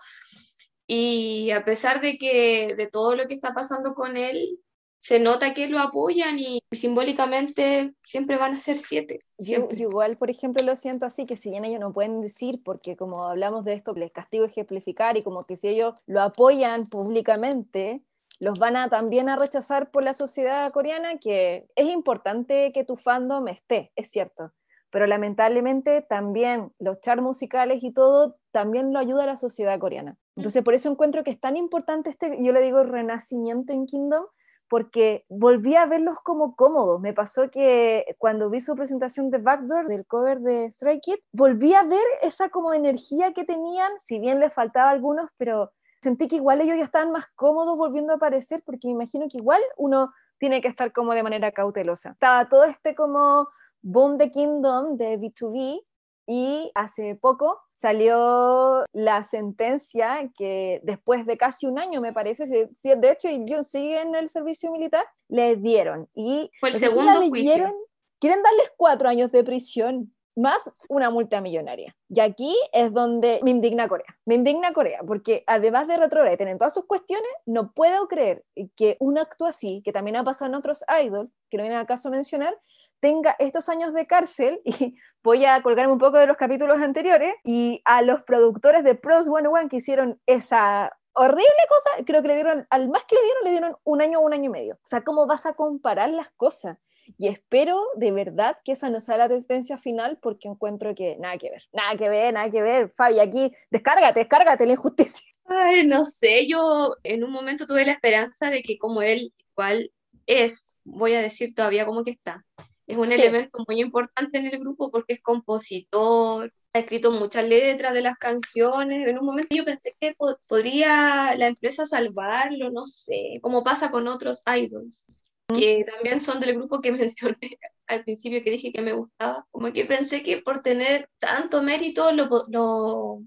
Y 0.86 1.50
a 1.50 1.64
pesar 1.64 2.00
de 2.00 2.18
que 2.18 2.74
de 2.76 2.86
todo 2.86 3.14
lo 3.14 3.26
que 3.28 3.34
está 3.34 3.54
pasando 3.54 3.94
con 3.94 4.16
él, 4.16 4.58
se 4.98 5.20
nota 5.20 5.54
que 5.54 5.68
lo 5.68 5.78
apoyan 5.78 6.38
y 6.38 6.60
simbólicamente 6.72 7.94
siempre 8.02 8.36
van 8.36 8.54
a 8.54 8.60
ser 8.60 8.76
siete. 8.76 9.20
Yo, 9.38 9.68
igual, 9.70 10.16
por 10.16 10.28
ejemplo, 10.28 10.64
lo 10.66 10.76
siento 10.76 11.06
así, 11.06 11.24
que 11.24 11.36
si 11.36 11.50
bien 11.50 11.64
ellos 11.64 11.80
no 11.80 11.92
pueden 11.92 12.20
decir, 12.20 12.60
porque 12.64 12.96
como 12.96 13.24
hablamos 13.24 13.64
de 13.64 13.74
esto, 13.74 13.94
les 13.94 14.10
castigo 14.10 14.44
ejemplificar 14.44 15.16
y 15.16 15.22
como 15.22 15.44
que 15.44 15.56
si 15.56 15.68
ellos 15.68 15.94
lo 16.06 16.20
apoyan 16.20 16.84
públicamente, 16.84 18.02
los 18.40 18.58
van 18.58 18.76
a 18.76 18.88
también 18.88 19.28
a 19.28 19.36
rechazar 19.36 19.90
por 19.90 20.04
la 20.04 20.14
sociedad 20.14 20.70
coreana, 20.72 21.18
que 21.18 21.66
es 21.76 21.88
importante 21.88 22.72
que 22.72 22.84
tu 22.84 22.96
fandom 22.96 23.48
esté, 23.48 23.92
es 23.96 24.10
cierto, 24.10 24.52
pero 24.90 25.06
lamentablemente 25.06 26.02
también 26.02 26.72
los 26.78 27.00
charts 27.00 27.22
musicales 27.22 27.82
y 27.82 27.92
todo 27.92 28.36
también 28.52 28.92
lo 28.92 28.98
ayuda 28.98 29.24
a 29.24 29.26
la 29.26 29.36
sociedad 29.36 29.78
coreana. 29.78 30.16
Entonces, 30.36 30.62
por 30.62 30.74
eso 30.74 30.90
encuentro 30.90 31.24
que 31.24 31.32
es 31.32 31.40
tan 31.40 31.56
importante 31.56 32.10
este, 32.10 32.38
yo 32.42 32.52
le 32.52 32.60
digo, 32.60 32.82
renacimiento 32.84 33.72
en 33.72 33.86
Kingdom, 33.86 34.24
porque 34.68 35.24
volví 35.28 35.74
a 35.74 35.86
verlos 35.86 36.18
como 36.20 36.54
cómodos. 36.54 37.00
Me 37.00 37.12
pasó 37.12 37.50
que 37.50 38.04
cuando 38.18 38.50
vi 38.50 38.60
su 38.60 38.74
presentación 38.74 39.30
de 39.30 39.38
Backdoor, 39.38 39.86
del 39.88 40.06
cover 40.06 40.40
de 40.40 40.70
Stray 40.70 41.00
Kids, 41.00 41.22
volví 41.32 41.74
a 41.74 41.82
ver 41.82 42.04
esa 42.22 42.48
como 42.50 42.74
energía 42.74 43.32
que 43.32 43.44
tenían, 43.44 43.92
si 43.98 44.18
bien 44.18 44.40
les 44.40 44.52
faltaba 44.52 44.90
algunos, 44.90 45.30
pero 45.36 45.72
sentí 46.02 46.28
que 46.28 46.36
igual 46.36 46.60
ellos 46.60 46.76
ya 46.76 46.84
estaban 46.84 47.12
más 47.12 47.26
cómodos 47.34 47.76
volviendo 47.76 48.12
a 48.12 48.16
aparecer, 48.16 48.62
porque 48.64 48.88
me 48.88 48.92
imagino 48.92 49.26
que 49.30 49.38
igual 49.38 49.62
uno 49.76 50.12
tiene 50.38 50.60
que 50.60 50.68
estar 50.68 50.92
como 50.92 51.14
de 51.14 51.22
manera 51.22 51.50
cautelosa. 51.52 52.10
Estaba 52.10 52.48
todo 52.48 52.64
este 52.64 52.94
como 52.94 53.48
boom 53.82 54.18
de 54.18 54.30
Kingdom 54.30 54.96
de 54.96 55.18
B2B 55.18 55.82
y 56.30 56.70
hace 56.74 57.14
poco 57.14 57.58
salió 57.72 58.84
la 58.92 59.24
sentencia 59.24 60.30
que 60.36 60.78
después 60.84 61.24
de 61.24 61.38
casi 61.38 61.66
un 61.66 61.78
año, 61.78 62.02
me 62.02 62.12
parece, 62.12 62.68
si, 62.76 62.94
de 62.94 63.10
hecho 63.10 63.28
John 63.48 63.64
sigue 63.64 64.02
en 64.02 64.14
el 64.14 64.28
servicio 64.28 64.70
militar, 64.70 65.06
le 65.28 65.56
dieron. 65.56 66.06
Y 66.14 66.50
Fue 66.60 66.68
el 66.68 66.74
segundo 66.74 67.26
juicio. 67.28 67.74
quieren 68.20 68.42
darles 68.42 68.72
cuatro 68.76 69.08
años 69.08 69.32
de 69.32 69.42
prisión. 69.42 70.12
más 70.36 70.70
una 70.88 71.08
multa 71.08 71.40
millonaria. 71.40 71.96
Y 72.10 72.20
aquí 72.20 72.54
es 72.72 72.92
donde 72.92 73.40
me 73.42 73.50
indigna 73.50 73.88
Corea. 73.88 74.18
Me 74.26 74.34
indigna 74.34 74.74
Corea, 74.74 75.00
porque 75.06 75.44
además 75.46 75.88
de 75.88 75.96
retrograde, 75.96 76.36
tienen 76.36 76.58
todas 76.58 76.74
sus 76.74 76.84
cuestiones, 76.84 77.30
no 77.46 77.72
puedo 77.72 78.06
creer 78.06 78.44
que 78.76 78.98
un 79.00 79.16
acto 79.16 79.46
así, 79.46 79.80
que 79.82 79.92
también 79.92 80.16
ha 80.16 80.24
pasado 80.24 80.50
en 80.50 80.56
otros 80.56 80.84
idols, 81.02 81.30
que 81.50 81.56
no 81.56 81.62
viene 81.62 81.76
al 81.76 81.86
caso 81.86 82.10
mencionar, 82.10 82.54
tenga 83.00 83.36
estos 83.38 83.68
años 83.68 83.92
de 83.94 84.06
cárcel 84.06 84.60
y 84.64 84.96
voy 85.22 85.44
a 85.44 85.62
colgarme 85.62 85.92
un 85.92 85.98
poco 85.98 86.18
de 86.18 86.26
los 86.26 86.36
capítulos 86.36 86.80
anteriores 86.80 87.34
y 87.44 87.80
a 87.84 88.02
los 88.02 88.22
productores 88.22 88.84
de 88.84 88.94
Pros 88.94 89.26
101 89.26 89.68
que 89.68 89.76
hicieron 89.76 90.20
esa 90.26 90.92
horrible 91.14 91.44
cosa, 91.68 92.04
creo 92.04 92.22
que 92.22 92.28
le 92.28 92.34
dieron, 92.34 92.66
al 92.70 92.88
más 92.88 93.04
que 93.04 93.16
le 93.16 93.22
dieron, 93.22 93.44
le 93.44 93.50
dieron 93.50 93.76
un 93.84 94.00
año 94.00 94.20
o 94.20 94.22
un 94.22 94.32
año 94.32 94.44
y 94.44 94.48
medio. 94.50 94.74
O 94.74 94.86
sea, 94.86 95.02
¿cómo 95.02 95.26
vas 95.26 95.46
a 95.46 95.54
comparar 95.54 96.10
las 96.10 96.30
cosas? 96.30 96.78
Y 97.16 97.28
espero 97.28 97.82
de 97.96 98.12
verdad 98.12 98.58
que 98.64 98.72
esa 98.72 98.90
no 98.90 99.00
sea 99.00 99.16
la 99.16 99.28
tendencia 99.28 99.78
final 99.78 100.18
porque 100.20 100.48
encuentro 100.48 100.94
que 100.94 101.16
nada 101.18 101.38
que 101.38 101.50
ver, 101.50 101.62
nada 101.72 101.96
que 101.96 102.08
ver, 102.08 102.34
nada 102.34 102.50
que 102.50 102.62
ver. 102.62 102.92
Fabi, 102.94 103.18
aquí, 103.18 103.52
descárgate, 103.70 104.20
descárgate 104.20 104.66
la 104.66 104.72
injusticia. 104.72 105.26
Ay, 105.46 105.86
no 105.86 106.04
sé, 106.04 106.46
yo 106.46 106.94
en 107.02 107.24
un 107.24 107.32
momento 107.32 107.66
tuve 107.66 107.84
la 107.84 107.92
esperanza 107.92 108.50
de 108.50 108.62
que 108.62 108.78
como 108.78 109.00
él 109.02 109.32
igual 109.52 109.90
es, 110.26 110.78
voy 110.84 111.14
a 111.14 111.22
decir 111.22 111.54
todavía 111.54 111.86
como 111.86 112.04
que 112.04 112.10
está, 112.10 112.44
es 112.88 112.96
un 112.96 113.12
elemento 113.12 113.64
muy 113.68 113.80
importante 113.80 114.38
en 114.38 114.46
el 114.46 114.58
grupo 114.58 114.90
porque 114.90 115.12
es 115.12 115.20
compositor, 115.20 116.52
ha 116.74 116.78
escrito 116.78 117.12
muchas 117.12 117.44
letras 117.44 117.94
de 117.94 118.02
las 118.02 118.18
canciones. 118.18 119.06
En 119.06 119.18
un 119.18 119.26
momento 119.26 119.54
yo 119.54 119.64
pensé 119.64 119.94
que 120.00 120.16
podría 120.48 121.36
la 121.36 121.46
empresa 121.46 121.86
salvarlo, 121.86 122.70
no 122.70 122.86
sé, 122.86 123.38
como 123.42 123.62
pasa 123.62 123.90
con 123.90 124.08
otros 124.08 124.42
idols 124.46 125.06
que 125.48 125.84
también 125.84 126.20
son 126.20 126.40
del 126.40 126.56
grupo 126.56 126.80
que 126.80 126.92
mencioné 126.92 127.58
al 127.86 128.04
principio 128.04 128.42
que 128.44 128.50
dije 128.50 128.72
que 128.72 128.82
me 128.82 128.92
gustaba, 128.92 129.46
como 129.50 129.72
que 129.72 129.86
pensé 129.86 130.22
que 130.22 130.42
por 130.42 130.62
tener 130.62 131.08
tanto 131.18 131.62
mérito 131.62 132.12
lo, 132.12 132.28
lo 132.48 133.22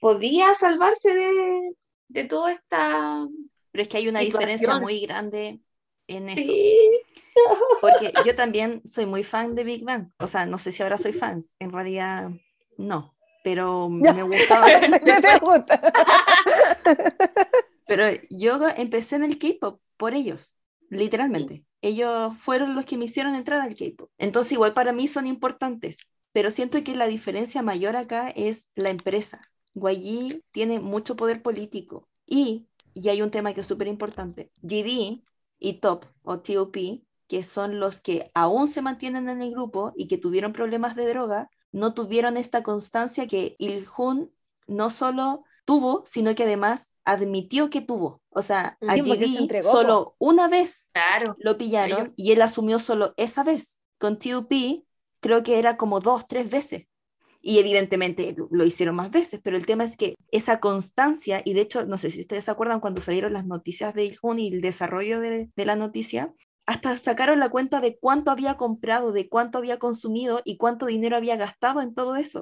podía 0.00 0.54
salvarse 0.54 1.14
de, 1.14 1.74
de, 2.08 2.24
toda 2.24 2.52
esta... 2.52 3.26
Pero 3.70 3.82
es 3.82 3.88
que 3.88 3.98
hay 3.98 4.08
una 4.08 4.20
diferencia 4.20 4.78
muy 4.78 5.00
grande 5.00 5.60
en 6.06 6.30
eso. 6.30 6.50
Porque 7.80 8.12
yo 8.24 8.34
también 8.34 8.82
soy 8.84 9.06
muy 9.06 9.22
fan 9.22 9.54
de 9.54 9.64
Big 9.64 9.84
Bang. 9.84 10.10
O 10.18 10.26
sea, 10.26 10.46
no 10.46 10.58
sé 10.58 10.72
si 10.72 10.82
ahora 10.82 10.98
soy 10.98 11.12
fan. 11.12 11.44
En 11.58 11.72
realidad, 11.72 12.30
no. 12.78 13.14
Pero 13.42 13.88
me 13.90 14.22
gustaba. 14.22 14.66
pero 17.86 18.04
yo 18.30 18.60
empecé 18.76 19.16
en 19.16 19.24
el 19.24 19.38
K-pop 19.38 19.80
por 19.96 20.14
ellos 20.14 20.54
literalmente. 20.94 21.64
Ellos 21.82 22.34
fueron 22.36 22.74
los 22.74 22.84
que 22.84 22.96
me 22.96 23.04
hicieron 23.04 23.34
entrar 23.34 23.60
al 23.60 23.74
K-pop. 23.74 24.10
Entonces, 24.18 24.52
igual 24.52 24.74
para 24.74 24.92
mí 24.92 25.08
son 25.08 25.26
importantes, 25.26 25.98
pero 26.32 26.50
siento 26.50 26.82
que 26.82 26.94
la 26.94 27.06
diferencia 27.06 27.62
mayor 27.62 27.96
acá 27.96 28.30
es 28.30 28.70
la 28.74 28.90
empresa. 28.90 29.40
YG 29.74 30.42
tiene 30.52 30.80
mucho 30.80 31.16
poder 31.16 31.42
político 31.42 32.08
y, 32.26 32.68
y 32.92 33.08
hay 33.08 33.22
un 33.22 33.30
tema 33.30 33.52
que 33.52 33.60
es 33.60 33.66
súper 33.66 33.88
importante, 33.88 34.50
GD 34.62 35.22
y 35.58 35.72
Top 35.80 36.06
o 36.22 36.40
TOP, 36.40 36.76
que 37.34 37.42
son 37.42 37.80
los 37.80 38.00
que 38.00 38.30
aún 38.32 38.68
se 38.68 38.80
mantienen 38.80 39.28
en 39.28 39.42
el 39.42 39.50
grupo 39.50 39.92
y 39.96 40.06
que 40.06 40.18
tuvieron 40.18 40.52
problemas 40.52 40.94
de 40.94 41.08
droga, 41.08 41.50
no 41.72 41.92
tuvieron 41.92 42.36
esta 42.36 42.62
constancia 42.62 43.26
que 43.26 43.56
Ilhun 43.58 44.32
no 44.68 44.88
solo 44.88 45.42
tuvo, 45.64 46.04
sino 46.06 46.36
que 46.36 46.44
además 46.44 46.94
admitió 47.04 47.70
que 47.70 47.80
tuvo. 47.80 48.22
O 48.28 48.40
sea, 48.40 48.78
a 48.86 48.96
GD 48.96 49.62
solo 49.62 50.14
una 50.18 50.46
vez 50.46 50.92
lo 51.42 51.58
pillaron 51.58 52.14
y 52.16 52.30
él 52.30 52.40
asumió 52.40 52.78
solo 52.78 53.14
esa 53.16 53.42
vez. 53.42 53.80
Con 53.98 54.20
TUP 54.20 54.84
creo 55.18 55.42
que 55.42 55.58
era 55.58 55.76
como 55.76 55.98
dos, 55.98 56.28
tres 56.28 56.48
veces. 56.48 56.86
Y 57.40 57.58
evidentemente 57.58 58.36
lo 58.48 58.64
hicieron 58.64 58.94
más 58.94 59.10
veces, 59.10 59.40
pero 59.42 59.56
el 59.56 59.66
tema 59.66 59.82
es 59.82 59.96
que 59.96 60.14
esa 60.30 60.60
constancia, 60.60 61.42
y 61.44 61.54
de 61.54 61.62
hecho, 61.62 61.84
no 61.84 61.98
sé 61.98 62.10
si 62.10 62.20
ustedes 62.20 62.44
se 62.44 62.52
acuerdan 62.52 62.78
cuando 62.78 63.00
salieron 63.00 63.32
las 63.32 63.44
noticias 63.44 63.92
de 63.92 64.04
Ilhun 64.04 64.38
y 64.38 64.52
el 64.52 64.60
desarrollo 64.60 65.18
de, 65.18 65.50
de 65.56 65.66
la 65.66 65.74
noticia, 65.74 66.32
hasta 66.66 66.96
sacaron 66.96 67.40
la 67.40 67.50
cuenta 67.50 67.80
de 67.80 67.98
cuánto 67.98 68.30
había 68.30 68.56
comprado, 68.56 69.12
de 69.12 69.28
cuánto 69.28 69.58
había 69.58 69.78
consumido 69.78 70.40
y 70.44 70.56
cuánto 70.56 70.86
dinero 70.86 71.16
había 71.16 71.36
gastado 71.36 71.80
en 71.80 71.94
todo 71.94 72.16
eso. 72.16 72.40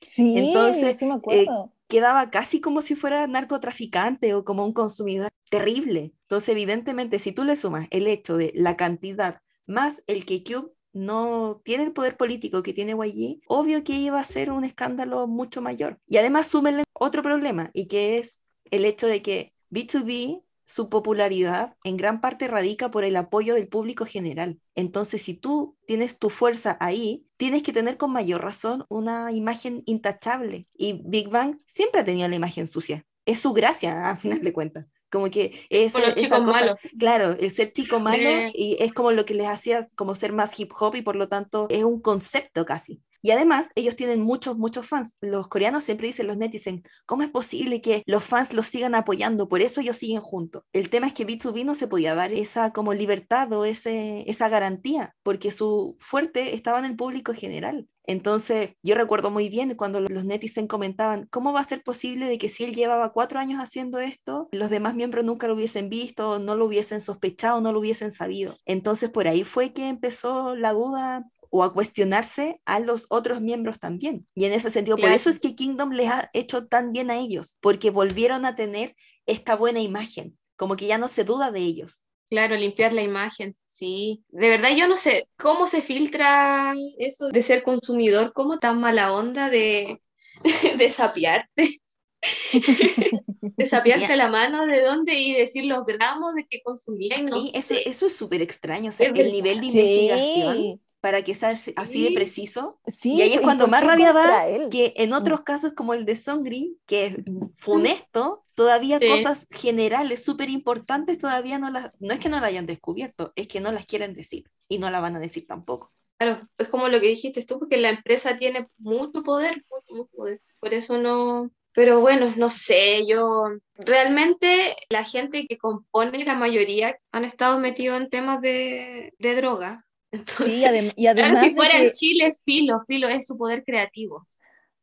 Sí, 0.00 0.34
Entonces, 0.36 0.98
sí 0.98 1.04
me 1.04 1.12
eh, 1.12 1.16
acuerdo 1.16 1.72
quedaba 1.88 2.30
casi 2.30 2.60
como 2.60 2.82
si 2.82 2.94
fuera 2.94 3.26
narcotraficante 3.26 4.34
o 4.34 4.44
como 4.44 4.64
un 4.64 4.72
consumidor 4.72 5.30
terrible. 5.50 6.12
Entonces, 6.22 6.50
evidentemente, 6.50 7.18
si 7.18 7.32
tú 7.32 7.44
le 7.44 7.56
sumas 7.56 7.88
el 7.90 8.06
hecho 8.06 8.36
de 8.36 8.52
la 8.54 8.76
cantidad 8.76 9.40
más 9.66 10.02
el 10.06 10.24
que 10.24 10.44
Cube 10.44 10.70
no 10.92 11.60
tiene 11.64 11.84
el 11.84 11.92
poder 11.92 12.16
político 12.16 12.62
que 12.62 12.72
tiene 12.72 12.92
YG, 12.92 13.40
obvio 13.48 13.84
que 13.84 13.94
iba 13.94 14.20
a 14.20 14.24
ser 14.24 14.50
un 14.50 14.64
escándalo 14.64 15.26
mucho 15.26 15.62
mayor. 15.62 15.98
Y 16.06 16.18
además 16.18 16.46
súmenle 16.48 16.84
otro 16.92 17.22
problema, 17.22 17.70
y 17.72 17.86
que 17.86 18.18
es 18.18 18.40
el 18.70 18.84
hecho 18.84 19.06
de 19.06 19.22
que 19.22 19.52
B2B 19.70 20.42
su 20.68 20.90
popularidad 20.90 21.74
en 21.82 21.96
gran 21.96 22.20
parte 22.20 22.46
radica 22.46 22.90
por 22.90 23.02
el 23.02 23.16
apoyo 23.16 23.54
del 23.54 23.68
público 23.68 24.04
general. 24.04 24.60
Entonces, 24.74 25.22
si 25.22 25.32
tú 25.32 25.78
tienes 25.86 26.18
tu 26.18 26.28
fuerza 26.28 26.76
ahí, 26.78 27.24
tienes 27.38 27.62
que 27.62 27.72
tener 27.72 27.96
con 27.96 28.12
mayor 28.12 28.42
razón 28.42 28.84
una 28.90 29.32
imagen 29.32 29.82
intachable. 29.86 30.68
Y 30.76 31.00
Big 31.06 31.30
Bang 31.30 31.58
siempre 31.64 32.02
ha 32.02 32.04
tenido 32.04 32.28
la 32.28 32.34
imagen 32.34 32.66
sucia. 32.66 33.06
Es 33.24 33.40
su 33.40 33.54
gracia, 33.54 34.10
a 34.10 34.16
final 34.16 34.42
de 34.42 34.52
cuentas. 34.52 34.86
Como 35.10 35.30
que 35.30 35.58
es 35.70 35.94
esa 35.94 36.44
cosa, 36.44 36.76
claro, 36.98 37.30
el 37.40 37.50
ser 37.50 37.72
chico 37.72 37.98
malo 37.98 38.50
y 38.52 38.76
es 38.78 38.92
como 38.92 39.10
lo 39.10 39.24
que 39.24 39.32
les 39.32 39.46
hacía 39.46 39.88
como 39.96 40.14
ser 40.14 40.34
más 40.34 40.60
hip 40.60 40.70
hop 40.78 40.96
y 40.96 41.00
por 41.00 41.16
lo 41.16 41.28
tanto 41.28 41.66
es 41.70 41.82
un 41.82 42.02
concepto 42.02 42.66
casi. 42.66 43.00
Y 43.22 43.30
además, 43.30 43.70
ellos 43.74 43.96
tienen 43.96 44.20
muchos, 44.20 44.56
muchos 44.58 44.86
fans. 44.86 45.16
Los 45.20 45.48
coreanos 45.48 45.84
siempre 45.84 46.06
dicen, 46.08 46.26
los 46.26 46.36
netizens, 46.36 46.82
¿cómo 47.06 47.22
es 47.22 47.30
posible 47.30 47.80
que 47.80 48.02
los 48.06 48.24
fans 48.24 48.52
los 48.52 48.66
sigan 48.66 48.94
apoyando? 48.94 49.48
Por 49.48 49.60
eso 49.60 49.80
ellos 49.80 49.96
siguen 49.96 50.20
juntos. 50.20 50.62
El 50.72 50.88
tema 50.90 51.06
es 51.06 51.14
que 51.14 51.26
B2B 51.26 51.64
no 51.64 51.74
se 51.74 51.88
podía 51.88 52.14
dar 52.14 52.32
esa 52.32 52.72
como 52.72 52.94
libertad 52.94 53.52
o 53.52 53.64
ese, 53.64 54.24
esa 54.30 54.48
garantía, 54.48 55.14
porque 55.22 55.50
su 55.50 55.96
fuerte 55.98 56.54
estaba 56.54 56.78
en 56.78 56.84
el 56.84 56.96
público 56.96 57.34
general. 57.34 57.88
Entonces, 58.08 58.74
yo 58.82 58.94
recuerdo 58.94 59.30
muy 59.30 59.50
bien 59.50 59.74
cuando 59.74 60.00
los 60.00 60.24
netizens 60.24 60.66
comentaban, 60.66 61.26
¿cómo 61.30 61.52
va 61.52 61.60
a 61.60 61.64
ser 61.64 61.82
posible 61.82 62.24
de 62.24 62.38
que 62.38 62.48
si 62.48 62.64
él 62.64 62.74
llevaba 62.74 63.12
cuatro 63.12 63.38
años 63.38 63.60
haciendo 63.60 63.98
esto, 63.98 64.48
los 64.50 64.70
demás 64.70 64.94
miembros 64.94 65.26
nunca 65.26 65.46
lo 65.46 65.54
hubiesen 65.54 65.90
visto, 65.90 66.38
no 66.38 66.54
lo 66.54 66.64
hubiesen 66.64 67.02
sospechado, 67.02 67.60
no 67.60 67.70
lo 67.70 67.80
hubiesen 67.80 68.10
sabido? 68.10 68.56
Entonces, 68.64 69.10
por 69.10 69.28
ahí 69.28 69.44
fue 69.44 69.74
que 69.74 69.88
empezó 69.88 70.56
la 70.56 70.72
duda 70.72 71.26
o 71.50 71.64
a 71.64 71.72
cuestionarse 71.72 72.60
a 72.64 72.80
los 72.80 73.06
otros 73.10 73.40
miembros 73.40 73.78
también. 73.78 74.24
Y 74.34 74.44
en 74.44 74.52
ese 74.52 74.70
sentido, 74.70 74.96
por 74.96 75.10
eso 75.10 75.30
es 75.30 75.40
que 75.40 75.54
Kingdom 75.54 75.90
les 75.92 76.08
ha 76.08 76.30
hecho 76.32 76.66
tan 76.66 76.92
bien 76.92 77.10
a 77.10 77.16
ellos, 77.16 77.56
porque 77.60 77.90
volvieron 77.90 78.44
a 78.44 78.54
tener 78.54 78.96
esta 79.26 79.56
buena 79.56 79.80
imagen, 79.80 80.38
como 80.56 80.76
que 80.76 80.86
ya 80.86 80.98
no 80.98 81.08
se 81.08 81.24
duda 81.24 81.50
de 81.50 81.60
ellos. 81.60 82.04
Claro, 82.30 82.56
limpiar 82.56 82.92
la 82.92 83.02
imagen, 83.02 83.54
sí. 83.64 84.22
De 84.28 84.50
verdad 84.50 84.70
yo 84.76 84.86
no 84.86 84.96
sé 84.96 85.28
cómo 85.38 85.66
se 85.66 85.80
filtra 85.80 86.74
eso 86.98 87.28
de 87.28 87.42
ser 87.42 87.62
consumidor, 87.62 88.32
cómo 88.34 88.58
tan 88.58 88.80
mala 88.80 89.12
onda 89.12 89.48
de, 89.48 90.02
de 90.78 90.88
sapiarte. 90.88 91.80
de 93.56 94.16
la 94.16 94.28
mano 94.28 94.66
de 94.66 94.82
dónde 94.82 95.14
y 95.14 95.34
decir 95.34 95.66
los 95.66 95.84
gramos 95.84 96.34
de 96.34 96.46
que 96.46 96.60
consumía 96.62 97.16
y 97.16 97.22
no 97.22 97.36
eso, 97.54 97.76
eso 97.84 98.06
es 98.06 98.16
súper 98.16 98.42
extraño, 98.42 98.88
o 98.88 98.92
sea, 98.92 99.08
el 99.08 99.32
nivel 99.32 99.60
de 99.60 99.66
investigación 99.66 100.80
para 101.00 101.22
que 101.22 101.34
sea 101.34 101.50
así 101.76 102.04
de 102.04 102.12
preciso. 102.12 102.80
y 103.04 103.22
ahí 103.22 103.34
es 103.34 103.40
cuando 103.40 103.68
más 103.68 103.84
rabia 103.84 104.12
va 104.12 104.44
que 104.70 104.94
en 104.96 105.10
mm. 105.10 105.14
otros 105.14 105.42
casos 105.42 105.72
como 105.74 105.94
el 105.94 106.04
de 106.04 106.16
Songri, 106.16 106.78
que 106.86 107.06
es 107.06 107.14
funesto, 107.54 108.44
todavía 108.54 108.98
cosas 108.98 109.46
generales 109.50 110.24
súper 110.24 110.50
importantes 110.50 111.18
todavía 111.18 111.58
no 111.58 111.70
las, 111.70 111.92
no 112.00 112.12
es 112.12 112.18
que 112.18 112.28
no 112.28 112.40
la 112.40 112.48
hayan 112.48 112.66
descubierto, 112.66 113.32
es 113.36 113.46
que 113.46 113.60
no 113.60 113.70
las 113.70 113.86
quieren 113.86 114.14
decir 114.14 114.50
y 114.68 114.78
no 114.78 114.90
la 114.90 115.00
van 115.00 115.16
a 115.16 115.20
decir 115.20 115.46
tampoco. 115.46 115.92
Claro, 116.18 116.48
es 116.58 116.68
como 116.68 116.88
lo 116.88 117.00
que 117.00 117.06
dijiste 117.08 117.44
tú, 117.44 117.60
porque 117.60 117.76
la 117.76 117.90
empresa 117.90 118.36
tiene 118.36 118.68
mucho 118.76 119.22
poder, 119.22 119.64
mucho, 119.70 120.08
poder. 120.08 120.42
por 120.58 120.74
eso 120.74 120.98
no, 120.98 121.52
pero 121.72 122.00
bueno, 122.00 122.32
no 122.36 122.50
sé, 122.50 123.06
yo 123.06 123.44
realmente 123.76 124.74
la 124.90 125.04
gente 125.04 125.46
que 125.46 125.58
compone 125.58 126.24
la 126.24 126.34
mayoría 126.34 126.98
han 127.12 127.24
estado 127.24 127.60
metidos 127.60 128.00
en 128.00 128.10
temas 128.10 128.40
de, 128.40 129.14
de 129.20 129.36
droga, 129.36 129.86
sí, 130.12 130.64
y 130.96 131.06
además 131.06 131.40
si 131.40 131.50
fuera 131.50 131.78
en 131.78 131.90
Chile, 131.90 132.32
filo, 132.44 132.80
filo 132.80 133.08
es 133.08 133.26
su 133.26 133.36
poder 133.36 133.64
creativo. 133.64 134.26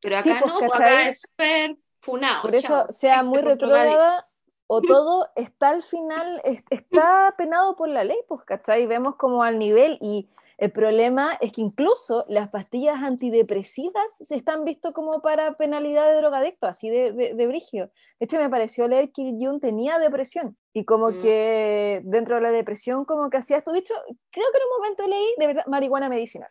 Pero 0.01 0.17
acá 0.17 0.39
pues, 0.41 0.53
no, 0.53 0.59
pues, 0.59 0.71
acá 0.73 1.07
es 1.07 1.21
súper 1.21 1.78
funado. 1.99 2.41
Por 2.43 2.55
eso 2.55 2.86
sea 2.89 3.23
muy 3.23 3.41
retrógrada 3.41 4.28
o 4.68 4.82
todo 4.82 5.28
está 5.36 5.70
al 5.70 5.84
final, 5.84 6.41
está 6.70 7.34
penado 7.38 7.76
por 7.76 7.89
la 7.89 8.03
ley, 8.03 8.18
pues, 8.28 8.41
¿cachai? 8.45 8.88
Vemos 8.88 9.16
como 9.16 9.43
al 9.43 9.59
nivel 9.59 9.97
y 10.01 10.30
el 10.57 10.72
problema 10.72 11.34
es 11.41 11.51
que 11.51 11.61
incluso 11.61 12.24
las 12.30 12.49
pastillas 12.49 13.03
antidepresivas 13.03 14.05
se 14.22 14.36
están 14.36 14.63
visto 14.63 14.93
como 14.93 15.22
para 15.22 15.53
penalidad 15.57 16.09
de 16.09 16.18
drogadicto, 16.18 16.66
así 16.66 16.89
de, 16.89 17.11
de, 17.11 17.47
brigio. 17.47 17.91
Este 18.20 18.39
me 18.39 18.49
pareció 18.49 18.88
leer 18.88 19.11
que 19.11 19.34
Jun 19.39 19.59
tenía 19.59 19.99
depresión 19.99 20.57
y 20.74 20.86
como 20.86 21.09
mm. 21.09 21.20
que 21.20 22.01
dentro 22.05 22.36
de 22.36 22.41
la 22.41 22.51
depresión 22.51 23.03
como 23.05 23.30
que 23.30 23.38
hacía 23.38 23.57
esto. 23.57 23.74
Dicho, 23.74 23.93
creo 24.32 24.45
que 24.51 24.57
en 24.57 24.63
un 24.63 24.78
momento 24.78 25.07
leí 25.07 25.36
de 25.38 25.47
verdad 25.47 25.66
marihuana 25.68 26.07
medicinal. 26.07 26.49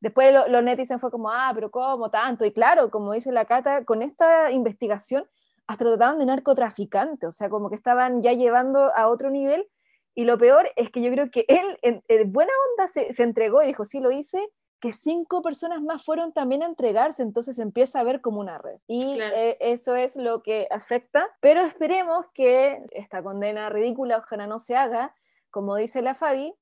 Después 0.00 0.32
lo- 0.32 0.46
los 0.48 0.62
netizens 0.62 1.00
fue 1.00 1.10
como, 1.10 1.30
ah, 1.30 1.50
pero 1.54 1.70
¿cómo 1.70 2.10
tanto? 2.10 2.44
Y 2.44 2.52
claro, 2.52 2.90
como 2.90 3.12
dice 3.12 3.32
la 3.32 3.46
Cata, 3.46 3.84
con 3.84 4.02
esta 4.02 4.52
investigación 4.52 5.26
hasta 5.68 5.84
lo 5.84 5.90
trataban 5.90 6.18
de 6.18 6.26
narcotraficante, 6.26 7.26
o 7.26 7.30
sea, 7.30 7.48
como 7.48 7.68
que 7.68 7.76
estaban 7.76 8.22
ya 8.22 8.32
llevando 8.32 8.90
a 8.96 9.06
otro 9.08 9.30
nivel. 9.30 9.68
Y 10.14 10.24
lo 10.24 10.36
peor 10.36 10.68
es 10.74 10.90
que 10.90 11.00
yo 11.00 11.12
creo 11.12 11.30
que 11.30 11.44
él, 11.46 11.78
en, 11.82 12.02
en 12.08 12.32
buena 12.32 12.50
onda, 12.70 12.88
se, 12.88 13.12
se 13.12 13.22
entregó 13.22 13.62
y 13.62 13.66
dijo, 13.66 13.84
sí, 13.84 14.00
lo 14.00 14.10
hice, 14.10 14.44
que 14.80 14.92
cinco 14.92 15.42
personas 15.42 15.82
más 15.82 16.04
fueron 16.04 16.32
también 16.32 16.62
a 16.62 16.66
entregarse, 16.66 17.22
entonces 17.22 17.56
se 17.56 17.62
empieza 17.62 18.00
a 18.00 18.04
ver 18.04 18.20
como 18.20 18.40
una 18.40 18.58
red. 18.58 18.78
Y 18.86 19.16
Claro. 19.16 19.36
eh, 19.36 19.56
eso 19.60 19.94
es 19.94 20.16
lo 20.16 20.42
que 20.42 20.66
afecta, 20.70 21.28
pero 21.40 21.60
esperemos 21.60 22.26
que 22.32 22.82
esta 22.92 23.22
condena 23.22 23.70
ridícula 23.70 24.18
ojalá 24.18 24.46
no 24.46 24.58
se 24.58 24.74
haga, 24.76 25.14
como 25.50 25.76
dice 25.76 26.00
la 26.02 26.14
Fabi, 26.14 26.54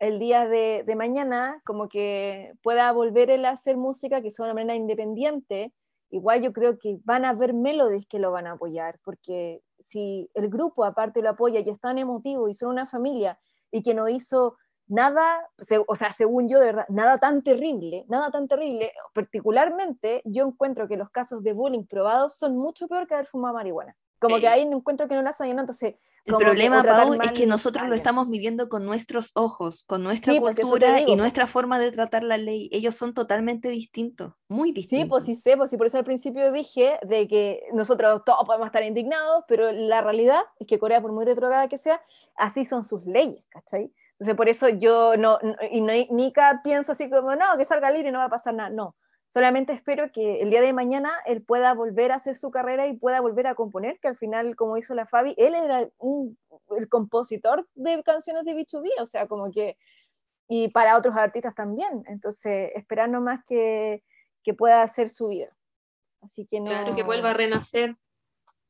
el 0.00 0.18
día 0.18 0.46
de, 0.46 0.84
de 0.86 0.96
mañana, 0.96 1.60
como 1.64 1.88
que 1.88 2.52
pueda 2.62 2.90
volver 2.92 3.30
él 3.30 3.44
a 3.44 3.50
hacer 3.50 3.76
música 3.76 4.22
que 4.22 4.30
sea 4.30 4.46
de 4.46 4.52
una 4.52 4.60
manera 4.60 4.74
independiente. 4.76 5.72
Igual 6.10 6.42
yo 6.42 6.52
creo 6.52 6.78
que 6.78 6.98
van 7.04 7.24
a 7.24 7.30
haber 7.30 7.54
melodies 7.54 8.06
que 8.06 8.18
lo 8.18 8.30
van 8.30 8.46
a 8.46 8.52
apoyar, 8.52 9.00
porque 9.04 9.62
si 9.78 10.30
el 10.34 10.48
grupo 10.48 10.84
aparte 10.84 11.22
lo 11.22 11.30
apoya 11.30 11.60
y 11.60 11.68
es 11.68 11.80
tan 11.80 11.98
emotivo 11.98 12.48
y 12.48 12.54
son 12.54 12.70
una 12.70 12.86
familia 12.86 13.38
y 13.70 13.82
que 13.82 13.94
no 13.94 14.08
hizo 14.08 14.56
nada, 14.86 15.48
o 15.88 15.96
sea, 15.96 16.12
según 16.12 16.48
yo, 16.48 16.60
de 16.60 16.66
verdad, 16.66 16.86
nada 16.88 17.18
tan 17.18 17.42
terrible, 17.42 18.04
nada 18.08 18.30
tan 18.30 18.48
terrible, 18.48 18.92
particularmente 19.14 20.22
yo 20.24 20.46
encuentro 20.46 20.88
que 20.88 20.96
los 20.96 21.10
casos 21.10 21.42
de 21.42 21.52
bullying 21.52 21.86
probados 21.86 22.36
son 22.36 22.56
mucho 22.56 22.86
peor 22.88 23.06
que 23.06 23.14
haber 23.14 23.26
fumado 23.26 23.54
marihuana. 23.54 23.96
Como 24.24 24.36
Sí. 24.36 24.42
que 24.42 24.48
ahí 24.48 24.62
encuentro 24.62 25.06
que 25.08 25.14
no 25.14 25.22
la 25.22 25.30
hacen, 25.30 25.58
entonces... 25.58 25.94
El 26.26 26.36
problema, 26.36 26.82
Pau, 26.82 27.12
es 27.22 27.32
que 27.32 27.46
nosotros 27.46 27.86
lo 27.86 27.94
estamos 27.94 28.28
midiendo 28.28 28.70
con 28.70 28.86
nuestros 28.86 29.32
ojos, 29.34 29.84
con 29.84 30.02
nuestra 30.02 30.32
Sí, 30.32 30.40
pues, 30.40 30.58
cultura 30.58 30.94
digo, 30.94 31.00
y 31.00 31.04
pues. 31.08 31.18
nuestra 31.18 31.46
forma 31.46 31.78
de 31.78 31.92
tratar 31.92 32.24
la 32.24 32.38
ley. 32.38 32.70
Ellos 32.72 32.94
son 32.96 33.12
totalmente 33.12 33.68
distintos, 33.68 34.32
muy 34.48 34.72
distintos. 34.72 35.04
Sí, 35.04 35.08
pues 35.10 35.24
sí 35.24 35.34
sé, 35.34 35.58
pues 35.58 35.68
sí, 35.68 35.76
por 35.76 35.86
eso 35.86 35.98
al 35.98 36.04
principio 36.04 36.50
dije 36.50 36.98
de 37.02 37.28
que 37.28 37.64
nosotros 37.74 38.22
todos 38.24 38.46
podemos 38.46 38.66
estar 38.68 38.82
indignados, 38.82 39.44
pero 39.46 39.70
la 39.70 40.00
realidad 40.00 40.40
es 40.58 40.66
que 40.66 40.78
Corea, 40.78 41.02
por 41.02 41.12
muy 41.12 41.26
retrograda 41.26 41.68
que 41.68 41.76
sea, 41.76 42.00
así 42.36 42.64
son 42.64 42.86
sus 42.86 43.04
leyes, 43.04 43.44
¿cachai? 43.50 43.92
Entonces 44.12 44.34
por 44.34 44.48
eso 44.48 44.70
yo 44.70 45.18
no, 45.18 45.38
no- 45.42 45.56
y 45.70 45.82
no, 45.82 45.92
Nika 46.10 46.62
pienso 46.64 46.92
así 46.92 47.10
como, 47.10 47.36
no, 47.36 47.44
que 47.58 47.66
salga 47.66 47.90
libre 47.90 48.08
y 48.08 48.12
no 48.12 48.20
va 48.20 48.24
a 48.26 48.30
pasar 48.30 48.54
nada, 48.54 48.70
no. 48.70 48.96
Solamente 49.34 49.72
espero 49.72 50.12
que 50.12 50.40
el 50.40 50.48
día 50.50 50.60
de 50.62 50.72
mañana 50.72 51.10
él 51.26 51.42
pueda 51.42 51.74
volver 51.74 52.12
a 52.12 52.14
hacer 52.14 52.36
su 52.36 52.52
carrera 52.52 52.86
y 52.86 52.96
pueda 52.96 53.20
volver 53.20 53.48
a 53.48 53.56
componer, 53.56 53.98
que 53.98 54.06
al 54.06 54.16
final, 54.16 54.54
como 54.54 54.76
hizo 54.76 54.94
la 54.94 55.06
Fabi, 55.06 55.34
él 55.36 55.54
era 55.56 55.88
un- 55.98 56.38
el 56.78 56.88
compositor 56.88 57.68
de 57.74 58.00
canciones 58.04 58.44
de 58.44 58.54
B2B, 58.54 58.88
o 59.00 59.06
sea, 59.06 59.26
como 59.26 59.50
que, 59.50 59.76
y 60.48 60.68
para 60.68 60.96
otros 60.96 61.16
artistas 61.16 61.52
también. 61.54 62.04
Entonces, 62.06 62.70
esperar 62.76 63.08
nomás 63.10 63.40
que, 63.44 64.04
que 64.44 64.54
pueda 64.54 64.82
hacer 64.82 65.10
su 65.10 65.26
vida. 65.28 65.54
Así 66.22 66.46
que 66.46 66.60
no. 66.60 66.70
Claro, 66.70 66.94
que 66.94 67.02
vuelva 67.02 67.30
a 67.32 67.34
renacer. 67.34 67.96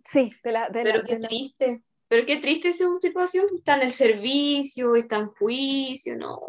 Sí, 0.03 0.33
de 0.43 0.53
la. 0.53 0.71
de 0.71 0.83
la- 0.85 0.93
Pero 0.93 1.05
qué 1.05 1.15
de 1.17 1.21
la- 1.21 1.29
triste. 1.29 1.83
Pero 2.09 2.27
qué 2.27 2.37
triste 2.39 2.73
su 2.73 2.99
situación. 3.01 3.47
Está 3.55 3.77
en 3.77 3.83
el 3.83 3.91
servicio, 3.91 4.97
está 4.97 5.17
en 5.17 5.27
juicio, 5.29 6.17
no. 6.17 6.41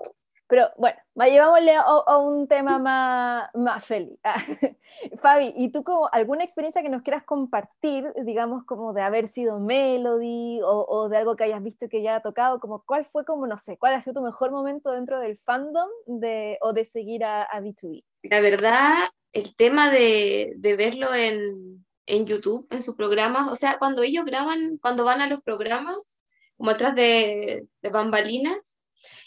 Pero 0.47 0.69
bueno, 0.77 0.97
llevámosle 1.15 1.75
a, 1.75 1.81
a 1.81 2.17
un 2.17 2.47
tema 2.47 2.77
más, 2.77 3.49
más 3.55 3.83
feliz. 3.83 4.19
Fabi, 5.21 5.53
¿y 5.55 5.69
tú 5.69 5.83
como 5.83 6.07
alguna 6.11 6.43
experiencia 6.43 6.83
que 6.83 6.89
nos 6.89 7.01
quieras 7.01 7.23
compartir, 7.23 8.13
digamos, 8.23 8.63
como 8.65 8.93
de 8.93 9.01
haber 9.01 9.27
sido 9.27 9.59
Melody 9.59 10.61
o, 10.61 10.85
o 10.87 11.09
de 11.09 11.17
algo 11.17 11.35
que 11.35 11.45
hayas 11.45 11.63
visto 11.63 11.89
que 11.89 12.03
ya 12.03 12.17
ha 12.17 12.21
tocado? 12.21 12.59
Como, 12.59 12.83
¿Cuál 12.83 13.05
fue 13.05 13.25
como, 13.25 13.47
no 13.47 13.57
sé, 13.57 13.77
cuál 13.77 13.95
ha 13.95 14.01
sido 14.01 14.15
tu 14.15 14.21
mejor 14.21 14.51
momento 14.51 14.91
dentro 14.91 15.19
del 15.19 15.37
fandom 15.37 15.89
de, 16.05 16.59
o 16.61 16.73
de 16.73 16.85
seguir 16.85 17.23
a, 17.23 17.43
a 17.43 17.59
B2B? 17.59 18.03
La 18.23 18.39
verdad, 18.39 19.09
el 19.33 19.55
tema 19.55 19.89
de, 19.89 20.53
de 20.57 20.75
verlo 20.75 21.13
en, 21.15 21.85
en 22.05 22.25
YouTube, 22.27 22.67
en 22.69 22.83
sus 22.83 22.95
programas, 22.95 23.51
o 23.51 23.55
sea, 23.55 23.79
cuando 23.79 24.03
ellos 24.03 24.25
graban, 24.25 24.77
cuando 24.77 25.05
van 25.05 25.21
a 25.21 25.27
los 25.27 25.41
programas, 25.41 26.21
como 26.55 26.69
atrás 26.69 26.93
de, 26.95 27.67
de 27.81 27.89
bambalinas, 27.89 28.79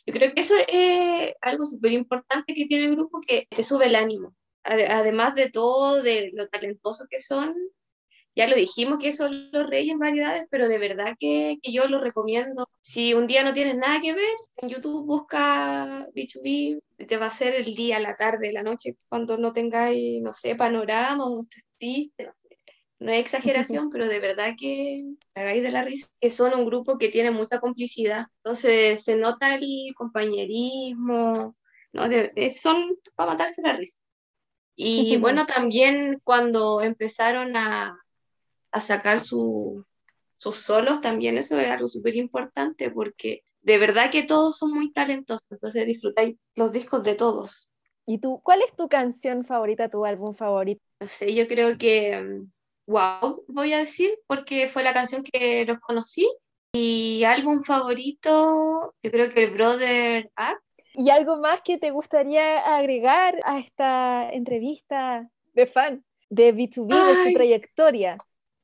yo 0.09 0.15
creo 0.15 0.35
que 0.35 0.41
eso 0.43 0.55
es 0.69 1.35
algo 1.43 1.67
súper 1.67 1.93
importante 1.93 2.55
que 2.55 2.67
tiene 2.67 2.87
el 2.87 2.93
grupo 2.97 3.21
que 3.21 3.47
te 3.51 3.63
sube 3.63 3.87
el 3.87 3.97
ánimo. 3.97 4.35
Ade- 4.65 4.89
Además 4.89 5.35
de 5.37 5.51
todo, 5.51 6.03
de 6.03 6.31
lo 6.35 6.49
talentosos 6.49 7.07
que 7.11 7.21
son, 7.21 7.55
ya 8.37 8.47
lo 8.49 8.57
dijimos 8.57 8.99
que 8.99 9.13
son 9.13 9.51
los 9.53 9.69
reyes 9.69 9.93
en 9.93 9.99
variedades, 9.99 10.45
pero 10.51 10.69
de 10.69 10.79
verdad 10.79 11.17
que, 11.19 11.59
yo 11.65 11.89
lo 11.89 12.01
recomiendo. 12.01 12.69
Si 12.81 13.15
un 13.15 13.27
día 13.27 13.43
no 13.45 13.53
tienes 13.53 13.77
nada 13.77 14.01
que 14.01 14.15
ver, 14.15 14.25
en 14.59 14.69
YouTube 14.71 15.07
busca 15.07 16.07
B2B, 16.15 16.81
te 17.07 17.17
va 17.19 17.27
a 17.27 17.29
hacer 17.29 17.55
el 17.55 17.75
día, 17.75 17.99
la 18.01 18.17
tarde, 18.17 18.53
la 18.53 18.63
noche, 18.63 18.97
cuando 19.09 19.39
no 19.39 19.53
tengáis, 19.53 20.23
no 20.23 20.33
sé, 20.33 20.55
panorama 20.57 21.27
o 21.27 21.43
triste, 21.79 22.25
no. 22.27 22.33
No 23.01 23.13
es 23.13 23.21
exageración, 23.21 23.91
pero 23.91 24.09
de 24.09 24.19
verdad 24.21 24.55
que 24.59 25.05
hagáis 25.35 25.63
de 25.63 25.71
la 25.71 25.83
risa. 25.83 26.09
Que 26.21 26.31
son 26.31 26.55
un 26.59 26.67
grupo 26.67 26.99
que 26.99 27.09
tiene 27.09 27.31
mucha 27.31 27.61
complicidad. 27.61 28.27
Entonces 28.45 29.05
se 29.05 29.17
nota 29.17 29.55
el 29.55 29.95
compañerismo, 29.95 31.57
¿no? 31.93 32.09
De- 32.09 32.33
de- 32.35 32.51
son 32.51 32.97
para 33.15 33.33
matarse 33.33 33.63
la 33.63 33.75
risa. 33.77 34.01
Y 34.77 35.17
bueno, 35.19 35.47
también 35.47 36.21
cuando 36.25 36.81
empezaron 36.83 37.57
a, 37.57 37.99
a 38.73 38.81
sacar 38.81 39.21
su- 39.21 39.85
sus 40.37 40.57
solos, 40.57 41.01
también 41.01 41.39
eso 41.39 41.59
es 41.59 41.69
algo 41.71 41.89
súper 41.89 42.17
importante 42.17 42.91
porque 42.91 43.43
de 43.63 43.79
verdad 43.79 44.11
que 44.11 44.23
todos 44.23 44.59
son 44.59 44.73
muy 44.73 44.93
talentosos, 44.93 45.45
entonces 45.51 45.87
disfrutáis 45.87 46.37
los 46.57 46.73
discos 46.73 47.03
de 47.03 47.15
todos. 47.15 47.69
¿Y 48.07 48.19
tú, 48.19 48.41
cuál 48.43 48.63
es 48.63 48.75
tu 48.77 48.89
canción 48.89 49.45
favorita, 49.45 49.89
tu 49.89 50.05
álbum 50.07 50.33
favorito? 50.35 50.83
No 51.01 51.07
sé, 51.07 51.35
yo 51.35 51.47
creo 51.47 51.77
que 51.77 52.21
mm, 52.21 52.51
Wow, 52.89 53.45
voy 53.49 53.75
a 53.75 53.79
decir, 53.81 54.19
porque 54.27 54.67
fue 54.67 54.83
la 54.83 54.95
canción 54.95 55.23
que 55.23 55.67
los 55.67 55.79
conocí. 55.79 56.27
Y 56.73 57.23
álbum 57.25 57.63
favorito, 57.63 58.95
yo 59.03 59.11
creo 59.11 59.29
que 59.31 59.45
el 59.45 59.51
Brother 59.51 60.31
Act. 60.37 60.63
¿Y 60.95 61.11
algo 61.11 61.37
más 61.37 61.61
que 61.61 61.77
te 61.77 61.91
gustaría 61.91 62.61
agregar 62.77 63.39
a 63.45 63.59
esta 63.59 64.31
entrevista 64.33 65.29
de 65.53 65.67
fan 65.67 66.03
de 66.31 66.55
B2B, 66.55 66.89
de 66.89 67.17
su 67.17 67.29
Ay, 67.29 67.35
trayectoria? 67.35 68.17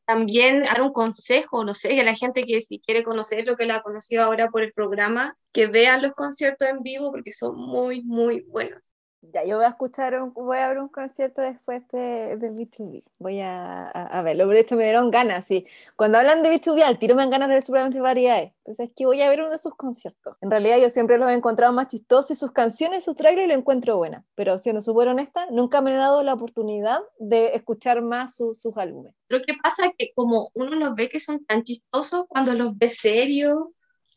También 0.06 0.62
dar 0.62 0.80
un 0.80 0.92
consejo, 0.92 1.62
no 1.62 1.74
sé, 1.74 2.00
a 2.00 2.04
la 2.04 2.14
gente 2.14 2.44
que 2.44 2.62
si 2.62 2.80
quiere 2.80 3.04
conocer 3.04 3.46
lo 3.46 3.56
que 3.56 3.66
la 3.66 3.76
ha 3.76 3.82
conocido 3.82 4.24
ahora 4.24 4.48
por 4.48 4.62
el 4.62 4.72
programa, 4.72 5.36
que 5.52 5.66
vean 5.66 6.00
los 6.00 6.12
conciertos 6.12 6.66
en 6.68 6.82
vivo 6.82 7.10
porque 7.10 7.30
son 7.30 7.56
muy, 7.56 8.02
muy 8.02 8.40
buenos. 8.48 8.93
Ya, 9.32 9.42
yo 9.44 9.56
voy 9.56 9.64
a 9.64 9.68
escuchar, 9.70 10.20
un, 10.20 10.32
voy 10.34 10.58
a 10.58 10.68
ver 10.68 10.78
un 10.78 10.88
concierto 10.88 11.40
después 11.40 11.82
de, 11.88 12.36
de 12.36 12.50
B2B. 12.50 13.02
Voy 13.18 13.40
a, 13.40 13.84
a, 13.88 14.18
a 14.18 14.22
verlo. 14.22 14.46
De 14.48 14.60
hecho, 14.60 14.76
me 14.76 14.84
dieron 14.84 15.10
ganas, 15.10 15.46
sí. 15.46 15.66
Cuando 15.96 16.18
hablan 16.18 16.42
de 16.42 16.50
B2B, 16.50 16.82
al 16.82 16.98
tiro 16.98 17.14
me 17.14 17.22
dan 17.22 17.30
ganas 17.30 17.48
de 17.48 17.54
ver 17.54 17.62
seguramente 17.62 18.00
variedades. 18.00 18.52
Entonces, 18.58 18.88
es 18.90 18.94
que 18.94 19.06
voy 19.06 19.22
a 19.22 19.28
ver 19.30 19.40
uno 19.40 19.50
de 19.50 19.58
sus 19.58 19.74
conciertos. 19.76 20.36
En 20.42 20.50
realidad, 20.50 20.78
yo 20.78 20.90
siempre 20.90 21.16
los 21.16 21.30
he 21.30 21.32
encontrado 21.32 21.72
más 21.72 21.88
chistosos 21.88 22.32
y 22.32 22.34
sus 22.34 22.52
canciones, 22.52 23.02
sus 23.04 23.16
trailers, 23.16 23.48
lo 23.48 23.54
encuentro 23.54 23.96
buena. 23.96 24.24
Pero 24.34 24.58
siendo 24.58 24.82
súper 24.82 25.08
honesta, 25.08 25.46
nunca 25.50 25.80
me 25.80 25.92
he 25.92 25.96
dado 25.96 26.22
la 26.22 26.34
oportunidad 26.34 26.98
de 27.18 27.54
escuchar 27.54 28.02
más 28.02 28.36
su- 28.36 28.54
sus 28.54 28.76
álbumes. 28.76 29.14
Lo 29.30 29.40
que 29.40 29.54
pasa 29.62 29.86
es 29.86 29.92
que 29.96 30.10
como 30.14 30.50
uno 30.54 30.76
los 30.76 30.94
ve 30.94 31.08
que 31.08 31.18
son 31.18 31.44
tan 31.46 31.62
chistosos 31.62 32.26
cuando 32.28 32.52
los 32.52 32.76
ve 32.76 32.88
serios 32.90 33.56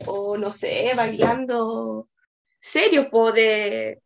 o 0.06 0.38
no 0.38 0.52
sé, 0.52 0.92
bailando 0.96 2.08
serios, 2.60 3.08
po, 3.08 3.32
de 3.32 4.02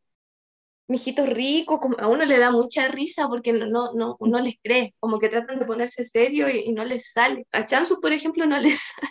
mijitos 0.91 1.27
ricos, 1.29 1.79
como 1.79 1.97
a 1.99 2.07
uno 2.07 2.25
le 2.25 2.37
da 2.37 2.51
mucha 2.51 2.87
risa 2.89 3.27
porque 3.27 3.53
no, 3.53 3.67
no, 3.67 3.91
no, 3.93 4.17
no 4.19 4.39
les 4.39 4.55
cree, 4.63 4.93
como 4.99 5.19
que 5.19 5.29
tratan 5.29 5.59
de 5.59 5.65
ponerse 5.65 6.03
serio 6.03 6.49
y, 6.49 6.59
y 6.65 6.73
no 6.73 6.83
les 6.85 7.11
sale. 7.13 7.47
A 7.51 7.65
Chansu, 7.65 7.99
por 8.01 8.13
ejemplo, 8.13 8.45
no 8.45 8.59
les 8.59 8.79
sale. 8.79 9.09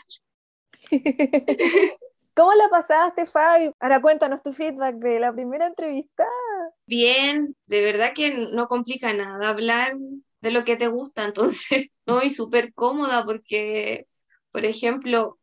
¿Cómo 2.34 2.54
la 2.54 2.68
pasaste, 2.68 3.26
Fabio? 3.26 3.74
Ahora 3.80 4.00
cuéntanos 4.00 4.42
tu 4.42 4.52
feedback 4.52 4.96
de 4.96 5.20
la 5.20 5.32
primera 5.32 5.66
entrevista. 5.66 6.24
bien, 6.86 7.56
de 7.66 7.82
verdad 7.82 8.12
que 8.14 8.30
no 8.52 8.68
complica 8.68 9.12
nada 9.12 9.48
hablar 9.50 9.94
de 10.40 10.50
lo 10.50 10.64
que 10.64 10.76
te 10.76 10.88
gusta, 10.88 11.24
entonces, 11.24 11.88
no, 12.06 12.22
y 12.22 12.30
súper 12.30 12.72
cómoda 12.74 13.24
porque, 13.24 14.06
por 14.52 14.64
ejemplo, 14.64 15.38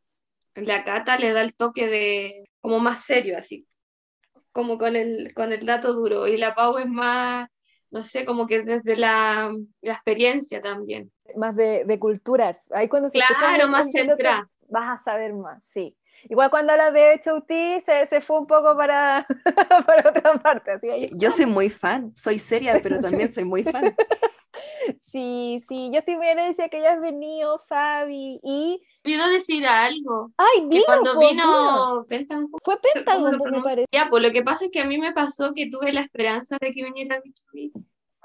la 0.56 0.84
Cata 0.84 1.18
le 1.20 1.34
da 1.34 1.42
el 1.42 1.56
toque 1.56 1.88
de 1.88 2.50
como 2.62 2.80
más 2.80 3.06
serio, 3.06 3.38
así, 3.38 3.67
como 4.58 4.80
con 4.80 4.96
el, 4.96 5.36
con 5.36 5.54
el 5.54 5.68
dato 5.68 5.94
duro, 5.94 6.28
y 6.28 6.36
la 6.36 6.56
Pau 6.56 6.80
es 6.80 6.88
más, 6.88 7.48
no 7.92 8.04
sé, 8.04 8.26
como 8.26 8.48
que 8.48 8.64
desde 8.64 8.98
la, 8.98 9.54
la 9.84 9.94
experiencia 9.94 10.62
también. 10.62 11.12
Más 11.36 11.56
de, 11.56 11.86
de 11.86 12.00
culturas. 12.00 12.68
Ahí 12.72 12.88
cuando 12.88 13.08
se 13.08 13.20
Claro, 13.20 13.68
más 13.68 13.92
centrada. 13.92 14.50
Vas 14.68 15.00
a 15.00 15.04
saber 15.04 15.36
más, 15.36 15.64
sí. 15.64 15.96
Igual 16.30 16.50
cuando 16.50 16.74
hablas 16.74 16.94
de 16.94 17.22
HOT 17.26 17.82
se, 17.84 18.06
se 18.08 18.22
fue 18.22 18.40
un 18.40 18.48
poco 18.48 18.76
para, 18.76 19.26
para 19.86 20.10
otra 20.10 20.42
parte. 20.42 20.72
Así 20.72 21.10
Yo 21.14 21.32
soy 21.32 21.46
muy 21.46 21.70
fan, 21.70 22.16
soy 22.16 22.40
seria, 22.40 22.80
pero 22.82 23.00
también 23.02 23.30
soy 23.30 23.46
muy 23.46 23.64
fan. 23.64 23.96
Sí, 25.02 25.64
sí, 25.68 25.92
yo 25.92 26.00
estoy 26.00 26.18
bien, 26.18 26.38
decía 26.38 26.70
que 26.70 26.82
ya 26.82 26.94
has 26.94 27.02
venido, 27.02 27.60
Fabi, 27.68 28.40
y... 28.44 28.82
Olvidó 29.06 29.28
decir 29.30 29.66
algo. 29.66 30.32
¡Ay, 30.38 30.68
Que 30.70 30.84
cuando 30.84 31.14
po, 31.14 31.20
vino 31.20 32.06
Pentagon, 32.08 32.50
Fue 32.64 32.76
¿cómo 32.76 32.94
Pentagon, 32.94 33.52
me 33.52 33.62
parece. 33.62 33.86
Ya, 33.92 34.08
pues 34.10 34.24
lo 34.24 34.32
que 34.32 34.44
pasa 34.44 34.66
es 34.66 34.72
que 34.72 34.80
a 34.80 34.86
mí 34.86 34.98
me 34.98 35.14
pasó 35.14 35.54
que 35.54 35.70
tuve 35.70 35.94
la 35.94 36.02
esperanza 36.02 36.58
de 36.60 36.72
que 36.72 36.84
viniera 36.84 37.20
Bichuri. 37.22 37.72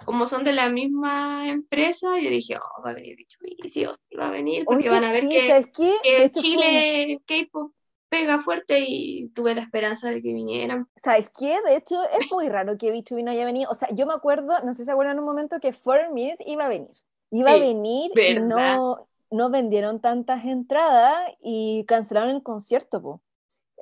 Como 0.04 0.26
son 0.26 0.42
de 0.42 0.52
la 0.52 0.68
misma 0.68 1.48
empresa, 1.48 2.18
yo 2.18 2.30
dije, 2.30 2.56
oh, 2.56 2.82
va 2.82 2.90
a 2.90 2.94
venir 2.94 3.16
Bichuri, 3.16 3.56
sí 3.68 3.84
o 3.84 3.92
sí 3.92 4.16
va 4.18 4.28
a 4.28 4.30
venir, 4.30 4.64
porque 4.64 4.88
Oye, 4.88 4.90
van 4.90 5.04
a 5.04 5.12
ver 5.12 5.22
sí, 5.22 5.28
que, 5.28 5.64
que 6.02 6.18
fue- 6.18 6.30
Chile 6.30 7.18
K-pop 7.26 7.72
pega 8.12 8.38
fuerte 8.40 8.84
y 8.86 9.30
tuve 9.32 9.56
la 9.56 9.62
esperanza 9.62 10.10
de 10.10 10.22
que 10.22 10.34
vinieran. 10.34 10.86
¿Sabes 10.96 11.30
qué? 11.38 11.58
De 11.66 11.76
hecho, 11.76 11.96
es 12.10 12.20
muy 12.30 12.48
raro 12.48 12.76
que 12.78 12.90
B2B 12.92 13.22
no 13.24 13.30
haya 13.30 13.44
venido. 13.44 13.70
O 13.70 13.74
sea, 13.74 13.88
yo 13.92 14.06
me 14.06 14.12
acuerdo, 14.14 14.60
no 14.64 14.74
sé 14.74 14.78
si 14.82 14.84
se 14.86 14.92
acuerdan 14.92 15.18
un 15.18 15.24
momento 15.24 15.58
que 15.60 15.72
Foreign 15.72 16.16
iba 16.46 16.64
a 16.66 16.68
venir. 16.68 16.90
Iba 17.30 17.54
a 17.54 17.56
Sí, 17.56 17.58
venir 17.58 18.12
y 18.22 18.34
verdad. 18.34 18.40
no, 18.40 19.08
no 19.30 19.50
vendieron 19.50 20.00
tantas 20.00 20.44
entradas 20.44 21.22
y 21.42 21.84
cancelaron 21.86 22.30
el 22.36 22.42
concierto, 22.42 23.02
po. 23.02 23.22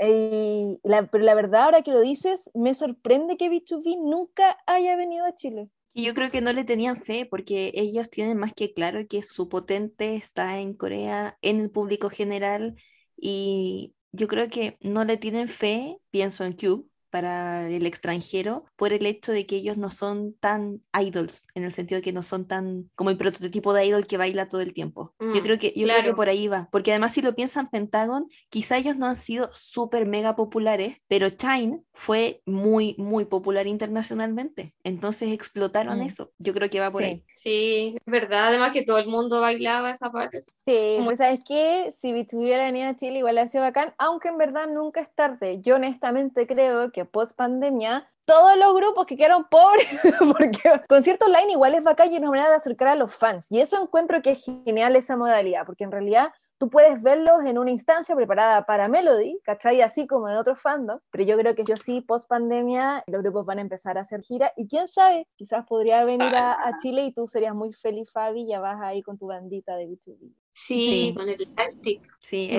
Y 0.01 0.79
la- 0.85 1.07
pero 1.11 1.25
la 1.25 1.35
verdad, 1.35 1.65
ahora 1.65 1.83
que 1.83 1.93
lo 1.93 2.01
dices, 2.01 2.51
me 2.55 2.75
sorprende 2.75 3.37
que 3.39 3.51
B2B 3.51 3.97
nunca 3.99 4.59
haya 4.67 4.97
venido 4.97 5.27
a 5.27 5.35
Chile. 5.35 5.71
Y 5.93 6.05
yo 6.05 6.15
creo 6.15 6.31
que 6.31 6.41
no 6.41 6.53
le 6.53 6.65
tenían 6.65 6.97
fe 6.97 7.27
porque 7.27 7.73
ellos 7.75 8.11
tienen 8.11 8.39
más 8.39 8.53
que 8.55 8.73
claro 8.73 9.07
que 9.09 9.23
su 9.23 9.49
potente 9.49 10.15
está 10.15 10.61
en 10.61 10.75
Corea, 10.75 11.37
en 11.43 11.61
el 11.61 11.71
público 11.71 12.11
general, 12.11 12.77
y 13.17 13.95
yo 14.13 14.29
creo 14.29 14.49
que 14.51 14.79
no 14.83 15.05
le 15.05 15.17
tienen 15.17 15.49
fe, 15.49 15.99
pienso 16.11 16.45
en 16.45 16.53
Cube, 16.55 16.87
para 17.11 17.69
el 17.69 17.87
extranjero, 17.87 18.65
por 18.77 18.93
el 18.93 19.05
hecho 19.07 19.33
de 19.33 19.47
que 19.47 19.57
ellos 19.57 19.77
no 19.77 19.91
son 19.91 20.35
tan 20.41 20.81
idols, 20.99 21.43
en 21.55 21.65
el 21.65 21.73
sentido 21.73 21.99
de 21.99 22.03
que 22.03 22.13
no 22.13 22.23
son 22.23 22.47
tan 22.47 22.91
como 22.95 23.11
el 23.11 23.17
prototipo 23.17 23.73
de 23.75 23.85
idol 23.87 24.07
que 24.07 24.17
baila 24.17 24.49
todo 24.49 24.61
el 24.61 24.73
tiempo. 24.73 25.15
yo 25.21 25.27
Mm, 25.27 25.43
creo 25.43 25.59
que, 25.59 25.73
yo 25.77 25.85
creo 25.85 25.97
que 25.97 26.03
claro. 26.03 26.17
por 26.17 26.29
ahí 26.29 26.49
va, 26.49 26.69
porque 26.73 26.91
además 26.93 27.13
si 27.13 27.23
lo 27.23 27.35
piensan 27.35 27.69
Pentagon, 27.71 28.27
quizá 28.49 28.79
ellos 28.79 28.97
no 28.97 29.07
han 29.07 29.17
sido 29.17 29.51
súper 29.53 30.07
mega 30.07 30.37
populares, 30.37 30.97
pero 31.09 31.29
Shine 31.29 31.83
fue 31.93 32.43
muy, 32.47 32.95
muy 32.99 33.25
popular 33.25 33.67
internacionalmente, 33.67 34.75
entonces 34.85 35.33
explotaron 35.33 35.99
Mm. 36.01 36.03
eso. 36.03 36.31
Yo 36.39 36.53
creo 36.53 36.69
que 36.69 36.81
va 36.81 36.91
por 36.91 37.03
Sí. 37.03 37.09
ahí. 37.09 37.25
Sí, 37.35 37.95
es 37.97 38.13
verdad, 38.13 38.49
además 38.49 38.73
que 38.73 38.83
todo 38.83 38.99
el 38.99 39.07
mundo 39.09 39.41
bailaba 39.41 39.91
esa 39.91 40.11
parte. 40.11 40.41
Sí, 40.41 40.95
Como- 40.97 41.07
pues 41.07 41.19
sabes 41.19 41.41
que 41.47 41.95
si 42.01 42.13
B2B 42.13 42.37
hubiera 42.45 42.65
venido 42.65 42.89
a 42.89 42.97
Chile 42.97 43.19
igual 43.19 43.39
habría 43.39 43.51
sido 43.51 43.63
bacán, 43.65 43.95
aunque 43.99 44.29
en 44.29 44.39
verdad 44.39 44.67
nunca 44.69 45.01
es 45.01 45.15
tarde. 45.15 45.61
Yo 45.63 45.77
honestamente 45.77 46.47
creo 46.47 46.91
que 46.93 47.00
post 47.05 47.37
pandemia 47.37 48.11
todos 48.31 48.57
los 48.57 48.75
grupos 48.75 49.07
que 49.07 49.17
quedaron 49.17 49.45
pobres, 49.51 49.89
porque 50.39 50.61
concierto 50.89 51.27
online 51.27 51.51
igual 51.53 51.75
es 51.75 51.83
bacán 51.83 52.13
y 52.13 52.15
es 52.15 52.21
una 52.21 52.31
manera 52.31 52.51
de 52.51 52.57
acercar 52.57 52.87
a 52.87 52.95
los 52.95 53.13
fans. 53.13 53.51
Y 53.51 53.61
eso 53.61 53.83
encuentro 53.83 54.23
que 54.23 54.31
es 54.31 54.45
genial 54.45 54.95
esa 54.95 55.17
modalidad, 55.17 55.67
porque 55.67 55.83
en 55.83 55.91
realidad 55.91 56.31
tú 56.57 56.71
puedes 56.71 57.03
verlos 57.03 57.45
en 57.45 57.59
una 57.59 57.73
instancia 57.73 58.15
preparada 58.15 58.67
para 58.67 58.87
Melody, 58.87 59.41
¿cachai? 59.43 59.81
Así 59.81 60.07
como 60.07 60.29
en 60.29 60.37
otros 60.37 60.61
fandom, 60.61 61.01
pero 61.11 61.25
yo 61.25 61.37
creo 61.39 61.57
que 61.57 61.65
yo 61.65 61.75
sí, 61.77 62.03
post 62.03 62.29
pandemia, 62.29 63.03
los 63.09 63.23
grupos 63.23 63.47
van 63.47 63.59
a 63.59 63.63
empezar 63.63 63.99
a 63.99 64.03
hacer 64.03 64.23
gira 64.23 64.53
y 64.57 64.69
quién 64.69 64.87
sabe, 64.87 65.27
quizás 65.35 65.67
podría 65.67 66.05
venir 66.05 66.33
a, 66.35 66.53
a 66.53 66.79
Chile 66.79 67.03
y 67.03 67.13
tú 67.13 67.27
serías 67.27 67.55
muy 67.55 67.73
feliz, 67.73 68.13
Fabi, 68.13 68.47
ya 68.47 68.61
vas 68.61 68.81
ahí 68.81 69.03
con 69.03 69.19
tu 69.19 69.27
bandita 69.27 69.75
de 69.75 69.89
B2B. 69.89 70.33
Sí, 70.53 70.87
Sí. 70.87 71.15
con 71.17 71.29
el 71.29 71.37
plastic. 71.55 72.01
Sí, 72.21 72.51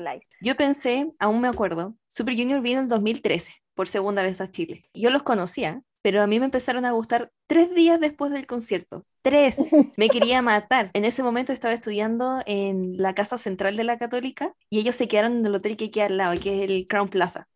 like. 0.00 0.26
Yo 0.40 0.56
pensé, 0.56 1.10
aún 1.18 1.40
me 1.40 1.48
acuerdo, 1.48 1.96
Super 2.06 2.36
Junior 2.36 2.60
vino 2.60 2.80
en 2.80 2.88
2013, 2.88 3.52
por 3.74 3.88
segunda 3.88 4.22
vez 4.22 4.40
a 4.40 4.50
Chile. 4.50 4.84
Yo 4.94 5.10
los 5.10 5.22
conocía, 5.22 5.82
pero 6.02 6.22
a 6.22 6.26
mí 6.26 6.38
me 6.38 6.44
empezaron 6.44 6.84
a 6.84 6.92
gustar 6.92 7.32
tres 7.46 7.74
días 7.74 7.98
después 7.98 8.30
del 8.32 8.46
concierto. 8.46 9.04
Tres. 9.22 9.56
Me 9.98 10.08
quería 10.08 10.40
matar. 10.42 10.90
En 10.92 11.04
ese 11.04 11.22
momento 11.24 11.52
estaba 11.52 11.74
estudiando 11.74 12.40
en 12.46 12.96
la 12.96 13.14
casa 13.14 13.38
central 13.38 13.76
de 13.76 13.82
la 13.84 13.98
Católica 13.98 14.52
y 14.70 14.78
ellos 14.78 14.94
se 14.94 15.08
quedaron 15.08 15.38
en 15.38 15.46
el 15.46 15.54
hotel 15.54 15.76
que 15.76 15.90
queda 15.90 16.06
al 16.06 16.16
lado, 16.16 16.38
que 16.40 16.62
es 16.62 16.70
el 16.70 16.86
Crown 16.86 17.08
Plaza. 17.08 17.48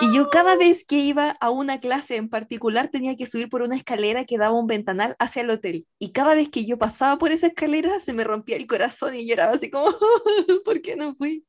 Y 0.00 0.14
yo 0.14 0.30
cada 0.30 0.56
vez 0.56 0.84
que 0.84 0.96
iba 0.96 1.36
a 1.40 1.50
una 1.50 1.80
clase 1.80 2.16
en 2.16 2.28
particular 2.28 2.88
tenía 2.88 3.16
que 3.16 3.26
subir 3.26 3.48
por 3.48 3.62
una 3.62 3.76
escalera 3.76 4.24
que 4.24 4.38
daba 4.38 4.58
un 4.58 4.66
ventanal 4.66 5.16
hacia 5.18 5.42
el 5.42 5.50
hotel. 5.50 5.86
Y 5.98 6.12
cada 6.12 6.34
vez 6.34 6.48
que 6.48 6.64
yo 6.64 6.78
pasaba 6.78 7.18
por 7.18 7.32
esa 7.32 7.48
escalera 7.48 8.00
se 8.00 8.12
me 8.12 8.24
rompía 8.24 8.56
el 8.56 8.66
corazón 8.66 9.14
y 9.14 9.26
lloraba 9.26 9.52
así 9.52 9.70
como, 9.70 9.86
¿por 10.64 10.80
qué 10.82 10.96
no 10.96 11.14
fui? 11.14 11.46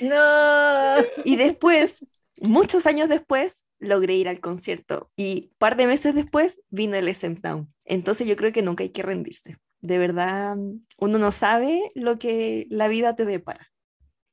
No. 0.00 1.04
Y 1.24 1.36
después, 1.36 2.04
muchos 2.40 2.86
años 2.86 3.08
después, 3.08 3.64
logré 3.78 4.14
ir 4.14 4.28
al 4.28 4.40
concierto. 4.40 5.10
Y 5.16 5.50
un 5.52 5.58
par 5.58 5.76
de 5.76 5.86
meses 5.86 6.14
después 6.14 6.60
vino 6.70 6.96
el 6.96 7.08
SM 7.08 7.40
Town. 7.40 7.72
Entonces 7.84 8.26
yo 8.26 8.36
creo 8.36 8.52
que 8.52 8.62
nunca 8.62 8.84
hay 8.84 8.90
que 8.90 9.02
rendirse. 9.02 9.58
De 9.80 9.98
verdad, 9.98 10.56
uno 10.98 11.18
no 11.18 11.32
sabe 11.32 11.90
lo 11.94 12.18
que 12.18 12.66
la 12.70 12.88
vida 12.88 13.16
te 13.16 13.24
depara. 13.24 13.71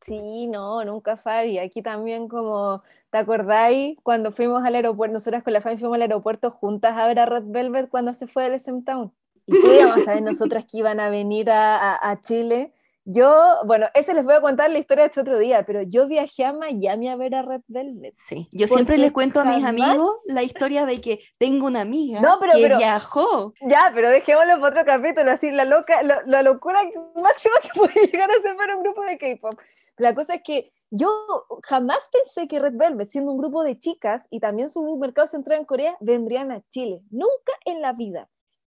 Sí, 0.09 0.47
no, 0.47 0.83
nunca 0.83 1.15
Fabi. 1.15 1.57
Aquí 1.59 1.81
también 1.81 2.27
como, 2.27 2.81
¿te 3.11 3.17
acordáis 3.19 3.97
cuando 4.03 4.31
fuimos 4.33 4.63
al 4.65 4.75
aeropuerto? 4.75 5.13
Nosotras 5.13 5.43
con 5.43 5.53
la 5.53 5.61
Fabi 5.61 5.77
fuimos 5.77 5.95
al 5.95 6.01
aeropuerto 6.01 6.51
juntas 6.51 6.97
a 6.97 7.07
ver 7.07 7.19
a 7.19 7.25
Red 7.25 7.43
Velvet 7.45 7.89
cuando 7.89 8.13
se 8.13 8.27
fue 8.27 8.43
del 8.43 8.53
SM 8.59 8.83
Town. 8.83 9.13
Y 9.45 9.53
qué 9.61 9.75
íbamos 9.81 9.97
a 10.01 10.05
saber 10.05 10.21
nosotras 10.23 10.65
que 10.69 10.77
iban 10.79 10.99
a 10.99 11.09
venir 11.09 11.49
a, 11.49 11.77
a- 11.77 12.11
a 12.11 12.21
Chile. 12.21 12.73
Yo, 13.11 13.33
bueno, 13.65 13.87
ese 13.95 14.13
les 14.13 14.23
voy 14.23 14.35
a 14.35 14.41
contar 14.41 14.69
la 14.69 14.77
historia 14.77 15.05
de 15.05 15.07
este 15.07 15.21
otro 15.21 15.39
día, 15.39 15.65
pero 15.65 15.81
yo 15.81 16.05
viajé 16.07 16.45
a 16.45 16.53
Miami 16.53 17.09
a 17.09 17.15
ver 17.15 17.33
a 17.33 17.41
Red 17.41 17.61
Velvet. 17.67 18.13
Sí, 18.15 18.47
yo 18.51 18.67
siempre 18.67 18.99
les 18.99 19.11
cuento 19.11 19.39
a 19.39 19.45
mis 19.45 19.63
jamás- 19.63 19.89
amigos 19.89 20.11
la 20.27 20.43
historia 20.43 20.85
de 20.85 21.01
que 21.01 21.19
tengo 21.39 21.65
una 21.65 21.81
amiga 21.81 22.21
No, 22.21 22.37
pero- 22.39 22.53
que 22.53 22.61
pero- 22.61 22.77
viajó. 22.77 23.53
Ya, 23.61 23.91
pero 23.95 24.09
dejémoslo 24.11 24.59
para 24.59 24.81
otro 24.81 24.85
capítulo, 24.85 25.31
así 25.31 25.49
la 25.49 25.65
loca, 25.65 26.03
lo- 26.03 26.21
la 26.27 26.43
locura 26.43 26.81
máxima 27.15 27.55
que 27.63 27.69
puede 27.73 27.93
llegar 28.13 28.29
a 28.29 28.41
ser 28.43 28.55
para 28.55 28.75
un 28.75 28.83
grupo 28.83 29.01
de 29.03 29.17
K-pop. 29.17 29.57
La 29.99 30.15
cosa 30.15 30.35
es 30.35 30.41
que 30.43 30.71
yo 30.89 31.09
jamás 31.61 32.09
pensé 32.11 32.47
que 32.47 32.59
Red 32.59 32.75
Velvet, 32.75 33.11
siendo 33.11 33.33
un 33.33 33.37
grupo 33.37 33.63
de 33.63 33.77
chicas 33.77 34.27
y 34.29 34.39
también 34.39 34.69
su 34.69 34.97
mercado 34.97 35.27
central 35.27 35.59
en 35.59 35.65
Corea, 35.65 35.97
vendrían 35.99 36.51
a 36.51 36.63
Chile. 36.69 37.01
Nunca 37.11 37.53
en 37.65 37.81
la 37.81 37.91
vida. 37.91 38.29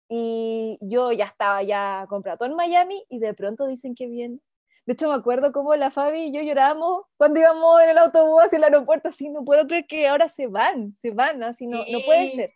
Y 0.07 0.77
yo 0.81 1.11
ya 1.11 1.25
estaba 1.25 1.63
ya 1.63 2.05
comprado 2.09 2.45
en 2.45 2.55
Miami 2.55 3.03
y 3.09 3.17
de 3.17 3.33
pronto 3.33 3.65
dicen 3.65 3.95
que 3.95 4.05
viene. 4.05 4.39
De 4.85 4.93
hecho, 4.93 5.09
me 5.09 5.15
acuerdo 5.15 5.51
cómo 5.51 5.75
la 5.75 5.89
Fabi 5.89 6.25
y 6.25 6.31
yo 6.31 6.41
llorábamos 6.41 7.05
cuando 7.17 7.39
íbamos 7.39 7.81
en 7.81 7.89
el 7.89 7.97
autobús 7.97 8.43
hacia 8.43 8.57
el 8.57 8.65
aeropuerto, 8.65 9.09
así 9.09 9.29
no 9.29 9.43
puedo 9.43 9.65
creer 9.65 9.87
que 9.87 10.07
ahora 10.07 10.29
se 10.29 10.45
van, 10.45 10.93
se 10.93 11.09
van, 11.09 11.41
así 11.41 11.65
no, 11.65 11.79
no 11.79 11.99
puede 12.05 12.29
ser. 12.35 12.53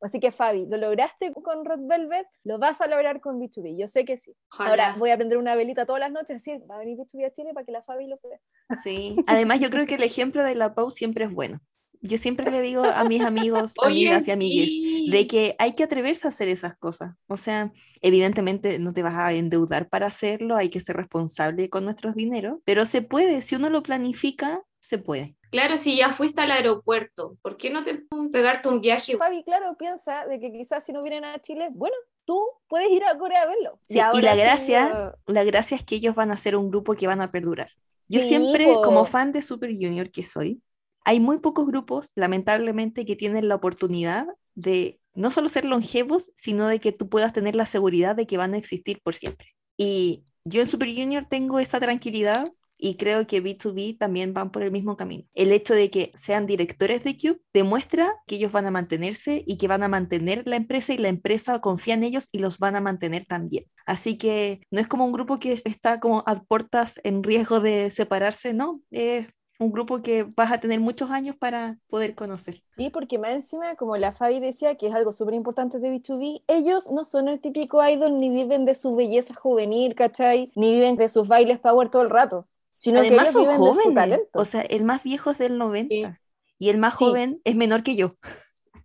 Así 0.00 0.20
que 0.20 0.30
Fabi, 0.30 0.66
lo 0.66 0.76
lograste 0.76 1.32
con 1.32 1.64
Red 1.64 1.80
Velvet, 1.80 2.26
lo 2.44 2.58
vas 2.58 2.80
a 2.80 2.86
lograr 2.86 3.20
con 3.20 3.40
B2B, 3.40 3.78
yo 3.78 3.88
sé 3.88 4.04
que 4.04 4.16
sí. 4.16 4.34
Ojalá. 4.52 4.70
Ahora 4.70 4.96
voy 4.98 5.10
a 5.10 5.16
prender 5.16 5.38
una 5.38 5.54
velita 5.54 5.86
todas 5.86 6.00
las 6.00 6.12
noches, 6.12 6.44
decir, 6.44 6.62
va 6.70 6.76
a 6.76 6.78
venir 6.78 6.98
B2B 6.98 7.26
a 7.26 7.30
Chile 7.30 7.50
para 7.54 7.64
que 7.64 7.72
la 7.72 7.82
Fabi 7.82 8.06
lo 8.06 8.18
vea. 8.22 8.40
Sí. 8.82 9.16
Además, 9.26 9.60
yo 9.60 9.70
creo 9.70 9.86
que 9.86 9.94
el 9.94 10.02
ejemplo 10.02 10.44
de 10.44 10.54
la 10.54 10.74
Pau 10.74 10.90
siempre 10.90 11.24
es 11.24 11.34
bueno. 11.34 11.60
Yo 12.02 12.18
siempre 12.18 12.50
le 12.50 12.60
digo 12.60 12.84
a 12.84 13.04
mis 13.04 13.22
amigos, 13.22 13.74
Oye, 13.78 14.08
amigas 14.08 14.28
y 14.28 14.30
amigues, 14.30 14.68
sí. 14.68 15.10
de 15.10 15.26
que 15.26 15.56
hay 15.58 15.72
que 15.72 15.84
atreverse 15.84 16.26
a 16.26 16.28
hacer 16.28 16.48
esas 16.48 16.76
cosas. 16.76 17.14
O 17.26 17.36
sea, 17.36 17.72
evidentemente 18.00 18.78
no 18.78 18.92
te 18.92 19.02
vas 19.02 19.14
a 19.14 19.32
endeudar 19.32 19.88
para 19.88 20.06
hacerlo, 20.06 20.56
hay 20.56 20.68
que 20.68 20.80
ser 20.80 20.96
responsable 20.96 21.70
con 21.70 21.84
nuestros 21.84 22.14
dineros, 22.14 22.60
pero 22.64 22.84
se 22.84 23.02
puede, 23.02 23.40
si 23.40 23.56
uno 23.56 23.70
lo 23.70 23.82
planifica, 23.82 24.62
se 24.86 24.98
puede. 24.98 25.36
Claro, 25.50 25.76
si 25.76 25.96
ya 25.96 26.10
fuiste 26.12 26.40
al 26.42 26.50
aeropuerto, 26.50 27.38
¿por 27.42 27.56
qué 27.56 27.70
no 27.70 27.82
te 27.82 28.04
pegarte 28.32 28.68
un 28.68 28.80
viaje? 28.80 29.16
Fabi, 29.16 29.42
claro, 29.44 29.76
piensa 29.78 30.26
de 30.26 30.38
que 30.38 30.52
quizás 30.52 30.84
si 30.84 30.92
no 30.92 31.02
vienen 31.02 31.24
a 31.24 31.40
Chile, 31.40 31.68
bueno, 31.72 31.96
tú 32.24 32.40
puedes 32.68 32.90
ir 32.90 33.04
a 33.04 33.16
Corea 33.18 33.42
a 33.42 33.46
verlo. 33.46 33.80
Sí, 33.86 34.00
y 34.10 34.22
ahora 34.22 34.22
la 34.22 34.34
sí, 34.36 34.42
gracia, 34.44 34.90
yo- 34.92 35.12
la 35.26 35.44
gracia 35.44 35.76
es 35.76 35.84
que 35.84 35.94
ellos 35.96 36.14
van 36.16 36.30
a 36.32 36.36
ser 36.36 36.56
un 36.56 36.70
grupo 36.70 36.94
que 36.94 37.06
van 37.06 37.20
a 37.20 37.30
perdurar. 37.30 37.70
Yo 38.08 38.20
Sí, 38.20 38.22
siempre, 38.22 38.64
po. 38.64 38.80
como 38.80 39.04
fan 39.04 39.32
de 39.32 39.42
Super 39.42 39.70
Junior 39.72 40.10
que 40.10 40.22
soy, 40.24 40.62
hay 41.04 41.20
muy 41.20 41.38
pocos 41.38 41.66
grupos, 41.66 42.10
lamentablemente, 42.16 43.04
que 43.04 43.14
tienen 43.16 43.48
la 43.48 43.54
oportunidad 43.54 44.26
de 44.54 45.00
no 45.14 45.30
solo 45.30 45.48
ser 45.48 45.64
longevos, 45.64 46.32
sino 46.34 46.66
de 46.66 46.80
que 46.80 46.92
tú 46.92 47.08
puedas 47.08 47.32
tener 47.32 47.54
la 47.56 47.66
seguridad 47.66 48.16
de 48.16 48.26
que 48.26 48.36
van 48.36 48.54
a 48.54 48.58
existir 48.58 49.00
por 49.02 49.14
siempre. 49.14 49.48
Y 49.76 50.24
yo 50.44 50.60
en 50.60 50.66
Super 50.68 50.88
Junior 50.92 51.24
tengo 51.24 51.58
esa 51.60 51.78
tranquilidad 51.80 52.48
y 52.78 52.96
creo 52.96 53.26
que 53.26 53.42
B2B 53.42 53.98
también 53.98 54.34
van 54.34 54.50
por 54.50 54.62
el 54.62 54.70
mismo 54.70 54.96
camino. 54.96 55.24
El 55.34 55.52
hecho 55.52 55.74
de 55.74 55.90
que 55.90 56.10
sean 56.14 56.46
directores 56.46 57.04
de 57.04 57.16
Cube 57.16 57.40
demuestra 57.52 58.12
que 58.26 58.36
ellos 58.36 58.52
van 58.52 58.66
a 58.66 58.70
mantenerse 58.70 59.42
y 59.46 59.56
que 59.56 59.68
van 59.68 59.82
a 59.82 59.88
mantener 59.88 60.42
la 60.46 60.56
empresa 60.56 60.92
y 60.92 60.98
la 60.98 61.08
empresa 61.08 61.60
confía 61.60 61.94
en 61.94 62.04
ellos 62.04 62.28
y 62.32 62.38
los 62.38 62.58
van 62.58 62.76
a 62.76 62.80
mantener 62.80 63.24
también. 63.26 63.64
Así 63.86 64.18
que 64.18 64.60
no 64.70 64.80
es 64.80 64.88
como 64.88 65.04
un 65.04 65.12
grupo 65.12 65.38
que 65.38 65.60
está 65.64 66.00
como 66.00 66.22
a 66.26 66.36
puertas 66.42 67.00
en 67.04 67.22
riesgo 67.22 67.60
de 67.60 67.90
separarse, 67.90 68.52
no, 68.52 68.80
es 68.90 69.26
un 69.58 69.72
grupo 69.72 70.02
que 70.02 70.24
vas 70.24 70.52
a 70.52 70.58
tener 70.58 70.80
muchos 70.80 71.10
años 71.10 71.36
para 71.36 71.78
poder 71.88 72.14
conocer. 72.14 72.62
Sí, 72.76 72.90
porque 72.90 73.18
más 73.18 73.30
encima, 73.30 73.76
como 73.76 73.96
la 73.96 74.12
Fabi 74.12 74.40
decía, 74.40 74.76
que 74.76 74.88
es 74.88 74.94
algo 74.94 75.12
súper 75.12 75.34
importante 75.34 75.78
de 75.78 75.90
B2B, 75.90 76.42
ellos 76.46 76.90
no 76.90 77.04
son 77.04 77.28
el 77.28 77.40
típico 77.40 77.86
idol 77.86 78.18
ni 78.18 78.28
viven 78.28 78.64
de 78.64 78.74
su 78.74 78.94
belleza 78.94 79.34
juvenil, 79.34 79.94
¿cachai? 79.94 80.52
Ni 80.54 80.72
viven 80.74 80.96
de 80.96 81.08
sus 81.08 81.28
bailes 81.28 81.58
power 81.58 81.88
todo 81.88 82.02
el 82.02 82.10
rato. 82.10 82.46
Sino 82.78 83.00
que 83.00 83.08
Además 83.08 83.22
ellos 83.30 83.32
son 83.34 83.42
viven 83.42 83.56
de 83.60 83.66
su 83.66 83.72
jóvenes. 83.72 83.94
talento. 83.94 84.28
O 84.34 84.44
sea, 84.44 84.60
el 84.62 84.84
más 84.84 85.02
viejo 85.02 85.30
es 85.30 85.38
del 85.38 85.58
90 85.58 86.20
y 86.58 86.70
el 86.70 86.78
más 86.78 86.94
Sí. 86.98 87.04
joven 87.04 87.40
es 87.44 87.56
menor 87.56 87.82
que 87.82 87.96
yo. 87.96 88.10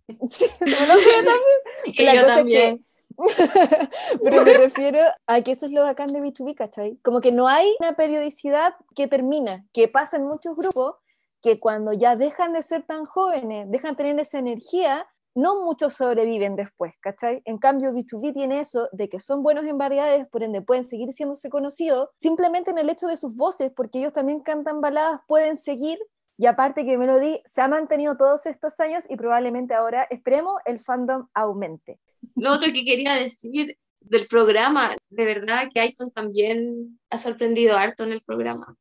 Sí, 0.30 0.46
también. 0.58 1.38
Y 1.86 2.02
La 2.04 2.14
yo 2.14 2.20
cosa 2.22 2.32
es 2.32 2.36
también. 2.38 2.78
que- 2.78 2.84
Pero 4.24 4.44
me 4.44 4.54
refiero 4.54 4.98
a 5.26 5.42
que 5.42 5.52
eso 5.52 5.66
es 5.66 5.72
lo 5.72 5.82
bacán 5.84 6.08
de 6.08 6.20
B2B, 6.20 6.54
¿cachai? 6.54 6.96
Como 7.02 7.20
que 7.20 7.30
no 7.32 7.46
hay 7.48 7.74
una 7.80 7.94
periodicidad 7.94 8.74
que 8.96 9.06
termina, 9.06 9.64
que 9.72 9.86
pasa 9.88 10.16
en 10.16 10.24
muchos 10.26 10.56
grupos, 10.56 10.96
que 11.42 11.60
cuando 11.60 11.92
ya 11.92 12.16
dejan 12.16 12.52
de 12.52 12.62
ser 12.62 12.84
tan 12.84 13.04
jóvenes, 13.04 13.70
dejan 13.70 13.92
de 13.92 13.96
tener 13.96 14.18
esa 14.20 14.38
energía, 14.38 15.06
no 15.34 15.64
muchos 15.64 15.94
sobreviven 15.94 16.56
después, 16.56 16.92
¿cachai? 17.00 17.42
En 17.44 17.58
cambio, 17.58 17.92
B2B 17.92 18.34
tiene 18.34 18.60
eso 18.60 18.88
de 18.92 19.08
que 19.08 19.20
son 19.20 19.42
buenos 19.42 19.64
en 19.64 19.78
variedades, 19.78 20.26
por 20.28 20.42
ende 20.42 20.62
pueden 20.62 20.84
seguir 20.84 21.12
siéndose 21.12 21.48
conocidos, 21.48 22.10
simplemente 22.16 22.70
en 22.70 22.78
el 22.78 22.90
hecho 22.90 23.06
de 23.06 23.16
sus 23.16 23.34
voces, 23.34 23.72
porque 23.74 23.98
ellos 23.98 24.12
también 24.12 24.40
cantan 24.40 24.80
baladas, 24.80 25.20
pueden 25.26 25.56
seguir 25.56 25.98
y 26.38 26.46
aparte 26.46 26.84
que 26.84 26.98
Melody 26.98 27.40
se 27.44 27.60
ha 27.60 27.68
mantenido 27.68 28.16
todos 28.16 28.46
estos 28.46 28.78
años 28.80 29.04
y 29.08 29.16
probablemente 29.16 29.74
ahora, 29.74 30.06
esperemos, 30.10 30.54
el 30.64 30.80
fandom 30.80 31.28
aumente. 31.34 32.00
Lo 32.34 32.52
otro 32.52 32.72
que 32.72 32.84
quería 32.84 33.14
decir 33.14 33.76
del 34.00 34.26
programa, 34.26 34.96
de 35.10 35.24
verdad 35.24 35.68
que 35.72 35.80
Aiton 35.80 36.10
también 36.10 36.98
ha 37.10 37.18
sorprendido 37.18 37.76
harto 37.76 38.04
en 38.04 38.12
el 38.12 38.22
programa. 38.22 38.74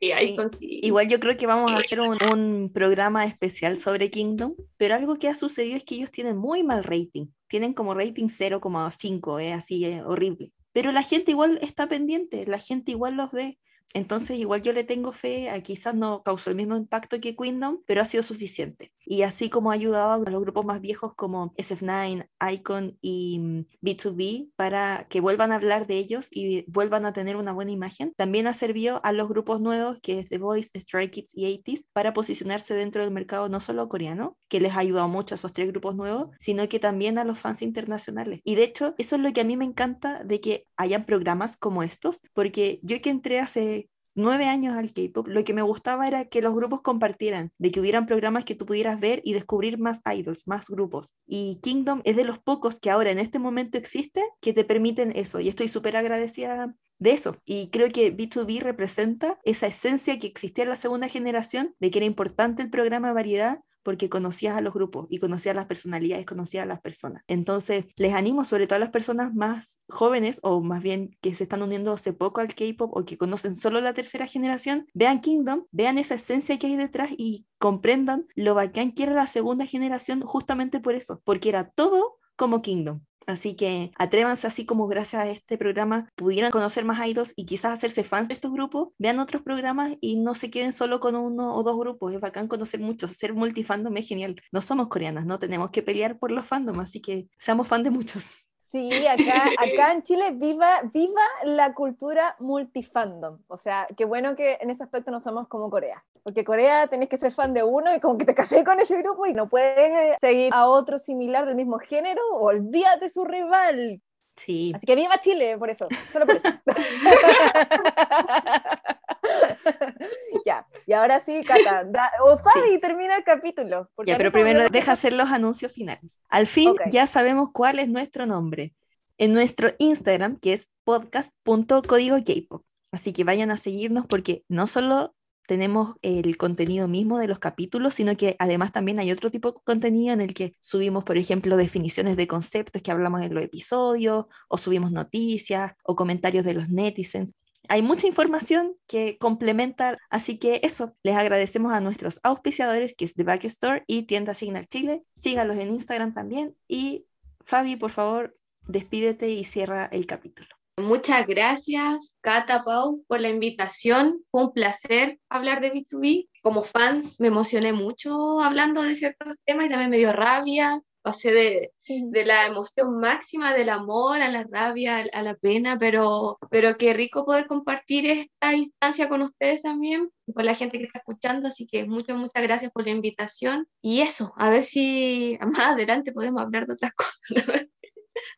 Sí, 0.00 0.36
sí. 0.56 0.80
Igual 0.82 1.08
yo 1.08 1.18
creo 1.18 1.36
que 1.36 1.46
vamos 1.46 1.72
a 1.72 1.78
hacer 1.78 2.00
un, 2.00 2.16
un 2.22 2.72
programa 2.72 3.24
especial 3.24 3.76
sobre 3.76 4.10
Kingdom, 4.10 4.54
pero 4.76 4.94
algo 4.94 5.16
que 5.16 5.28
ha 5.28 5.34
sucedido 5.34 5.76
es 5.76 5.84
que 5.84 5.96
ellos 5.96 6.10
tienen 6.10 6.36
muy 6.36 6.62
mal 6.62 6.84
rating. 6.84 7.26
Tienen 7.48 7.72
como 7.72 7.94
rating 7.94 8.28
0,5, 8.28 9.40
es 9.40 9.54
así, 9.54 9.84
es 9.84 10.02
horrible. 10.02 10.52
Pero 10.72 10.92
la 10.92 11.02
gente 11.02 11.32
igual 11.32 11.58
está 11.62 11.88
pendiente, 11.88 12.46
la 12.46 12.58
gente 12.58 12.92
igual 12.92 13.14
los 13.16 13.32
ve. 13.32 13.58
Entonces 13.94 14.38
igual 14.38 14.62
yo 14.62 14.72
le 14.72 14.84
tengo 14.84 15.12
fe, 15.12 15.48
quizás 15.64 15.94
no 15.94 16.22
causó 16.22 16.50
el 16.50 16.56
mismo 16.56 16.76
impacto 16.76 17.20
que 17.20 17.34
Kingdom, 17.34 17.78
pero 17.86 18.02
ha 18.02 18.04
sido 18.04 18.22
suficiente. 18.22 18.92
Y 19.04 19.22
así 19.22 19.48
como 19.48 19.70
ha 19.70 19.74
ayudado 19.74 20.12
a 20.12 20.30
los 20.30 20.40
grupos 20.42 20.66
más 20.66 20.80
viejos 20.80 21.14
como 21.14 21.54
SF9, 21.54 22.28
Icon 22.52 22.98
y 23.00 23.38
mm, 23.38 23.66
B2B 23.80 24.50
para 24.56 25.06
que 25.08 25.20
vuelvan 25.20 25.52
a 25.52 25.56
hablar 25.56 25.86
de 25.86 25.96
ellos 25.96 26.28
y 26.30 26.64
vuelvan 26.70 27.06
a 27.06 27.12
tener 27.12 27.36
una 27.36 27.52
buena 27.52 27.70
imagen, 27.70 28.12
también 28.16 28.46
ha 28.46 28.52
servido 28.52 29.00
a 29.04 29.12
los 29.12 29.28
grupos 29.28 29.60
nuevos 29.60 29.98
que 30.00 30.18
es 30.18 30.28
The 30.28 30.38
Voice, 30.38 30.78
Stray 30.78 31.10
Kids 31.10 31.32
y 31.34 31.46
80s 31.46 31.86
para 31.92 32.12
posicionarse 32.12 32.74
dentro 32.74 33.02
del 33.02 33.10
mercado 33.10 33.48
no 33.48 33.60
solo 33.60 33.88
coreano, 33.88 34.36
que 34.48 34.60
les 34.60 34.74
ha 34.74 34.80
ayudado 34.80 35.08
mucho 35.08 35.34
a 35.34 35.36
esos 35.36 35.52
tres 35.52 35.68
grupos 35.68 35.96
nuevos, 35.96 36.28
sino 36.38 36.68
que 36.68 36.78
también 36.78 37.18
a 37.18 37.24
los 37.24 37.38
fans 37.38 37.62
internacionales. 37.62 38.40
Y 38.44 38.56
de 38.56 38.64
hecho, 38.64 38.94
eso 38.98 39.16
es 39.16 39.22
lo 39.22 39.32
que 39.32 39.40
a 39.40 39.44
mí 39.44 39.56
me 39.56 39.64
encanta 39.64 40.22
de 40.24 40.40
que 40.40 40.64
hayan 40.76 41.04
programas 41.04 41.56
como 41.56 41.82
estos, 41.82 42.20
porque 42.34 42.80
yo 42.82 43.00
que 43.00 43.10
entré 43.10 43.40
hace 43.40 43.77
nueve 44.18 44.46
años 44.46 44.76
al 44.76 44.92
K-pop, 44.92 45.28
lo 45.28 45.44
que 45.44 45.54
me 45.54 45.62
gustaba 45.62 46.06
era 46.06 46.26
que 46.26 46.42
los 46.42 46.54
grupos 46.54 46.82
compartieran, 46.82 47.52
de 47.58 47.70
que 47.70 47.80
hubieran 47.80 48.06
programas 48.06 48.44
que 48.44 48.54
tú 48.54 48.66
pudieras 48.66 49.00
ver 49.00 49.22
y 49.24 49.32
descubrir 49.32 49.78
más 49.78 50.02
idols, 50.04 50.46
más 50.46 50.68
grupos. 50.68 51.14
Y 51.26 51.58
Kingdom 51.62 52.02
es 52.04 52.16
de 52.16 52.24
los 52.24 52.38
pocos 52.38 52.78
que 52.78 52.90
ahora 52.90 53.10
en 53.10 53.18
este 53.18 53.38
momento 53.38 53.78
existe 53.78 54.22
que 54.40 54.52
te 54.52 54.64
permiten 54.64 55.12
eso. 55.14 55.40
Y 55.40 55.48
estoy 55.48 55.68
súper 55.68 55.96
agradecida 55.96 56.74
de 56.98 57.12
eso. 57.12 57.36
Y 57.44 57.70
creo 57.70 57.88
que 57.90 58.14
B2B 58.14 58.60
representa 58.60 59.38
esa 59.44 59.66
esencia 59.66 60.18
que 60.18 60.26
existía 60.26 60.64
en 60.64 60.70
la 60.70 60.76
segunda 60.76 61.08
generación, 61.08 61.74
de 61.78 61.90
que 61.90 61.98
era 61.98 62.06
importante 62.06 62.62
el 62.62 62.70
programa 62.70 63.12
variedad 63.12 63.60
porque 63.82 64.08
conocías 64.08 64.56
a 64.56 64.60
los 64.60 64.74
grupos 64.74 65.06
y 65.10 65.18
conocías 65.18 65.56
las 65.56 65.66
personalidades, 65.66 66.26
conocías 66.26 66.64
a 66.64 66.66
las 66.66 66.80
personas. 66.80 67.22
Entonces, 67.26 67.86
les 67.96 68.14
animo, 68.14 68.44
sobre 68.44 68.66
todo 68.66 68.76
a 68.76 68.80
las 68.80 68.90
personas 68.90 69.34
más 69.34 69.80
jóvenes 69.88 70.40
o 70.42 70.60
más 70.60 70.82
bien 70.82 71.16
que 71.20 71.34
se 71.34 71.44
están 71.44 71.62
uniendo 71.62 71.92
hace 71.92 72.12
poco 72.12 72.40
al 72.40 72.54
K-pop 72.54 72.90
o 72.96 73.04
que 73.04 73.18
conocen 73.18 73.54
solo 73.54 73.80
la 73.80 73.94
tercera 73.94 74.26
generación, 74.26 74.86
vean 74.94 75.20
Kingdom, 75.20 75.64
vean 75.70 75.98
esa 75.98 76.14
esencia 76.14 76.58
que 76.58 76.66
hay 76.66 76.76
detrás 76.76 77.10
y 77.16 77.46
comprendan 77.58 78.26
lo 78.34 78.54
bacán 78.54 78.92
que 78.92 79.04
era 79.04 79.12
la 79.12 79.26
segunda 79.26 79.66
generación 79.66 80.20
justamente 80.22 80.80
por 80.80 80.94
eso, 80.94 81.20
porque 81.24 81.48
era 81.48 81.70
todo 81.70 82.18
como 82.36 82.62
Kingdom. 82.62 83.00
Así 83.28 83.54
que 83.54 83.92
atrévanse 83.98 84.46
así 84.46 84.64
como 84.64 84.86
gracias 84.88 85.22
a 85.22 85.28
este 85.28 85.58
programa 85.58 86.10
pudieron 86.16 86.50
conocer 86.50 86.86
más 86.86 87.06
idols 87.06 87.34
y 87.36 87.44
quizás 87.44 87.72
hacerse 87.72 88.02
fans 88.02 88.28
de 88.28 88.34
estos 88.34 88.50
grupos, 88.50 88.88
vean 88.96 89.18
otros 89.18 89.42
programas 89.42 89.92
y 90.00 90.16
no 90.16 90.34
se 90.34 90.50
queden 90.50 90.72
solo 90.72 90.98
con 90.98 91.14
uno 91.14 91.54
o 91.54 91.62
dos 91.62 91.76
grupos, 91.78 92.14
es 92.14 92.20
bacán 92.20 92.48
conocer 92.48 92.80
muchos, 92.80 93.10
ser 93.10 93.34
multifandom 93.34 93.94
es 93.98 94.08
genial. 94.08 94.40
No 94.50 94.62
somos 94.62 94.88
coreanas, 94.88 95.26
no 95.26 95.38
tenemos 95.38 95.70
que 95.70 95.82
pelear 95.82 96.18
por 96.18 96.30
los 96.30 96.46
fandom, 96.46 96.80
así 96.80 97.02
que 97.02 97.28
seamos 97.36 97.68
fan 97.68 97.82
de 97.82 97.90
muchos. 97.90 98.47
Sí, 98.68 98.90
acá, 99.06 99.50
acá 99.58 99.92
en 99.92 100.02
Chile 100.02 100.32
viva, 100.32 100.82
viva 100.92 101.22
la 101.44 101.72
cultura 101.72 102.36
multifandom. 102.38 103.38
O 103.48 103.56
sea, 103.56 103.86
qué 103.96 104.04
bueno 104.04 104.36
que 104.36 104.58
en 104.60 104.68
ese 104.68 104.84
aspecto 104.84 105.10
no 105.10 105.20
somos 105.20 105.48
como 105.48 105.70
Corea. 105.70 106.04
Porque 106.22 106.44
Corea 106.44 106.86
tenés 106.86 107.08
que 107.08 107.16
ser 107.16 107.32
fan 107.32 107.54
de 107.54 107.64
uno 107.64 107.94
y 107.94 108.00
como 108.00 108.18
que 108.18 108.26
te 108.26 108.34
casé 108.34 108.64
con 108.64 108.78
ese 108.78 108.98
grupo 108.98 109.24
y 109.24 109.32
no 109.32 109.48
puedes 109.48 109.90
eh, 109.90 110.16
seguir 110.20 110.52
a 110.52 110.68
otro 110.68 110.98
similar 110.98 111.46
del 111.46 111.54
mismo 111.54 111.78
género, 111.78 112.20
olvídate 112.32 113.08
su 113.08 113.24
rival. 113.24 114.02
Sí, 114.36 114.72
Así 114.74 114.86
que 114.86 114.94
viva 114.94 115.18
Chile, 115.18 115.56
por 115.56 115.70
eso, 115.70 115.88
solo 116.12 116.26
por 116.26 116.36
eso. 116.36 116.48
ya, 120.46 120.66
y 120.86 120.92
ahora 120.92 121.20
sí, 121.20 121.42
Cata, 121.44 121.84
da- 121.84 122.12
o 122.24 122.36
Fabi 122.38 122.78
termina 122.80 123.16
el 123.16 123.24
capítulo. 123.24 123.90
ya, 124.06 124.16
pero 124.16 124.32
primero 124.32 124.60
me- 124.60 124.68
deja 124.68 124.92
hacer 124.92 125.12
los 125.12 125.30
anuncios 125.30 125.72
finales. 125.72 126.22
Al 126.28 126.46
fin 126.46 126.74
ya 126.90 127.06
sabemos 127.06 127.50
cuál 127.52 127.78
es 127.78 127.88
nuestro 127.88 128.26
nombre. 128.26 128.74
En 129.18 129.34
nuestro 129.34 129.70
Instagram, 129.78 130.38
que 130.38 130.52
es 130.52 130.70
podcast.código 130.84 132.16
K-pop. 132.24 132.64
Así 132.92 133.12
que 133.12 133.24
vayan 133.24 133.50
a 133.50 133.56
seguirnos 133.56 134.06
porque 134.06 134.44
no 134.48 134.66
solo 134.66 135.14
tenemos 135.46 135.96
el 136.02 136.36
contenido 136.36 136.88
mismo 136.88 137.18
de 137.18 137.26
los 137.26 137.38
capítulos, 137.38 137.94
sino 137.94 138.16
que 138.16 138.36
además 138.38 138.70
también 138.70 138.98
hay 139.00 139.10
otro 139.10 139.30
tipo 139.30 139.50
de 139.52 139.58
contenido 139.64 140.12
en 140.12 140.20
el 140.20 140.34
que 140.34 140.54
subimos, 140.60 141.04
por 141.04 141.16
ejemplo, 141.16 141.56
definiciones 141.56 142.16
de 142.16 142.26
conceptos 142.28 142.82
que 142.82 142.90
hablamos 142.92 143.22
en 143.22 143.34
los 143.34 143.42
episodios, 143.42 144.26
o 144.48 144.58
subimos 144.58 144.92
noticias 144.92 145.72
o 145.84 145.96
comentarios 145.96 146.44
de 146.44 146.54
los 146.54 146.68
netizens. 146.68 147.34
Hay 147.68 147.82
mucha 147.82 148.06
información 148.06 148.74
que 148.86 149.18
complementa, 149.18 149.96
así 150.08 150.38
que 150.38 150.60
eso, 150.62 150.96
les 151.02 151.16
agradecemos 151.16 151.72
a 151.72 151.80
nuestros 151.80 152.18
auspiciadores, 152.22 152.96
que 152.96 153.04
es 153.04 153.14
The 153.14 153.24
Back 153.24 153.44
Store 153.44 153.84
y 153.86 154.04
Tienda 154.04 154.32
Signal 154.34 154.66
Chile. 154.68 155.04
Sígalos 155.14 155.58
en 155.58 155.70
Instagram 155.70 156.14
también. 156.14 156.56
Y 156.66 157.06
Fabi, 157.44 157.76
por 157.76 157.90
favor, 157.90 158.34
despídete 158.66 159.28
y 159.28 159.44
cierra 159.44 159.86
el 159.92 160.06
capítulo. 160.06 160.48
Muchas 160.78 161.26
gracias, 161.26 162.16
Cata 162.20 162.62
Pau, 162.62 163.04
por 163.08 163.20
la 163.20 163.28
invitación. 163.28 164.22
Fue 164.28 164.44
un 164.44 164.52
placer 164.52 165.18
hablar 165.28 165.60
de 165.60 165.72
B2B. 165.72 166.28
Como 166.40 166.62
fans 166.62 167.18
me 167.18 167.26
emocioné 167.26 167.72
mucho 167.72 168.40
hablando 168.40 168.82
de 168.82 168.94
ciertos 168.94 169.36
temas 169.44 169.66
y 169.66 169.70
también 169.70 169.90
me 169.90 169.98
dio 169.98 170.12
rabia. 170.12 170.80
Pasé 171.02 171.32
de, 171.32 171.72
de 171.86 172.24
la 172.24 172.46
emoción 172.46 172.98
máxima 172.98 173.54
del 173.54 173.68
amor 173.70 174.20
a 174.20 174.28
la 174.28 174.44
rabia, 174.44 175.06
a 175.12 175.22
la 175.22 175.34
pena, 175.34 175.78
pero, 175.78 176.38
pero 176.50 176.76
qué 176.76 176.92
rico 176.92 177.24
poder 177.24 177.46
compartir 177.46 178.10
esta 178.10 178.54
instancia 178.54 179.08
con 179.08 179.22
ustedes 179.22 179.62
también, 179.62 180.10
con 180.34 180.44
la 180.44 180.54
gente 180.54 180.78
que 180.78 180.84
está 180.84 180.98
escuchando. 180.98 181.48
Así 181.48 181.66
que 181.66 181.86
muchas, 181.86 182.16
muchas 182.16 182.42
gracias 182.42 182.72
por 182.72 182.84
la 182.84 182.90
invitación. 182.90 183.68
Y 183.80 184.00
eso, 184.00 184.32
a 184.36 184.50
ver 184.50 184.62
si 184.62 185.38
más 185.46 185.66
adelante 185.66 186.12
podemos 186.12 186.42
hablar 186.42 186.66
de 186.66 186.74
otras 186.74 186.92
cosas. 186.94 187.20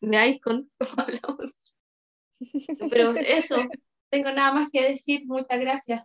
De 0.01 0.27
Icon, 0.27 0.69
como 0.79 1.01
hablamos. 1.01 1.59
Pero 2.89 3.11
eso, 3.15 3.57
tengo 4.09 4.31
nada 4.31 4.53
más 4.53 4.69
que 4.71 4.83
decir. 4.83 5.23
Muchas 5.25 5.59
gracias. 5.59 6.03